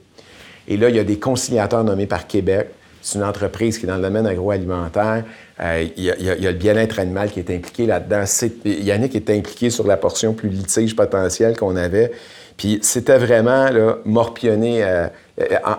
Et 0.69 0.79
là, 0.79 0.89
il 0.89 0.97
y 0.97 0.99
a 0.99 1.05
des 1.05 1.19
conciliateurs 1.19 1.85
nommés 1.85 2.07
par 2.07 2.27
Québec. 2.27 2.69
C'est 3.03 3.19
une 3.19 3.25
entreprise 3.25 3.77
qui 3.79 3.85
est 3.85 3.89
dans 3.89 3.97
le 3.97 4.03
domaine 4.03 4.27
agroalimentaire. 4.27 5.23
Il, 5.61 6.03
y 6.03 6.11
a, 6.11 6.17
il 6.19 6.25
y 6.25 6.47
a- 6.47 6.51
le 6.51 6.57
bien-être 6.57 6.99
animal 6.99 7.31
qui 7.31 7.41
est 7.41 7.51
impliqué 7.51 7.85
là-dedans. 7.85 8.25
Yannick 8.65 9.15
est 9.15 9.29
impliqué 9.29 9.69
sur 9.69 9.87
la 9.87 9.99
portion 9.99 10.33
plus 10.33 10.49
litige 10.49 10.97
potentielle 10.97 11.59
qu'on 11.59 11.77
avait. 11.77 12.11
Puis 12.57 12.79
c'était 12.81 13.19
vraiment 13.19 13.69
là, 13.71 13.99
en- 14.07 15.11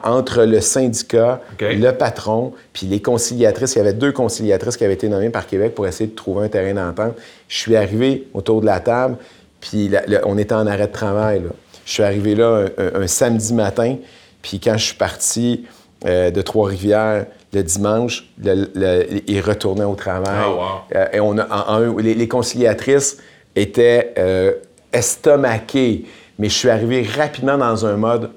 entre 0.03 0.43
le 0.43 0.61
syndicat, 0.61 1.41
le 1.79 1.91
patron, 1.91 2.53
puis 2.73 2.85
les 2.85 3.01
conciliatrices. 3.01 3.75
Il 3.75 3.79
y 3.79 3.81
avait 3.81 3.93
deux 3.93 4.11
conciliatrices 4.11 4.77
qui 4.77 4.83
avaient 4.85 4.93
été 4.93 5.09
nommées 5.09 5.29
par 5.31 5.47
Québec 5.47 5.73
pour 5.73 5.87
essayer 5.87 6.09
de 6.09 6.15
trouver 6.15 6.45
un 6.45 6.49
terrain 6.49 6.73
d'entente. 6.73 7.15
Je 7.47 7.57
suis 7.57 7.75
arrivé 7.75 8.27
autour 8.33 8.61
de 8.61 8.67
la 8.67 8.79
table, 8.79 9.17
puis 9.59 9.87
la- 9.89 10.05
le- 10.05 10.21
on 10.25 10.37
était 10.37 10.53
en 10.55 10.67
arrêt 10.67 10.87
de 10.87 10.91
travail. 10.91 11.39
là. 11.39 11.49
Je 11.85 11.91
suis 11.91 12.03
arrivé 12.03 12.35
là 12.35 12.65
un, 12.77 12.83
un- 12.83 13.01
un 13.03 13.07
samedi 13.07 13.53
matin, 13.53 13.95
puis 14.41 14.59
quand 14.59 14.77
je 14.77 14.85
suis 14.85 14.95
parti 14.95 15.65
euh, 16.05 16.29
de 16.29 16.41
Trois-Rivières 16.43 17.25
le 17.53 17.63
dimanche, 17.63 18.29
le- 18.43 18.69
le- 18.75 19.05
ils 19.25 19.41
retournaient 19.41 19.85
au 19.85 19.95
travail. 19.95 20.45
Oh, 20.47 20.51
wow. 20.57 20.63
Euh, 20.95 21.05
et 21.13 21.19
on 21.19 21.35
a, 21.39 21.45
en- 21.47 21.83
en- 21.87 21.97
les, 21.97 22.13
les 22.13 22.27
conciliatrices 22.27 23.17
étaient 23.55 24.13
euh, 24.19 24.51
estomaquées, 24.93 26.05
mais 26.37 26.49
je 26.49 26.53
suis 26.53 26.69
arrivé 26.69 27.01
rapidement 27.17 27.57
dans 27.57 27.85
un 27.85 27.95
mode 27.97 28.25
euh, 28.25 28.27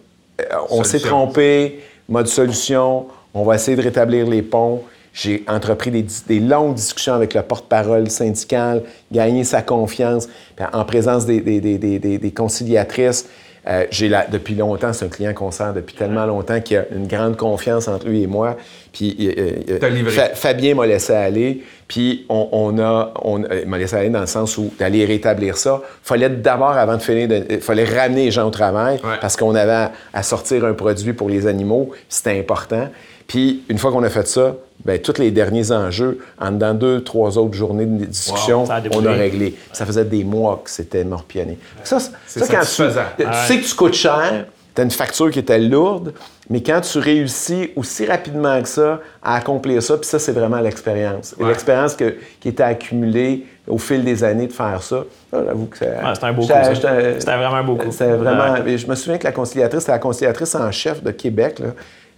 on 0.70 0.84
s'est 0.84 1.00
trompé, 1.00 1.80
mode 2.08 2.26
solution, 2.26 3.06
on 3.34 3.44
va 3.44 3.54
essayer 3.56 3.76
de 3.76 3.82
rétablir 3.82 4.26
les 4.26 4.42
ponts. 4.42 4.82
J'ai 5.12 5.44
entrepris 5.48 5.90
des, 5.90 6.40
longues 6.40 6.74
discussions 6.74 7.14
avec 7.14 7.34
le 7.34 7.42
porte-parole 7.42 8.08
syndical, 8.10 8.84
gagné 9.10 9.42
sa 9.42 9.60
confiance, 9.60 10.28
en 10.72 10.84
présence 10.84 11.26
des 11.26 12.32
conciliatrices. 12.34 13.28
Euh, 13.68 13.84
j'ai 13.90 14.08
la- 14.08 14.26
depuis 14.26 14.54
longtemps, 14.54 14.92
c'est 14.92 15.04
un 15.04 15.08
client 15.08 15.34
qu'on 15.34 15.50
sert 15.50 15.72
depuis 15.74 15.94
tellement 15.94 16.24
longtemps 16.24 16.60
qu'il 16.60 16.76
y 16.76 16.78
a 16.78 16.84
une 16.94 17.06
grande 17.06 17.36
confiance 17.36 17.88
entre 17.88 18.08
lui 18.08 18.22
et 18.22 18.26
moi. 18.26 18.56
Puis 18.92 19.16
euh, 19.38 19.52
euh. 19.70 20.04
Fa- 20.10 20.34
Fabien 20.34 20.74
m'a 20.74 20.86
laissé 20.86 21.12
aller, 21.12 21.62
puis 21.86 22.24
on, 22.28 22.48
on 22.52 22.78
a, 22.78 23.12
on, 23.22 23.42
il 23.44 23.66
m'a 23.68 23.78
laissé 23.78 23.96
aller 23.96 24.08
dans 24.10 24.20
le 24.20 24.26
sens 24.26 24.56
où 24.58 24.72
d'aller 24.78 25.04
rétablir 25.04 25.56
ça. 25.56 25.80
fallait 26.02 26.30
d'abord, 26.30 26.70
avant 26.70 26.96
de 26.96 27.02
finir, 27.02 27.28
il 27.50 27.60
fallait 27.60 27.84
ramener 27.84 28.24
les 28.26 28.30
gens 28.30 28.46
au 28.48 28.50
travail 28.50 28.98
Ouais. 29.04 29.16
parce 29.20 29.36
qu'on 29.36 29.54
avait 29.54 29.70
à, 29.72 29.92
à 30.12 30.22
sortir 30.22 30.64
un 30.64 30.72
produit 30.72 31.12
pour 31.12 31.28
les 31.28 31.46
animaux, 31.46 31.90
c'était 32.08 32.38
important. 32.38 32.88
Puis 33.26 33.62
une 33.68 33.78
fois 33.78 33.92
qu'on 33.92 34.02
a 34.02 34.10
fait 34.10 34.26
ça, 34.26 34.56
ben 34.84 34.98
tous 35.00 35.18
les 35.18 35.30
derniers 35.30 35.72
enjeux, 35.72 36.18
en 36.38 36.52
dedans 36.52 36.74
deux, 36.74 37.02
trois 37.02 37.38
autres 37.38 37.54
journées 37.54 37.86
de 37.86 38.04
discussion, 38.06 38.60
Wow, 38.60 38.66
ça 38.66 38.74
a 38.76 38.82
on 38.94 39.04
a 39.06 39.12
réglé. 39.12 39.54
Ça 39.72 39.84
faisait 39.86 40.04
des 40.04 40.24
mois 40.24 40.60
que 40.64 40.70
c'était 40.70 41.04
morpionné. 41.04 41.58
Ça, 41.84 41.98
quand 41.98 42.60
tu, 42.60 42.66
tu 42.66 43.24
sais 43.46 43.58
que 43.58 43.68
tu 43.68 43.74
coûtes 43.74 43.94
cher, 43.94 44.46
tu 44.74 44.80
as 44.80 44.84
une 44.84 44.90
facture 44.90 45.30
qui 45.30 45.40
était 45.40 45.58
lourde, 45.58 46.14
mais 46.48 46.62
quand 46.62 46.80
tu 46.80 46.98
réussis 46.98 47.70
aussi 47.76 48.06
rapidement 48.06 48.60
que 48.62 48.68
ça 48.68 49.00
à 49.22 49.36
accomplir 49.36 49.82
ça, 49.82 49.96
puis 49.96 50.06
ça, 50.08 50.18
c'est 50.18 50.32
vraiment 50.32 50.60
l'expérience. 50.60 51.34
Ouais. 51.38 51.48
L'expérience 51.48 51.94
que- 51.94 52.16
qui 52.40 52.48
était 52.48 52.62
accumulée 52.62 53.46
au 53.66 53.78
fil 53.78 54.04
des 54.04 54.22
années 54.24 54.46
de 54.46 54.52
faire 54.52 54.82
ça, 54.82 55.04
ça, 55.30 55.44
j'avoue 55.44 55.66
que 55.66 55.76
c'est... 55.78 55.88
Ouais, 55.88 56.14
c'était 56.14 56.26
un 56.26 56.32
beau 56.32 56.42
C'était 56.42 57.36
vraiment 57.36 57.56
un 57.56 57.64
beau 57.64 57.76
coup. 57.76 57.90
C'était 57.92 58.12
vraiment... 58.12 58.56
Je 58.64 58.86
me 58.86 58.94
souviens 58.94 59.18
que 59.18 59.24
la 59.24 59.32
conciliatrice, 59.32 59.80
c'était 59.80 59.92
la 59.92 59.98
conciliatrice 59.98 60.54
en 60.54 60.70
chef 60.72 61.02
de 61.02 61.10
Québec, 61.10 61.58
là, 61.58 61.66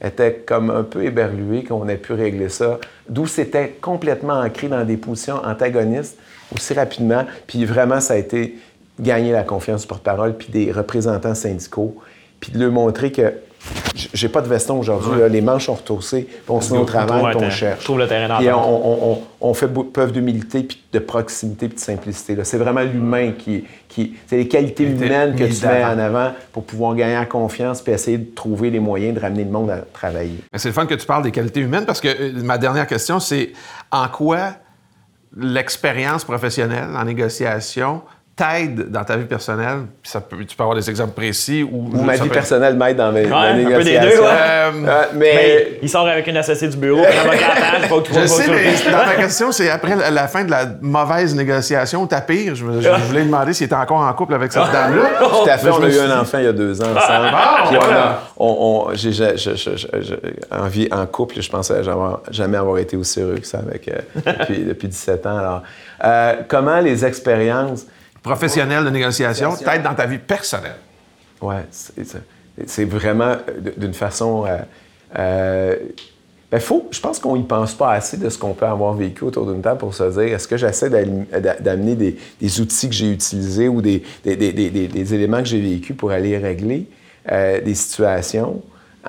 était 0.02 0.42
comme 0.46 0.70
un 0.70 0.82
peu 0.82 1.04
éberluée 1.04 1.64
qu'on 1.64 1.88
ait 1.88 1.96
pu 1.96 2.12
régler 2.12 2.48
ça, 2.48 2.78
d'où 3.08 3.26
c'était 3.26 3.76
complètement 3.80 4.40
ancré 4.40 4.68
dans 4.68 4.84
des 4.84 4.96
positions 4.96 5.36
antagonistes 5.44 6.18
aussi 6.54 6.74
rapidement. 6.74 7.24
Puis 7.46 7.64
vraiment, 7.64 8.00
ça 8.00 8.14
a 8.14 8.16
été 8.16 8.58
gagner 9.00 9.32
la 9.32 9.42
confiance 9.42 9.82
du 9.82 9.86
porte-parole 9.86 10.36
puis 10.36 10.48
des 10.50 10.72
représentants 10.72 11.34
syndicaux, 11.34 11.96
puis 12.40 12.52
de 12.52 12.58
leur 12.58 12.72
montrer 12.72 13.12
que 13.12 13.32
j'ai 13.94 14.28
pas 14.28 14.40
de 14.40 14.48
veston 14.48 14.78
aujourd'hui, 14.78 15.20
les 15.30 15.40
manches 15.40 15.66
sont 15.66 15.74
retroussées, 15.74 16.22
puis 16.22 16.40
on 16.48 16.60
se 16.60 16.72
met 16.72 16.78
au 16.78 16.84
travail, 16.84 17.34
on 17.36 17.50
cherche. 17.50 17.84
trouve 17.84 17.98
le 17.98 18.08
terrain 18.08 18.36
Puis 18.38 18.46
d'entente. 18.46 18.64
on, 18.66 18.88
on- 18.88 19.12
on- 19.12 19.22
on 19.50 19.54
fait 19.54 19.68
preuve 19.68 20.12
d'humilité, 20.12 20.62
puis 20.62 20.80
de 20.92 20.98
proximité, 20.98 21.68
puis 21.68 21.76
de 21.76 21.80
simplicité. 21.80 22.36
C'est 22.44 22.58
vraiment 22.58 22.80
l'humain 22.82 23.32
qui, 23.32 23.64
qui... 23.88 24.14
C'est 24.26 24.36
les 24.36 24.48
qualités 24.48 24.84
humaines 24.84 25.34
que 25.34 25.44
tu 25.44 25.66
mets 25.66 25.84
en 25.84 25.98
avant 25.98 26.32
pour 26.52 26.64
pouvoir 26.64 26.94
gagner 26.94 27.16
en 27.18 27.24
confiance, 27.26 27.82
puis 27.82 27.92
essayer 27.92 28.18
de 28.18 28.34
trouver 28.34 28.70
les 28.70 28.80
moyens 28.80 29.14
de 29.14 29.20
ramener 29.20 29.44
le 29.44 29.50
monde 29.50 29.70
à 29.70 29.78
travailler. 29.92 30.38
C'est 30.54 30.68
le 30.68 30.74
fun 30.74 30.86
que 30.86 30.94
tu 30.94 31.06
parles 31.06 31.22
des 31.24 31.32
qualités 31.32 31.60
humaines 31.60 31.86
parce 31.86 32.00
que 32.00 32.08
euh, 32.08 32.32
ma 32.42 32.56
dernière 32.58 32.86
question, 32.86 33.18
c'est 33.20 33.52
en 33.90 34.08
quoi 34.08 34.52
l'expérience 35.36 36.24
professionnelle 36.24 36.88
en 36.94 37.04
négociation 37.04 38.02
t'aide 38.42 38.90
dans 38.90 39.04
ta 39.04 39.16
vie 39.16 39.24
personnelle? 39.24 39.82
Puis 40.02 40.10
ça 40.10 40.20
peut- 40.20 40.44
tu 40.44 40.56
peux 40.56 40.62
avoir 40.62 40.76
des 40.76 40.88
exemples 40.90 41.12
précis 41.12 41.62
ou, 41.62 41.88
Ou 41.92 42.02
ma 42.02 42.14
vie 42.14 42.20
peut- 42.22 42.28
personnelle 42.34 42.74
m'aide 42.76 42.96
dans 42.96 43.12
mes, 43.12 43.26
ma 43.26 43.40
un 43.40 43.54
peu 43.56 43.84
des 43.84 43.98
deux, 43.98 44.06
ouais. 44.20 44.26
Euh, 44.28 44.70
Euh, 44.72 45.02
mais... 45.14 45.32
Mais 45.34 45.78
il 45.82 45.88
sort 45.88 46.06
avec 46.08 46.26
une 46.26 46.36
associée 46.36 46.68
du 46.68 46.76
bureau, 46.76 47.02
puis 47.02 47.18
un 47.18 47.28
avocat 47.28 47.46
à 47.52 47.72
table, 47.72 47.84
faut 47.88 48.00
que 48.00 48.08
tu 48.08 48.14
Je 48.14 48.26
sais, 48.26 48.50
mais 48.50 48.90
dans 48.90 49.06
ma 49.06 49.14
question, 49.14 49.52
c'est 49.52 49.70
après 49.70 49.94
la, 50.10 50.28
fin 50.28 50.44
de 50.44 50.50
la 50.50 50.64
mauvaise 50.80 51.34
négociation, 51.34 52.06
ta 52.06 52.20
pire. 52.20 52.54
Je, 52.54 52.64
voulais 52.64 53.24
demander 53.24 53.52
s'il 53.52 53.66
était 53.66 53.74
encore 53.74 53.98
en 54.00 54.12
couple 54.14 54.34
avec 54.34 54.52
cette 54.52 54.70
dame-là. 54.72 55.02
Tout 55.20 55.48
à 55.50 55.58
fait. 55.58 55.68
On 55.70 55.82
a 55.82 55.88
eu 55.88 55.98
un 55.98 56.20
enfant 56.20 56.38
il 56.38 56.44
y 56.44 56.48
a 56.48 56.52
deux 56.52 56.80
ans 56.80 56.86
ensemble. 56.96 57.30
Ah, 57.32 57.64
Puis 57.68 57.76
on 57.76 57.80
voilà. 57.80 58.20
on, 58.38 58.56
on- 58.90 58.94
j'ai, 58.94 59.12
j'ai- 59.12 59.36
j'ai- 59.36 59.56
j'ai- 59.56 59.76
j'ai- 60.00 60.18
en, 60.50 60.66
vie, 60.66 60.88
en 60.90 61.06
couple, 61.06 61.40
je 61.40 61.50
pensais 61.50 61.82
jamais, 61.84 62.14
jamais 62.30 62.56
avoir 62.56 62.78
été 62.78 62.96
aussi 62.96 63.20
heureux 63.20 63.38
que 63.38 63.46
ça 63.46 63.58
avec, 63.58 63.88
euh, 63.88 63.98
depuis, 64.38 64.58
depuis 64.68 64.88
17 64.88 65.26
ans. 65.26 65.38
Alors, 65.38 65.62
Euh, 66.04 66.34
comment 66.48 66.80
les 66.80 67.04
expériences 67.04 67.86
Professionnel 68.22 68.84
de 68.84 68.90
négociation 68.90 69.56
t'aide 69.56 69.82
dans 69.82 69.94
ta 69.94 70.06
vie 70.06 70.18
personnelle. 70.18 70.76
Ouais, 71.40 71.66
c'est, 71.70 72.84
vraiment 72.84 73.32
euh, 73.32 73.72
d'une 73.76 73.94
façon. 73.94 74.44
euh, 74.46 74.58
euh, 75.18 75.76
ben, 76.52 76.60
faut, 76.60 76.86
je 76.90 77.00
pense 77.00 77.18
qu'on 77.18 77.34
y 77.34 77.42
pense 77.44 77.72
pas 77.72 77.92
assez 77.92 78.18
de 78.18 78.28
ce 78.28 78.36
qu'on 78.36 78.52
peut 78.52 78.66
avoir 78.66 78.92
vécu 78.92 79.24
autour 79.24 79.50
d'une 79.50 79.62
table 79.62 79.78
pour 79.78 79.94
se 79.94 80.02
dire 80.02 80.34
est-ce 80.34 80.46
que 80.46 80.58
j'essaie 80.58 80.90
d'amener 80.90 81.94
des, 81.94 82.18
des 82.38 82.60
outils 82.60 82.90
que 82.90 82.94
j'ai 82.94 83.10
utilisés 83.10 83.68
ou 83.68 83.80
des, 83.80 84.02
éléments 84.26 85.38
que 85.38 85.48
j'ai 85.48 85.62
vécus 85.62 85.96
pour 85.96 86.10
aller 86.10 86.36
régler 86.36 86.86
euh, 87.30 87.58
des 87.62 87.74
situations? 87.74 88.60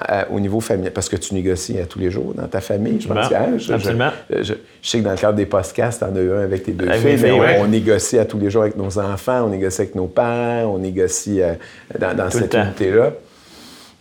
Euh, 0.09 0.23
au 0.31 0.39
niveau 0.39 0.59
familial. 0.59 0.91
Parce 0.91 1.07
que 1.07 1.15
tu 1.15 1.35
négocies 1.35 1.79
à 1.79 1.85
tous 1.85 1.99
les 1.99 2.09
jours 2.09 2.33
dans 2.33 2.47
ta 2.47 2.61
famille. 2.61 2.99
Je 2.99 3.07
pense 3.07 3.31
hein, 3.31 3.57
je, 3.57 3.73
Absolument. 3.73 4.09
je, 4.29 4.41
je 4.43 4.53
sais 4.81 4.99
que 4.99 5.03
dans 5.03 5.11
le 5.11 5.17
cadre 5.17 5.35
des 5.35 5.45
podcasts, 5.45 5.99
tu 5.99 6.05
en 6.05 6.15
as 6.15 6.19
eu 6.19 6.31
un 6.31 6.41
avec 6.41 6.63
tes 6.63 6.71
deux 6.71 6.87
Avec 6.87 7.01
filles, 7.01 7.19
mais 7.21 7.59
on, 7.59 7.67
négocie 7.67 8.17
à 8.17 8.25
tous 8.25 8.39
les 8.39 8.49
jours 8.49 8.63
avec 8.63 8.75
nos 8.75 8.97
enfants, 8.97 9.43
on 9.45 9.49
négocie 9.49 9.81
avec 9.81 9.93
nos 9.93 10.07
parents, 10.07 10.73
on 10.73 10.79
négocie 10.79 11.41
euh, 11.41 11.53
dans, 11.99 12.29
cette 12.31 12.53
unité-là. 12.53 13.11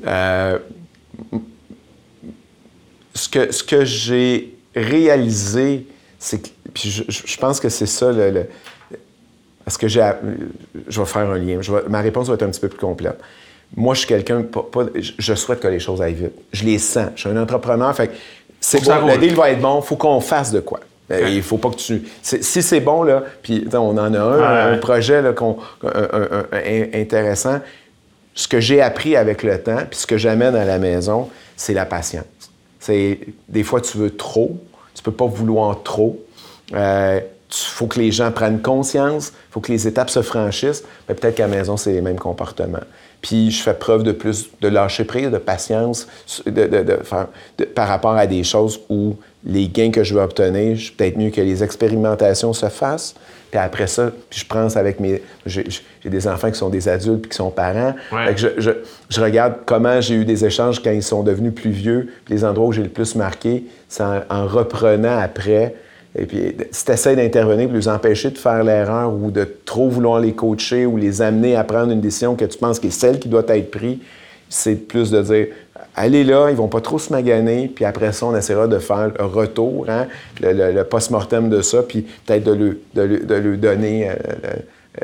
Euh, 0.06 0.58
ce 3.14 3.28
que, 3.28 3.52
ce 3.52 3.62
que 3.62 3.84
j'ai 3.84 4.54
réalisé, 4.74 5.86
c'est 6.18 6.40
que. 6.42 6.48
Puis 6.72 7.04
je, 7.06 7.36
pense 7.38 7.60
que 7.60 7.68
c'est 7.68 7.86
ça 7.86 8.10
le. 8.10 8.30
le- 8.30 8.46
parce 9.64 9.76
que 9.76 9.88
j'ai. 9.88 10.00
app- 10.00 10.22
Je 10.88 11.00
vais 11.00 11.06
faire 11.06 11.28
un 11.28 11.38
lien. 11.38 11.60
Je 11.60 11.70
vais- 11.70 11.82
ma 11.88 12.00
réponse 12.00 12.28
va 12.28 12.34
être 12.34 12.42
un 12.44 12.48
petit 12.48 12.60
peu 12.60 12.68
plus 12.68 12.78
complète. 12.78 13.18
Moi, 13.76 13.94
je 13.94 14.00
suis 14.00 14.08
quelqu'un. 14.08 14.42
pas- 14.42 14.66
pas- 14.70 14.86
je- 14.94 15.34
souhaite 15.34 15.60
que 15.60 15.68
les 15.68 15.80
choses 15.80 16.02
aillent 16.02 16.14
vite. 16.14 16.32
Je 16.52 16.64
les 16.64 16.78
sens. 16.78 17.08
Je 17.14 17.20
suis 17.22 17.30
un 17.30 17.40
entrepreneur. 17.40 17.94
Fait 17.94 18.10
c'est 18.60 18.78
bon. 19.00 19.06
Le 19.06 19.18
deal 19.18 19.34
va 19.34 19.50
être 19.50 19.60
bon. 19.60 19.80
Il 19.82 19.86
faut 19.86 19.96
qu'on 19.96 20.20
fasse 20.20 20.52
de 20.52 20.60
quoi. 20.60 20.80
Euh, 21.10 21.28
Il 21.28 21.42
faut 21.42 21.58
pas 21.58 21.70
que 21.70 21.76
tu. 21.76 22.02
Si 22.22 22.62
c'est 22.62 22.80
bon, 22.80 23.02
là, 23.02 23.22
puis 23.42 23.66
on 23.72 23.98
en 23.98 24.14
a 24.14 24.18
un, 24.20 24.72
un 24.74 24.78
projet 24.78 25.20
là, 25.20 25.32
qu'on- 25.32 25.58
un- 25.82 25.88
un- 25.88 26.28
un- 26.38 26.46
un- 26.52 27.00
intéressant. 27.00 27.60
Ce 28.34 28.48
que 28.48 28.60
j'ai 28.60 28.80
appris 28.80 29.16
avec 29.16 29.42
le 29.42 29.60
temps, 29.60 29.82
puis 29.90 29.98
ce 29.98 30.06
que 30.06 30.16
j'amène 30.16 30.54
à 30.54 30.64
la 30.64 30.78
maison, 30.78 31.28
c'est 31.56 31.74
la 31.74 31.84
patience. 31.84 32.24
C'est 32.80 33.20
des 33.48 33.62
fois 33.62 33.80
tu 33.80 33.98
veux 33.98 34.14
trop, 34.16 34.56
tu 34.94 35.02
peux 35.02 35.12
pas 35.12 35.26
vouloir 35.26 35.82
trop. 35.82 36.18
Euh, 36.74 37.20
il 37.20 37.54
faut 37.54 37.86
que 37.86 37.98
les 38.00 38.10
gens 38.10 38.30
prennent 38.32 38.62
conscience, 38.62 39.32
il 39.50 39.52
faut 39.52 39.60
que 39.60 39.70
les 39.70 39.86
étapes 39.86 40.08
se 40.08 40.22
franchissent. 40.22 40.82
Mais 41.08 41.14
peut-être 41.14 41.34
qu'à 41.34 41.46
la 41.46 41.54
maison, 41.56 41.76
c'est 41.76 41.92
les 41.92 42.00
mêmes 42.00 42.18
comportements. 42.18 42.78
Puis 43.22 43.50
je 43.52 43.62
fais 43.62 43.74
preuve 43.74 44.02
de 44.02 44.12
plus 44.12 44.48
de 44.60 44.68
lâcher 44.68 45.04
prise, 45.04 45.30
de 45.30 45.38
patience 45.38 46.06
de- 46.44 46.50
de- 46.50 46.82
de 47.58 47.64
par 47.64 47.88
rapport 47.88 48.12
à 48.16 48.26
des 48.26 48.42
choses 48.44 48.80
où 48.90 49.16
les 49.44 49.68
gains 49.68 49.90
que 49.90 50.02
je 50.04 50.14
veux 50.14 50.20
obtenir, 50.20 50.76
je- 50.76 50.92
peut-être 50.92 51.16
mieux 51.16 51.30
que 51.30 51.40
les 51.40 51.62
expérimentations 51.62 52.52
se 52.52 52.66
fassent. 52.68 53.14
Puis 53.50 53.60
après 53.60 53.86
ça, 53.86 54.10
puis 54.30 54.40
je 54.40 54.46
pense 54.46 54.76
avec 54.76 54.98
mes... 54.98 55.22
J'ai 55.46 55.64
j'ai 56.02 56.10
des 56.10 56.26
enfants 56.26 56.50
qui 56.50 56.58
sont 56.58 56.70
des 56.70 56.88
adultes 56.88 57.22
puis 57.22 57.30
qui 57.30 57.36
sont 57.36 57.50
parents. 57.50 57.94
Ouais. 58.10 58.26
Fait 58.28 58.34
que 58.34 58.40
je, 58.40 58.48
je- 58.58 58.70
je 59.10 59.20
regarde 59.20 59.54
comment 59.66 60.00
j'ai 60.00 60.14
eu 60.14 60.24
des 60.24 60.44
échanges 60.44 60.82
quand 60.82 60.90
ils 60.90 61.02
sont 61.02 61.22
devenus 61.22 61.54
plus 61.54 61.70
vieux. 61.70 62.08
Puis 62.24 62.34
les 62.34 62.44
endroits 62.44 62.66
où 62.68 62.72
j'ai 62.72 62.82
le 62.82 62.88
plus 62.88 63.14
marqué, 63.14 63.64
c'est 63.88 64.02
en, 64.02 64.20
en 64.30 64.46
reprenant 64.46 65.18
après. 65.18 65.74
Et 66.18 66.26
puis, 66.26 66.54
si 66.70 66.84
tu 66.84 66.92
essaies 66.92 67.16
d'intervenir 67.16 67.68
pour 67.68 67.76
les 67.76 67.88
empêcher 67.88 68.30
de 68.30 68.38
faire 68.38 68.62
l'erreur 68.64 69.12
ou 69.14 69.30
de 69.30 69.48
trop 69.64 69.88
vouloir 69.88 70.20
les 70.20 70.32
coacher 70.32 70.84
ou 70.84 70.96
les 70.98 71.22
amener 71.22 71.56
à 71.56 71.64
prendre 71.64 71.90
une 71.92 72.00
décision 72.02 72.34
que 72.36 72.44
tu 72.44 72.58
penses 72.58 72.78
qui 72.78 72.88
est 72.88 72.90
celle 72.90 73.18
qui 73.18 73.28
doit 73.28 73.44
être 73.48 73.70
prise, 73.70 73.98
c'est 74.50 74.74
plus 74.74 75.10
de 75.10 75.22
dire 75.22 75.46
allez 75.94 76.24
là, 76.24 76.48
ils 76.50 76.56
vont 76.56 76.68
pas 76.68 76.80
trop 76.80 76.98
se 76.98 77.12
maganer, 77.12 77.70
puis 77.74 77.84
après 77.84 78.12
ça, 78.12 78.26
on 78.26 78.36
essaiera 78.36 78.66
de 78.66 78.78
faire 78.78 79.10
le 79.18 79.24
retour, 79.24 79.86
hein, 79.88 80.06
le, 80.40 80.82
post-mortem 80.84 81.48
de 81.50 81.60
ça, 81.62 81.82
puis 81.82 82.06
peut-être 82.26 82.44
de 82.44 82.52
lui, 82.52 83.58
donner 83.58 84.08
euh, 84.10 84.14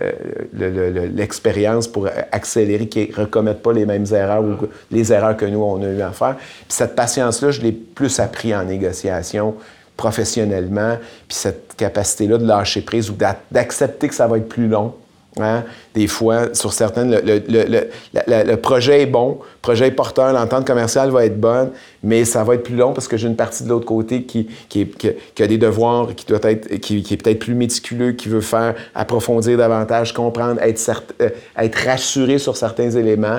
euh, 0.02 0.12
le- 0.52 0.70
le- 0.70 0.90
le- 0.90 1.06
l'expérience 1.06 1.88
pour 1.88 2.08
accélérer, 2.32 2.86
qu'ils 2.88 3.10
ne 3.10 3.16
recommettent 3.16 3.62
pas 3.62 3.72
les 3.72 3.86
mêmes 3.86 4.06
erreurs 4.12 4.42
ou 4.42 4.54
les 4.90 5.12
erreurs 5.12 5.36
que 5.36 5.46
nous, 5.46 5.62
on 5.62 5.82
a 5.82 5.86
eu 5.88 6.00
à 6.02 6.10
faire. 6.12 6.36
Puis 6.36 6.64
cette 6.68 6.94
patience-là, 6.94 7.50
je 7.50 7.60
l'ai 7.62 7.72
plus 7.72 8.20
appris 8.20 8.54
en 8.54 8.64
négociation 8.64 9.54
professionnellement, 9.98 10.96
puis 11.28 11.36
cette 11.36 11.74
capacité-là 11.76 12.38
de 12.38 12.46
lâcher 12.46 12.80
prise 12.80 13.10
ou 13.10 13.14
d'a- 13.14 13.36
d'accepter 13.52 14.08
que 14.08 14.14
ça 14.14 14.26
va 14.26 14.38
être 14.38 14.48
plus 14.48 14.68
long 14.68 14.94
Hein? 15.40 15.62
Des 15.94 16.08
fois, 16.08 16.52
sur 16.52 16.72
certaines, 16.72 17.12
le, 17.14 17.40
le- 17.48 18.56
projet 18.56 19.02
est 19.02 19.06
bon, 19.06 19.38
le 19.40 19.60
projet 19.62 19.86
est 19.86 19.90
porteur, 19.92 20.32
l'entente 20.32 20.66
commerciale 20.66 21.10
va 21.10 21.26
être 21.26 21.38
bonne, 21.38 21.70
mais 22.02 22.24
ça 22.24 22.42
va 22.42 22.54
être 22.54 22.64
plus 22.64 22.74
long 22.74 22.92
parce 22.92 23.06
que 23.06 23.16
j'ai 23.16 23.28
une 23.28 23.36
partie 23.36 23.62
de 23.62 23.68
l'autre 23.68 23.84
côté 23.84 24.24
qui, 24.24 24.48
qui, 24.68 24.88
qui- 24.88 25.42
a 25.42 25.46
des 25.46 25.58
devoirs, 25.58 26.08
qui 26.16 26.26
doit 26.26 26.40
être, 26.42 26.66
qui, 26.80 26.98
est 26.98 27.16
peut-être 27.22 27.38
plus 27.38 27.54
méticuleux, 27.54 28.12
qui 28.12 28.28
veut 28.28 28.40
faire 28.40 28.74
approfondir 28.96 29.56
davantage, 29.58 30.12
comprendre, 30.12 30.60
être, 30.60 31.04
euh, 31.20 31.28
être 31.56 31.76
rassuré 31.86 32.38
sur 32.38 32.56
certains 32.56 32.90
éléments. 32.90 33.38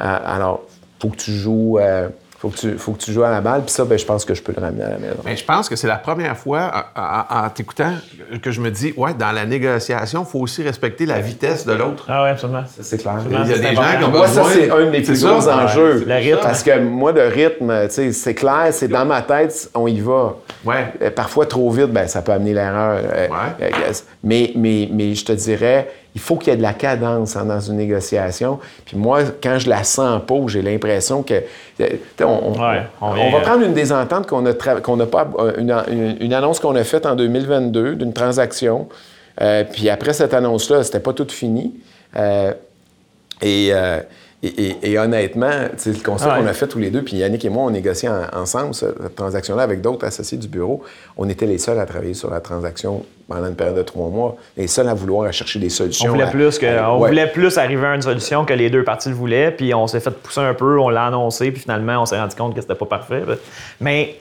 Euh, 0.00 0.18
alors, 0.24 0.62
faut 0.98 1.08
que 1.08 1.16
tu 1.16 1.32
joues. 1.32 1.78
euh, 1.78 2.08
faut 2.44 2.50
que, 2.50 2.58
tu, 2.58 2.78
faut 2.78 2.92
que 2.92 2.98
tu 2.98 3.10
joues 3.12 3.22
à 3.24 3.30
la 3.30 3.40
balle, 3.40 3.62
puis 3.62 3.70
ça, 3.70 3.84
ben, 3.86 3.98
je 3.98 4.04
pense 4.04 4.24
que 4.26 4.34
je 4.34 4.42
peux 4.42 4.52
le 4.54 4.62
ramener 4.62 4.84
à 4.84 4.90
la 4.90 4.98
maison. 4.98 5.16
Mais 5.24 5.34
je 5.34 5.44
pense 5.44 5.66
que 5.66 5.76
c'est 5.76 5.86
la 5.86 5.96
première 5.96 6.36
fois, 6.36 6.90
en, 6.94 7.48
t'écoutant, 7.48 7.92
que 8.42 8.50
je 8.50 8.60
me 8.60 8.70
dis, 8.70 8.92
ouais, 8.98 9.14
dans 9.14 9.32
la 9.32 9.46
négociation, 9.46 10.26
il 10.28 10.30
faut 10.30 10.40
aussi 10.40 10.62
respecter 10.62 11.06
la 11.06 11.20
vitesse 11.20 11.64
de 11.64 11.72
l'autre. 11.72 12.04
Ah 12.06 12.22
oui, 12.24 12.28
absolument. 12.28 12.64
C'est 12.80 13.00
clair. 13.00 13.16
Il 13.26 13.32
y 13.32 13.36
a 13.36 13.58
des 13.58 13.74
gens 13.74 13.82
qui 13.98 14.04
ont 14.04 14.10
Moi, 14.10 14.28
ça, 14.28 14.42
c'est 14.52 14.70
un 14.70 14.80
de 14.84 14.90
mes 14.90 15.00
plus 15.00 15.24
gros 15.24 15.48
enjeux. 15.48 16.04
Le 16.06 16.14
rythme. 16.16 16.38
Parce 16.42 16.62
que 16.62 16.78
moi, 16.78 17.12
le 17.12 17.28
rythme, 17.28 17.86
tu 17.88 17.94
sais, 17.94 18.12
c'est 18.12 18.34
clair, 18.34 18.68
c'est 18.72 18.88
dans 18.88 19.06
ma 19.06 19.22
tête, 19.22 19.70
on 19.74 19.86
y 19.86 20.00
va. 20.00 20.34
Ouais. 20.66 20.92
Euh, 21.00 21.10
Parfois, 21.10 21.46
trop 21.46 21.70
vite, 21.70 21.92
ben, 21.92 22.06
ça 22.08 22.20
peut 22.20 22.32
amener 22.32 22.52
l'erreur. 22.52 22.98
Euh, 23.02 23.28
Ouais. 23.28 23.36
euh, 23.62 23.92
mais, 24.22 24.52
mais, 24.54 24.88
mais 24.92 25.14
je 25.14 25.24
te 25.24 25.32
dirais, 25.32 25.88
il 26.14 26.20
faut 26.20 26.36
qu'il 26.36 26.48
y 26.48 26.54
ait 26.54 26.56
de 26.56 26.62
la 26.62 26.72
cadence 26.74 27.36
hein, 27.36 27.44
dans 27.44 27.58
une 27.60 27.76
négociation. 27.76 28.60
Puis 28.84 28.96
moi, 28.96 29.20
quand 29.42 29.58
je 29.58 29.68
la 29.68 29.82
sens 29.82 30.20
pas, 30.26 30.34
j'ai 30.46 30.62
l'impression 30.62 31.22
que. 31.22 31.34
euh, 31.80 31.88
on, 32.20 32.24
on- 32.24 32.52
Ouais, 32.52 32.82
on 33.00 33.08
on 33.08 33.14
vient, 33.14 33.30
va 33.32 33.38
euh, 33.38 33.40
prendre 33.40 33.64
une 33.64 33.74
désentente 33.74 34.26
qu'on 34.28 34.46
a, 34.46 34.52
qu'on 34.80 34.96
n'a 34.96 35.06
pas. 35.06 35.28
euh, 35.38 35.52
Une, 35.58 35.72
une- 35.90 36.16
une 36.20 36.32
annonce 36.32 36.60
qu'on 36.60 36.76
a 36.76 36.84
faite 36.84 37.04
en 37.06 37.16
2022 37.16 37.96
d'une 37.96 38.12
transaction. 38.12 38.88
Euh, 39.40 39.64
puis 39.64 39.90
après 39.90 40.12
cette 40.12 40.32
annonce-là, 40.34 40.84
c'était 40.84 41.00
pas 41.00 41.12
tout 41.12 41.26
fini. 41.28 41.74
Euh, 42.16 42.52
et, 43.42 43.70
euh, 43.72 43.98
et, 44.46 44.66
et- 44.68 44.92
et 44.92 44.98
honnêtement, 44.98 45.50
le 45.86 46.02
constat 46.04 46.28
Ah 46.30 46.36
ouais. 46.36 46.42
qu'on 46.44 46.48
a 46.48 46.52
fait 46.52 46.66
tous 46.66 46.78
les 46.78 46.90
deux, 46.90 47.02
puis 47.02 47.16
Yannick 47.16 47.44
et 47.44 47.48
moi, 47.48 47.64
on 47.64 47.70
négociait 47.70 48.08
en- 48.08 48.40
ensemble 48.40 48.74
ce- 48.74 48.86
cette 49.02 49.14
transaction-là 49.16 49.62
avec 49.62 49.80
d'autres 49.80 50.04
associés 50.06 50.38
du 50.38 50.48
bureau. 50.48 50.82
On 51.16 51.28
était 51.28 51.46
les 51.46 51.58
seuls 51.58 51.78
à 51.78 51.86
travailler 51.86 52.14
sur 52.14 52.30
la 52.30 52.40
transaction 52.40 53.04
pendant 53.28 53.46
une 53.48 53.54
période 53.54 53.76
de 53.76 53.82
trois 53.82 54.08
mois, 54.10 54.36
les 54.56 54.66
seuls 54.66 54.88
à 54.88 54.94
vouloir 54.94 55.32
chercher 55.32 55.58
des 55.58 55.70
solutions. 55.70 56.08
On 56.10 56.12
voulait 56.12 56.24
à- 56.24 56.28
plus 56.30 56.58
que, 56.58 56.66
à- 56.66 56.92
on 56.92 57.00
ouais. 57.00 57.08
voulait 57.08 57.26
plus 57.28 57.56
arriver 57.56 57.86
à 57.86 57.94
une 57.94 58.02
solution 58.02 58.44
que 58.44 58.52
les 58.52 58.68
deux 58.70 58.84
parties 58.84 59.08
le 59.08 59.14
voulaient, 59.14 59.50
puis 59.50 59.72
on 59.74 59.86
s'est 59.86 60.00
fait 60.00 60.10
pousser 60.10 60.40
un 60.40 60.54
peu, 60.54 60.78
on 60.78 60.88
l'a 60.90 61.06
annoncé, 61.06 61.50
puis 61.50 61.62
finalement 61.62 62.02
on 62.02 62.06
s'est 62.06 62.18
rendu 62.20 62.34
compte 62.36 62.54
que 62.54 62.60
c'était 62.60 62.74
pas 62.74 62.86
parfait. 62.86 63.22
Mais 63.80 64.16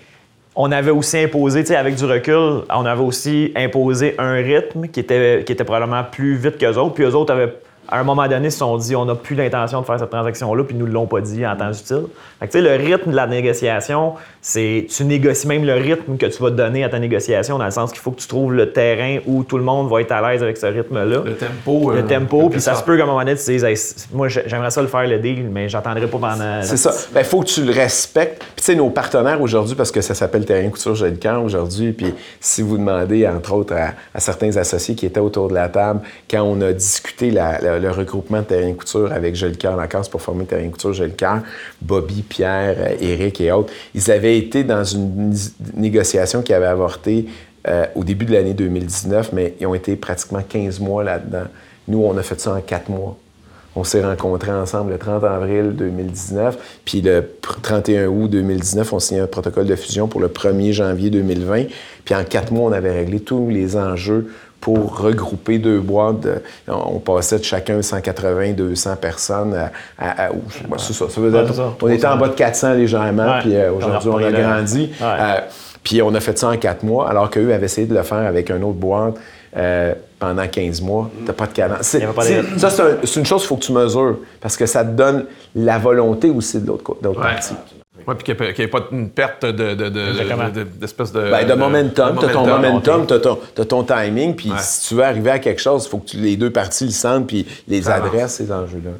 on 0.56 0.72
avait 0.72 0.92
aussi 0.92 1.18
imposé, 1.18 1.76
avec 1.76 1.96
du 1.96 2.06
recul, 2.06 2.62
on 2.70 2.86
avait 2.86 3.02
aussi 3.02 3.52
imposé 3.56 4.16
un 4.20 4.34
rythme 4.34 4.88
qui 4.88 5.00
était, 5.00 5.44
qui 5.46 5.52
était 5.52 5.64
probablement 5.64 6.04
plus 6.10 6.36
vite 6.36 6.58
qu'eux 6.60 6.76
autres, 6.78 6.94
puis 6.94 7.04
eux 7.04 7.16
autres 7.16 7.34
avaient 7.34 7.54
à 7.88 8.00
un 8.00 8.04
moment 8.04 8.28
donné, 8.28 8.48
ils 8.48 8.52
se 8.52 8.60
sont 8.60 8.78
dit 8.78 8.96
on 8.96 9.06
n'a 9.06 9.16
plus 9.16 9.36
l'intention 9.36 9.82
de 9.82 9.86
faire 9.86 10.00
cette 10.00 10.10
transaction-là, 10.10 10.64
puis 10.64 10.76
ils 10.76 10.80
nous 10.80 10.86
l'ont 10.88 11.06
pas 11.08 11.22
dit 11.22 11.46
en 11.46 11.56
temps 11.56 11.72
utile. 11.72 12.04
Fait 12.40 12.48
que, 12.48 12.52
tu 12.54 12.58
sais, 12.60 12.78
le 12.78 12.84
rythme 12.84 13.12
de 13.12 13.16
la 13.16 13.28
négociation, 13.28 14.14
c'est 14.42 14.88
tu 14.90 15.06
négocies 15.06 15.48
même 15.48 15.66
le 15.66 15.74
rythme 15.74 16.18
que 16.18 16.26
tu 16.26 16.42
vas 16.42 16.50
donner 16.50 16.84
à 16.84 16.90
ta 16.90 17.00
négociation, 17.00 17.58
dans 17.58 17.66
le 17.66 17.72
sens 17.72 17.92
qu'il 17.92 18.02
faut 18.02 18.12
que 18.12 18.20
tu 18.20 18.28
trouves 18.28 18.54
le 18.54 18.72
terrain 18.72 19.20
où 19.26 19.44
tout 19.44 19.58
le 19.58 19.64
monde 19.64 19.90
va 19.90 20.02
être 20.02 20.12
à 20.12 20.22
l'aise 20.32 20.44
avec 20.44 20.58
ce 20.58 20.66
rythme-là 20.66 21.22
Le 21.26 21.36
tempo. 21.36 21.92
le 21.92 22.00
euh, 22.00 22.02
tempo, 22.04 22.40
quelque 22.42 22.52
puis 22.54 22.62
ça 22.62 22.76
se 22.76 22.84
peut 22.84 22.98
qu'à 22.98 23.04
un 23.04 23.06
moment 23.06 23.20
donné, 23.20 23.36
tu 23.36 23.44
dises, 23.46 23.64
Hey, 23.64 23.76
moi, 24.14 24.28
j'ai- 24.28 24.44
j'aimerais 24.48 24.72
ça 24.72 24.82
le 24.82 24.88
faire 24.88 25.08
le 25.08 25.20
deal, 25.20 25.48
mais 25.52 25.70
j'attendrai 25.70 26.08
pas 26.08 26.18
pendant. 26.18 26.62
C'est 26.62 26.78
ça. 26.78 26.92
Il 27.18 27.24
faut 27.24 27.42
que 27.42 27.46
tu 27.48 27.64
le 27.64 27.72
respectes. 27.72 28.40
Puis, 28.40 28.50
tu 28.58 28.64
sais, 28.64 28.76
nos 28.76 28.90
partenaires 28.90 29.42
aujourd'hui, 29.42 29.76
parce 29.76 29.92
que 29.92 30.02
ça 30.02 30.14
s'appelle 30.16 30.46
Terrain 30.46 30.70
Couture 30.70 30.96
J'ai 30.96 31.10
le 31.10 31.16
cœur 31.18 31.44
aujourd'hui, 31.44 31.92
puis 31.94 32.14
si 32.40 32.62
vous 32.62 32.78
demandez, 32.78 33.28
entre 33.28 33.54
autres, 33.54 33.74
à, 33.74 33.92
à 34.14 34.20
certains 34.20 34.56
associés 34.58 34.96
qui 34.96 35.06
étaient 35.06 35.20
autour 35.20 35.48
de 35.50 35.54
la 35.54 35.70
table, 35.70 36.02
quand 36.30 36.42
on 36.44 36.60
a 36.62 36.72
discuté 36.74 37.32
la- 37.32 37.60
la- 37.60 37.73
le 37.80 37.92
regroupement 37.92 38.40
de 38.40 38.46
Terrain 38.46 38.74
Couture 38.74 39.12
avec 39.12 39.36
en 39.66 40.04
c'est 40.04 40.12
pour 40.12 40.22
former 40.22 40.46
Terrain 40.46 40.70
Couture 40.70 40.94
cœur, 41.16 41.40
Bobby, 41.82 42.22
Pierre, 42.22 42.76
euh, 42.80 42.96
Éric 43.00 43.42
et 43.42 43.52
autres, 43.52 43.72
ils 43.94 44.12
avaient 44.12 44.38
été 44.38 44.64
dans 44.64 44.84
une 44.84 45.34
négociation 45.76 46.42
qui 46.42 46.54
avait 46.54 46.66
avorté 46.66 47.28
euh, 47.68 47.86
au 47.96 48.04
début 48.04 48.26
de 48.26 48.34
l'année 48.34 48.54
2019, 48.54 49.32
mais 49.34 49.54
ils 49.60 49.68
ont 49.68 49.76
été 49.76 49.96
pratiquement 49.96 50.42
15 50.48 50.80
mois 50.80 51.04
là-dedans. 51.04 51.46
Nous, 51.88 52.00
on 52.04 52.18
a 52.18 52.22
fait 52.24 52.40
ça 52.40 52.54
en 52.54 52.62
4 52.62 52.90
mois. 52.90 53.18
On 53.76 53.84
s'est 53.84 54.04
rencontrés 54.04 54.52
ensemble 54.52 54.92
le 54.92 54.98
30 55.00 55.24
avril 55.24 55.72
2019, 55.76 56.80
puis 56.86 57.02
le 57.02 57.22
pr- 57.22 57.60
31 57.62 58.08
août 58.08 58.30
2019, 58.30 58.94
on 58.94 59.00
signait 59.00 59.22
un 59.22 59.28
protocole 59.28 59.66
de 59.66 59.76
fusion 59.76 60.08
pour 60.08 60.22
le 60.22 60.28
1er 60.28 60.74
janvier 60.74 61.10
2020. 61.10 61.64
Puis 62.06 62.14
en 62.14 62.24
quatre 62.24 62.52
mois, 62.52 62.70
on 62.70 62.74
avait 62.74 62.92
réglé 62.92 63.20
tous 63.20 63.50
les 63.50 63.76
enjeux 63.76 64.32
pour 64.64 64.98
regrouper 65.00 65.60
deux 65.60 65.82
boîtes. 65.82 66.22
de- 66.22 66.42
on 66.70 67.00
passait 67.00 67.38
de 67.38 67.44
chacun 67.44 67.82
180, 67.82 68.54
200 68.54 68.96
personnes 68.96 69.54
à... 69.54 69.72
à- 70.00 70.28
à- 70.28 70.32
ou- 70.32 70.36
ouais, 70.36 70.78
c'est 70.78 70.94
ça, 70.94 71.06
ça 71.10 71.20
veut 71.20 71.30
dire- 71.32 71.42
Ouais, 71.42 71.46
c'est 71.50 71.56
ça. 71.58 71.74
on 71.82 71.90
était 71.90 72.08
en 72.08 72.16
bas 72.16 72.30
de 72.30 72.34
400 72.34 72.74
légèrement, 72.76 73.26
Ouais. 73.26 73.40
puis 73.42 73.56
euh, 73.58 73.74
aujourd'hui, 73.74 74.10
on 74.10 74.18
a 74.20 74.32
grandi. 74.32 74.84
Ouais. 75.02 75.06
Euh, 75.20 75.40
puis 75.84 76.02
on 76.02 76.16
a 76.16 76.22
fait 76.22 76.40
ça 76.40 76.48
en 76.48 76.56
quatre 76.56 76.84
mois, 76.84 77.10
alors 77.10 77.30
qu'eux 77.30 77.54
avaient 77.54 77.66
essayé 77.66 77.86
de 77.88 77.94
le 77.94 78.04
faire 78.04 78.20
avec 78.20 78.50
un 78.52 78.62
autre 78.62 78.78
boîte 78.80 79.16
euh, 79.58 79.94
pendant 80.18 80.48
15 80.48 80.80
mois. 80.82 81.10
T'as 81.26 81.34
pas 81.34 81.46
de 81.48 81.52
cadence. 81.52 81.80
C'est- 81.82 81.98
Il 81.98 82.02
y 82.02 82.04
avait 82.06 82.14
pas 82.14 82.26
de 82.26 82.34
rythme. 82.34 82.58
ça, 82.58 82.70
c'est 82.70 82.82
un- 82.84 82.98
c'est 83.04 83.20
une 83.20 83.26
chose 83.26 83.42
qu'il 83.42 83.50
faut 83.50 83.58
que 83.58 83.64
tu 83.66 83.74
mesures, 83.74 84.18
parce 84.40 84.56
que 84.56 84.66
ça 84.66 84.86
te 84.86 84.92
donne 84.92 85.26
la 85.56 85.78
volonté 85.78 86.30
aussi 86.30 86.58
de 86.62 86.66
l'autre 86.68 86.96
partie. 87.22 87.54
Ouais, 88.08 88.16
puis 88.16 88.24
qu'il 88.36 88.36
n'y 88.36 88.64
ait, 88.64 88.68
pas 88.68 88.82
une 88.92 89.10
perte 89.10 89.46
de, 89.46 89.52
de, 89.52 89.90
de- 89.90 89.90
de- 89.90 90.64
d'espèce 90.64 91.12
de, 91.12 91.22
Ben, 91.32 91.48
de 91.48 91.54
momentum, 91.54 92.18
tu 92.20 92.26
as 92.26 92.30
ton 92.30 92.46
momentum, 92.48 93.08
tu 93.08 93.14
as 93.62 93.66
ton, 93.66 93.84
timing, 93.84 94.36
puis 94.36 94.52
Ouais. 94.52 94.58
si 94.60 94.88
tu 94.90 94.96
veux 94.96 95.04
arriver 95.04 95.32
à 95.32 95.40
quelque 95.40 95.62
chose, 95.62 95.86
il 95.86 95.90
faut 95.90 95.98
que 96.00 96.08
tu- 96.12 96.18
les 96.18 96.36
deux 96.36 96.52
parties 96.52 96.86
le 96.86 96.92
sentent, 96.92 97.28
puis 97.28 97.46
les 97.68 97.90
adressent, 97.90 98.36
ces 98.36 98.52
enjeux-là. 98.52 98.92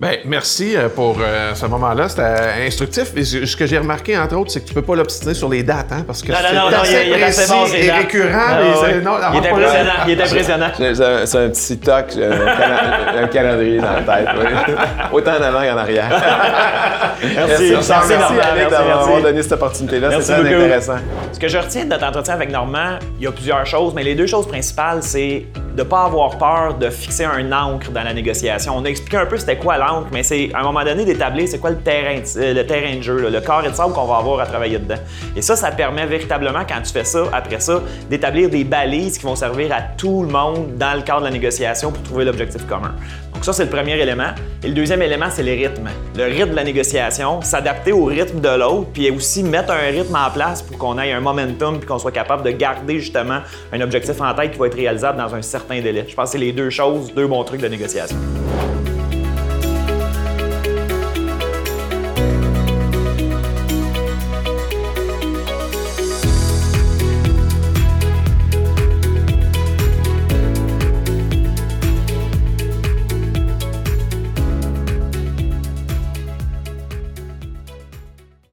Ben, 0.00 0.18
merci 0.26 0.76
euh, 0.76 0.88
pour 0.88 1.16
euh, 1.20 1.56
ce 1.56 1.66
moment-là. 1.66 2.08
C'était 2.08 2.22
euh, 2.22 2.66
instructif. 2.68 3.16
Et 3.16 3.24
ce 3.24 3.56
que 3.56 3.66
j'ai 3.66 3.78
remarqué, 3.78 4.16
entre 4.16 4.36
autres, 4.36 4.52
c'est 4.52 4.60
que 4.60 4.68
tu 4.68 4.72
peux 4.74 4.82
pas 4.82 4.94
l'obstiner 4.94 5.34
sur 5.34 5.48
les 5.48 5.64
dates, 5.64 5.90
hein, 5.90 6.04
parce 6.06 6.22
que 6.22 6.32
c'est 6.32 7.24
assez 7.24 7.52
précis 7.52 7.76
et 7.76 7.90
récurrent. 7.90 8.28
Ah, 8.32 8.60
il 8.62 8.94
est 8.94 9.02
pas- 9.02 9.48
impressionnant. 9.48 9.92
Il 10.06 10.12
est 10.12 10.22
impressionnant. 10.22 11.26
C'est 11.26 11.38
un 11.38 11.48
petit 11.48 11.78
toc, 11.78 12.04
j'ai 12.14 12.24
un, 12.24 13.26
calendrier 13.26 13.78
dans 13.78 13.92
la 13.92 14.02
tête. 14.02 14.28
oui. 14.38 14.74
Autant 15.12 15.32
en 15.32 15.42
avant 15.42 15.62
qu'en 15.62 15.76
arrière. 15.78 16.08
Merci, 17.20 17.72
Merci, 17.72 17.90
merci, 17.90 18.12
merci, 18.36 18.70
d'avoir 18.70 19.20
donné 19.22 19.42
cette 19.42 19.52
opportunité-là. 19.52 20.20
C'est 20.20 20.32
très 20.34 20.42
beaucoup. 20.42 20.62
intéressant. 20.62 20.96
Ce 21.32 21.38
que 21.40 21.48
je 21.48 21.58
retiens 21.58 21.84
de 21.84 21.88
notre 21.90 22.06
entretien 22.06 22.34
avec 22.34 22.52
Normand, 22.52 22.98
il 23.18 23.24
y 23.24 23.26
a 23.26 23.32
plusieurs 23.32 23.66
choses, 23.66 23.92
mais 23.94 24.04
les 24.04 24.14
deux 24.14 24.26
choses 24.28 24.46
principales, 24.46 25.02
c'est 25.02 25.46
de 25.78 25.84
ne 25.84 25.88
pas 25.88 26.06
avoir 26.06 26.36
peur 26.38 26.74
de 26.74 26.90
fixer 26.90 27.24
un 27.24 27.52
encre 27.52 27.92
dans 27.92 28.02
la 28.02 28.12
négociation. 28.12 28.74
On 28.76 28.84
a 28.84 28.88
expliqué 28.88 29.16
un 29.16 29.26
peu 29.26 29.36
c'était 29.36 29.58
quoi 29.58 29.78
l'encre, 29.78 30.08
mais 30.10 30.24
c'est 30.24 30.50
à 30.52 30.60
un 30.60 30.62
moment 30.64 30.82
donné 30.82 31.04
d'établir 31.04 31.46
c'est 31.46 31.60
quoi 31.60 31.70
le 31.70 31.78
terrain, 31.78 32.20
euh, 32.36 32.52
le 32.52 32.66
terrain 32.66 32.96
de 32.96 33.00
jeu, 33.00 33.30
le 33.30 33.40
carré 33.40 33.70
de 33.70 33.74
sable 33.76 33.94
qu'on 33.94 34.06
va 34.06 34.16
avoir 34.16 34.40
à 34.40 34.46
travailler 34.46 34.80
dedans. 34.80 34.96
Et 35.36 35.42
ça, 35.42 35.54
ça 35.54 35.70
permet 35.70 36.04
véritablement, 36.04 36.62
quand 36.68 36.82
tu 36.82 36.92
fais 36.92 37.04
ça, 37.04 37.22
après 37.32 37.60
ça, 37.60 37.80
d'établir 38.10 38.50
des 38.50 38.64
balises 38.64 39.18
qui 39.18 39.24
vont 39.24 39.36
servir 39.36 39.72
à 39.72 39.80
tout 39.96 40.22
le 40.22 40.28
monde 40.28 40.76
dans 40.76 40.96
le 40.96 41.02
cadre 41.02 41.20
de 41.20 41.26
la 41.26 41.30
négociation 41.30 41.92
pour 41.92 42.02
trouver 42.02 42.24
l'objectif 42.24 42.66
commun. 42.66 42.94
Donc 43.38 43.44
ça, 43.44 43.52
c'est 43.52 43.66
le 43.66 43.70
premier 43.70 43.96
élément. 43.96 44.32
Et 44.64 44.66
le 44.66 44.74
deuxième 44.74 45.00
élément, 45.00 45.26
c'est 45.30 45.44
les 45.44 45.54
rythmes. 45.54 45.90
Le 46.16 46.24
rythme 46.24 46.50
de 46.50 46.56
la 46.56 46.64
négociation, 46.64 47.40
s'adapter 47.40 47.92
au 47.92 48.04
rythme 48.04 48.40
de 48.40 48.48
l'autre, 48.48 48.88
puis 48.92 49.08
aussi 49.12 49.44
mettre 49.44 49.70
un 49.70 49.92
rythme 49.92 50.16
en 50.16 50.28
place 50.28 50.60
pour 50.60 50.76
qu'on 50.76 50.98
ait 50.98 51.12
un 51.12 51.20
momentum, 51.20 51.78
puis 51.78 51.86
qu'on 51.86 52.00
soit 52.00 52.10
capable 52.10 52.42
de 52.42 52.50
garder 52.50 52.98
justement 52.98 53.38
un 53.72 53.80
objectif 53.80 54.20
en 54.20 54.34
tête 54.34 54.50
qui 54.50 54.58
va 54.58 54.66
être 54.66 54.74
réalisable 54.74 55.18
dans 55.18 55.32
un 55.36 55.42
certain 55.42 55.80
délai. 55.80 56.04
Je 56.08 56.16
pense 56.16 56.30
que 56.30 56.32
c'est 56.32 56.44
les 56.44 56.50
deux 56.50 56.70
choses, 56.70 57.14
deux 57.14 57.28
bons 57.28 57.44
trucs 57.44 57.60
de 57.60 57.68
négociation. 57.68 58.16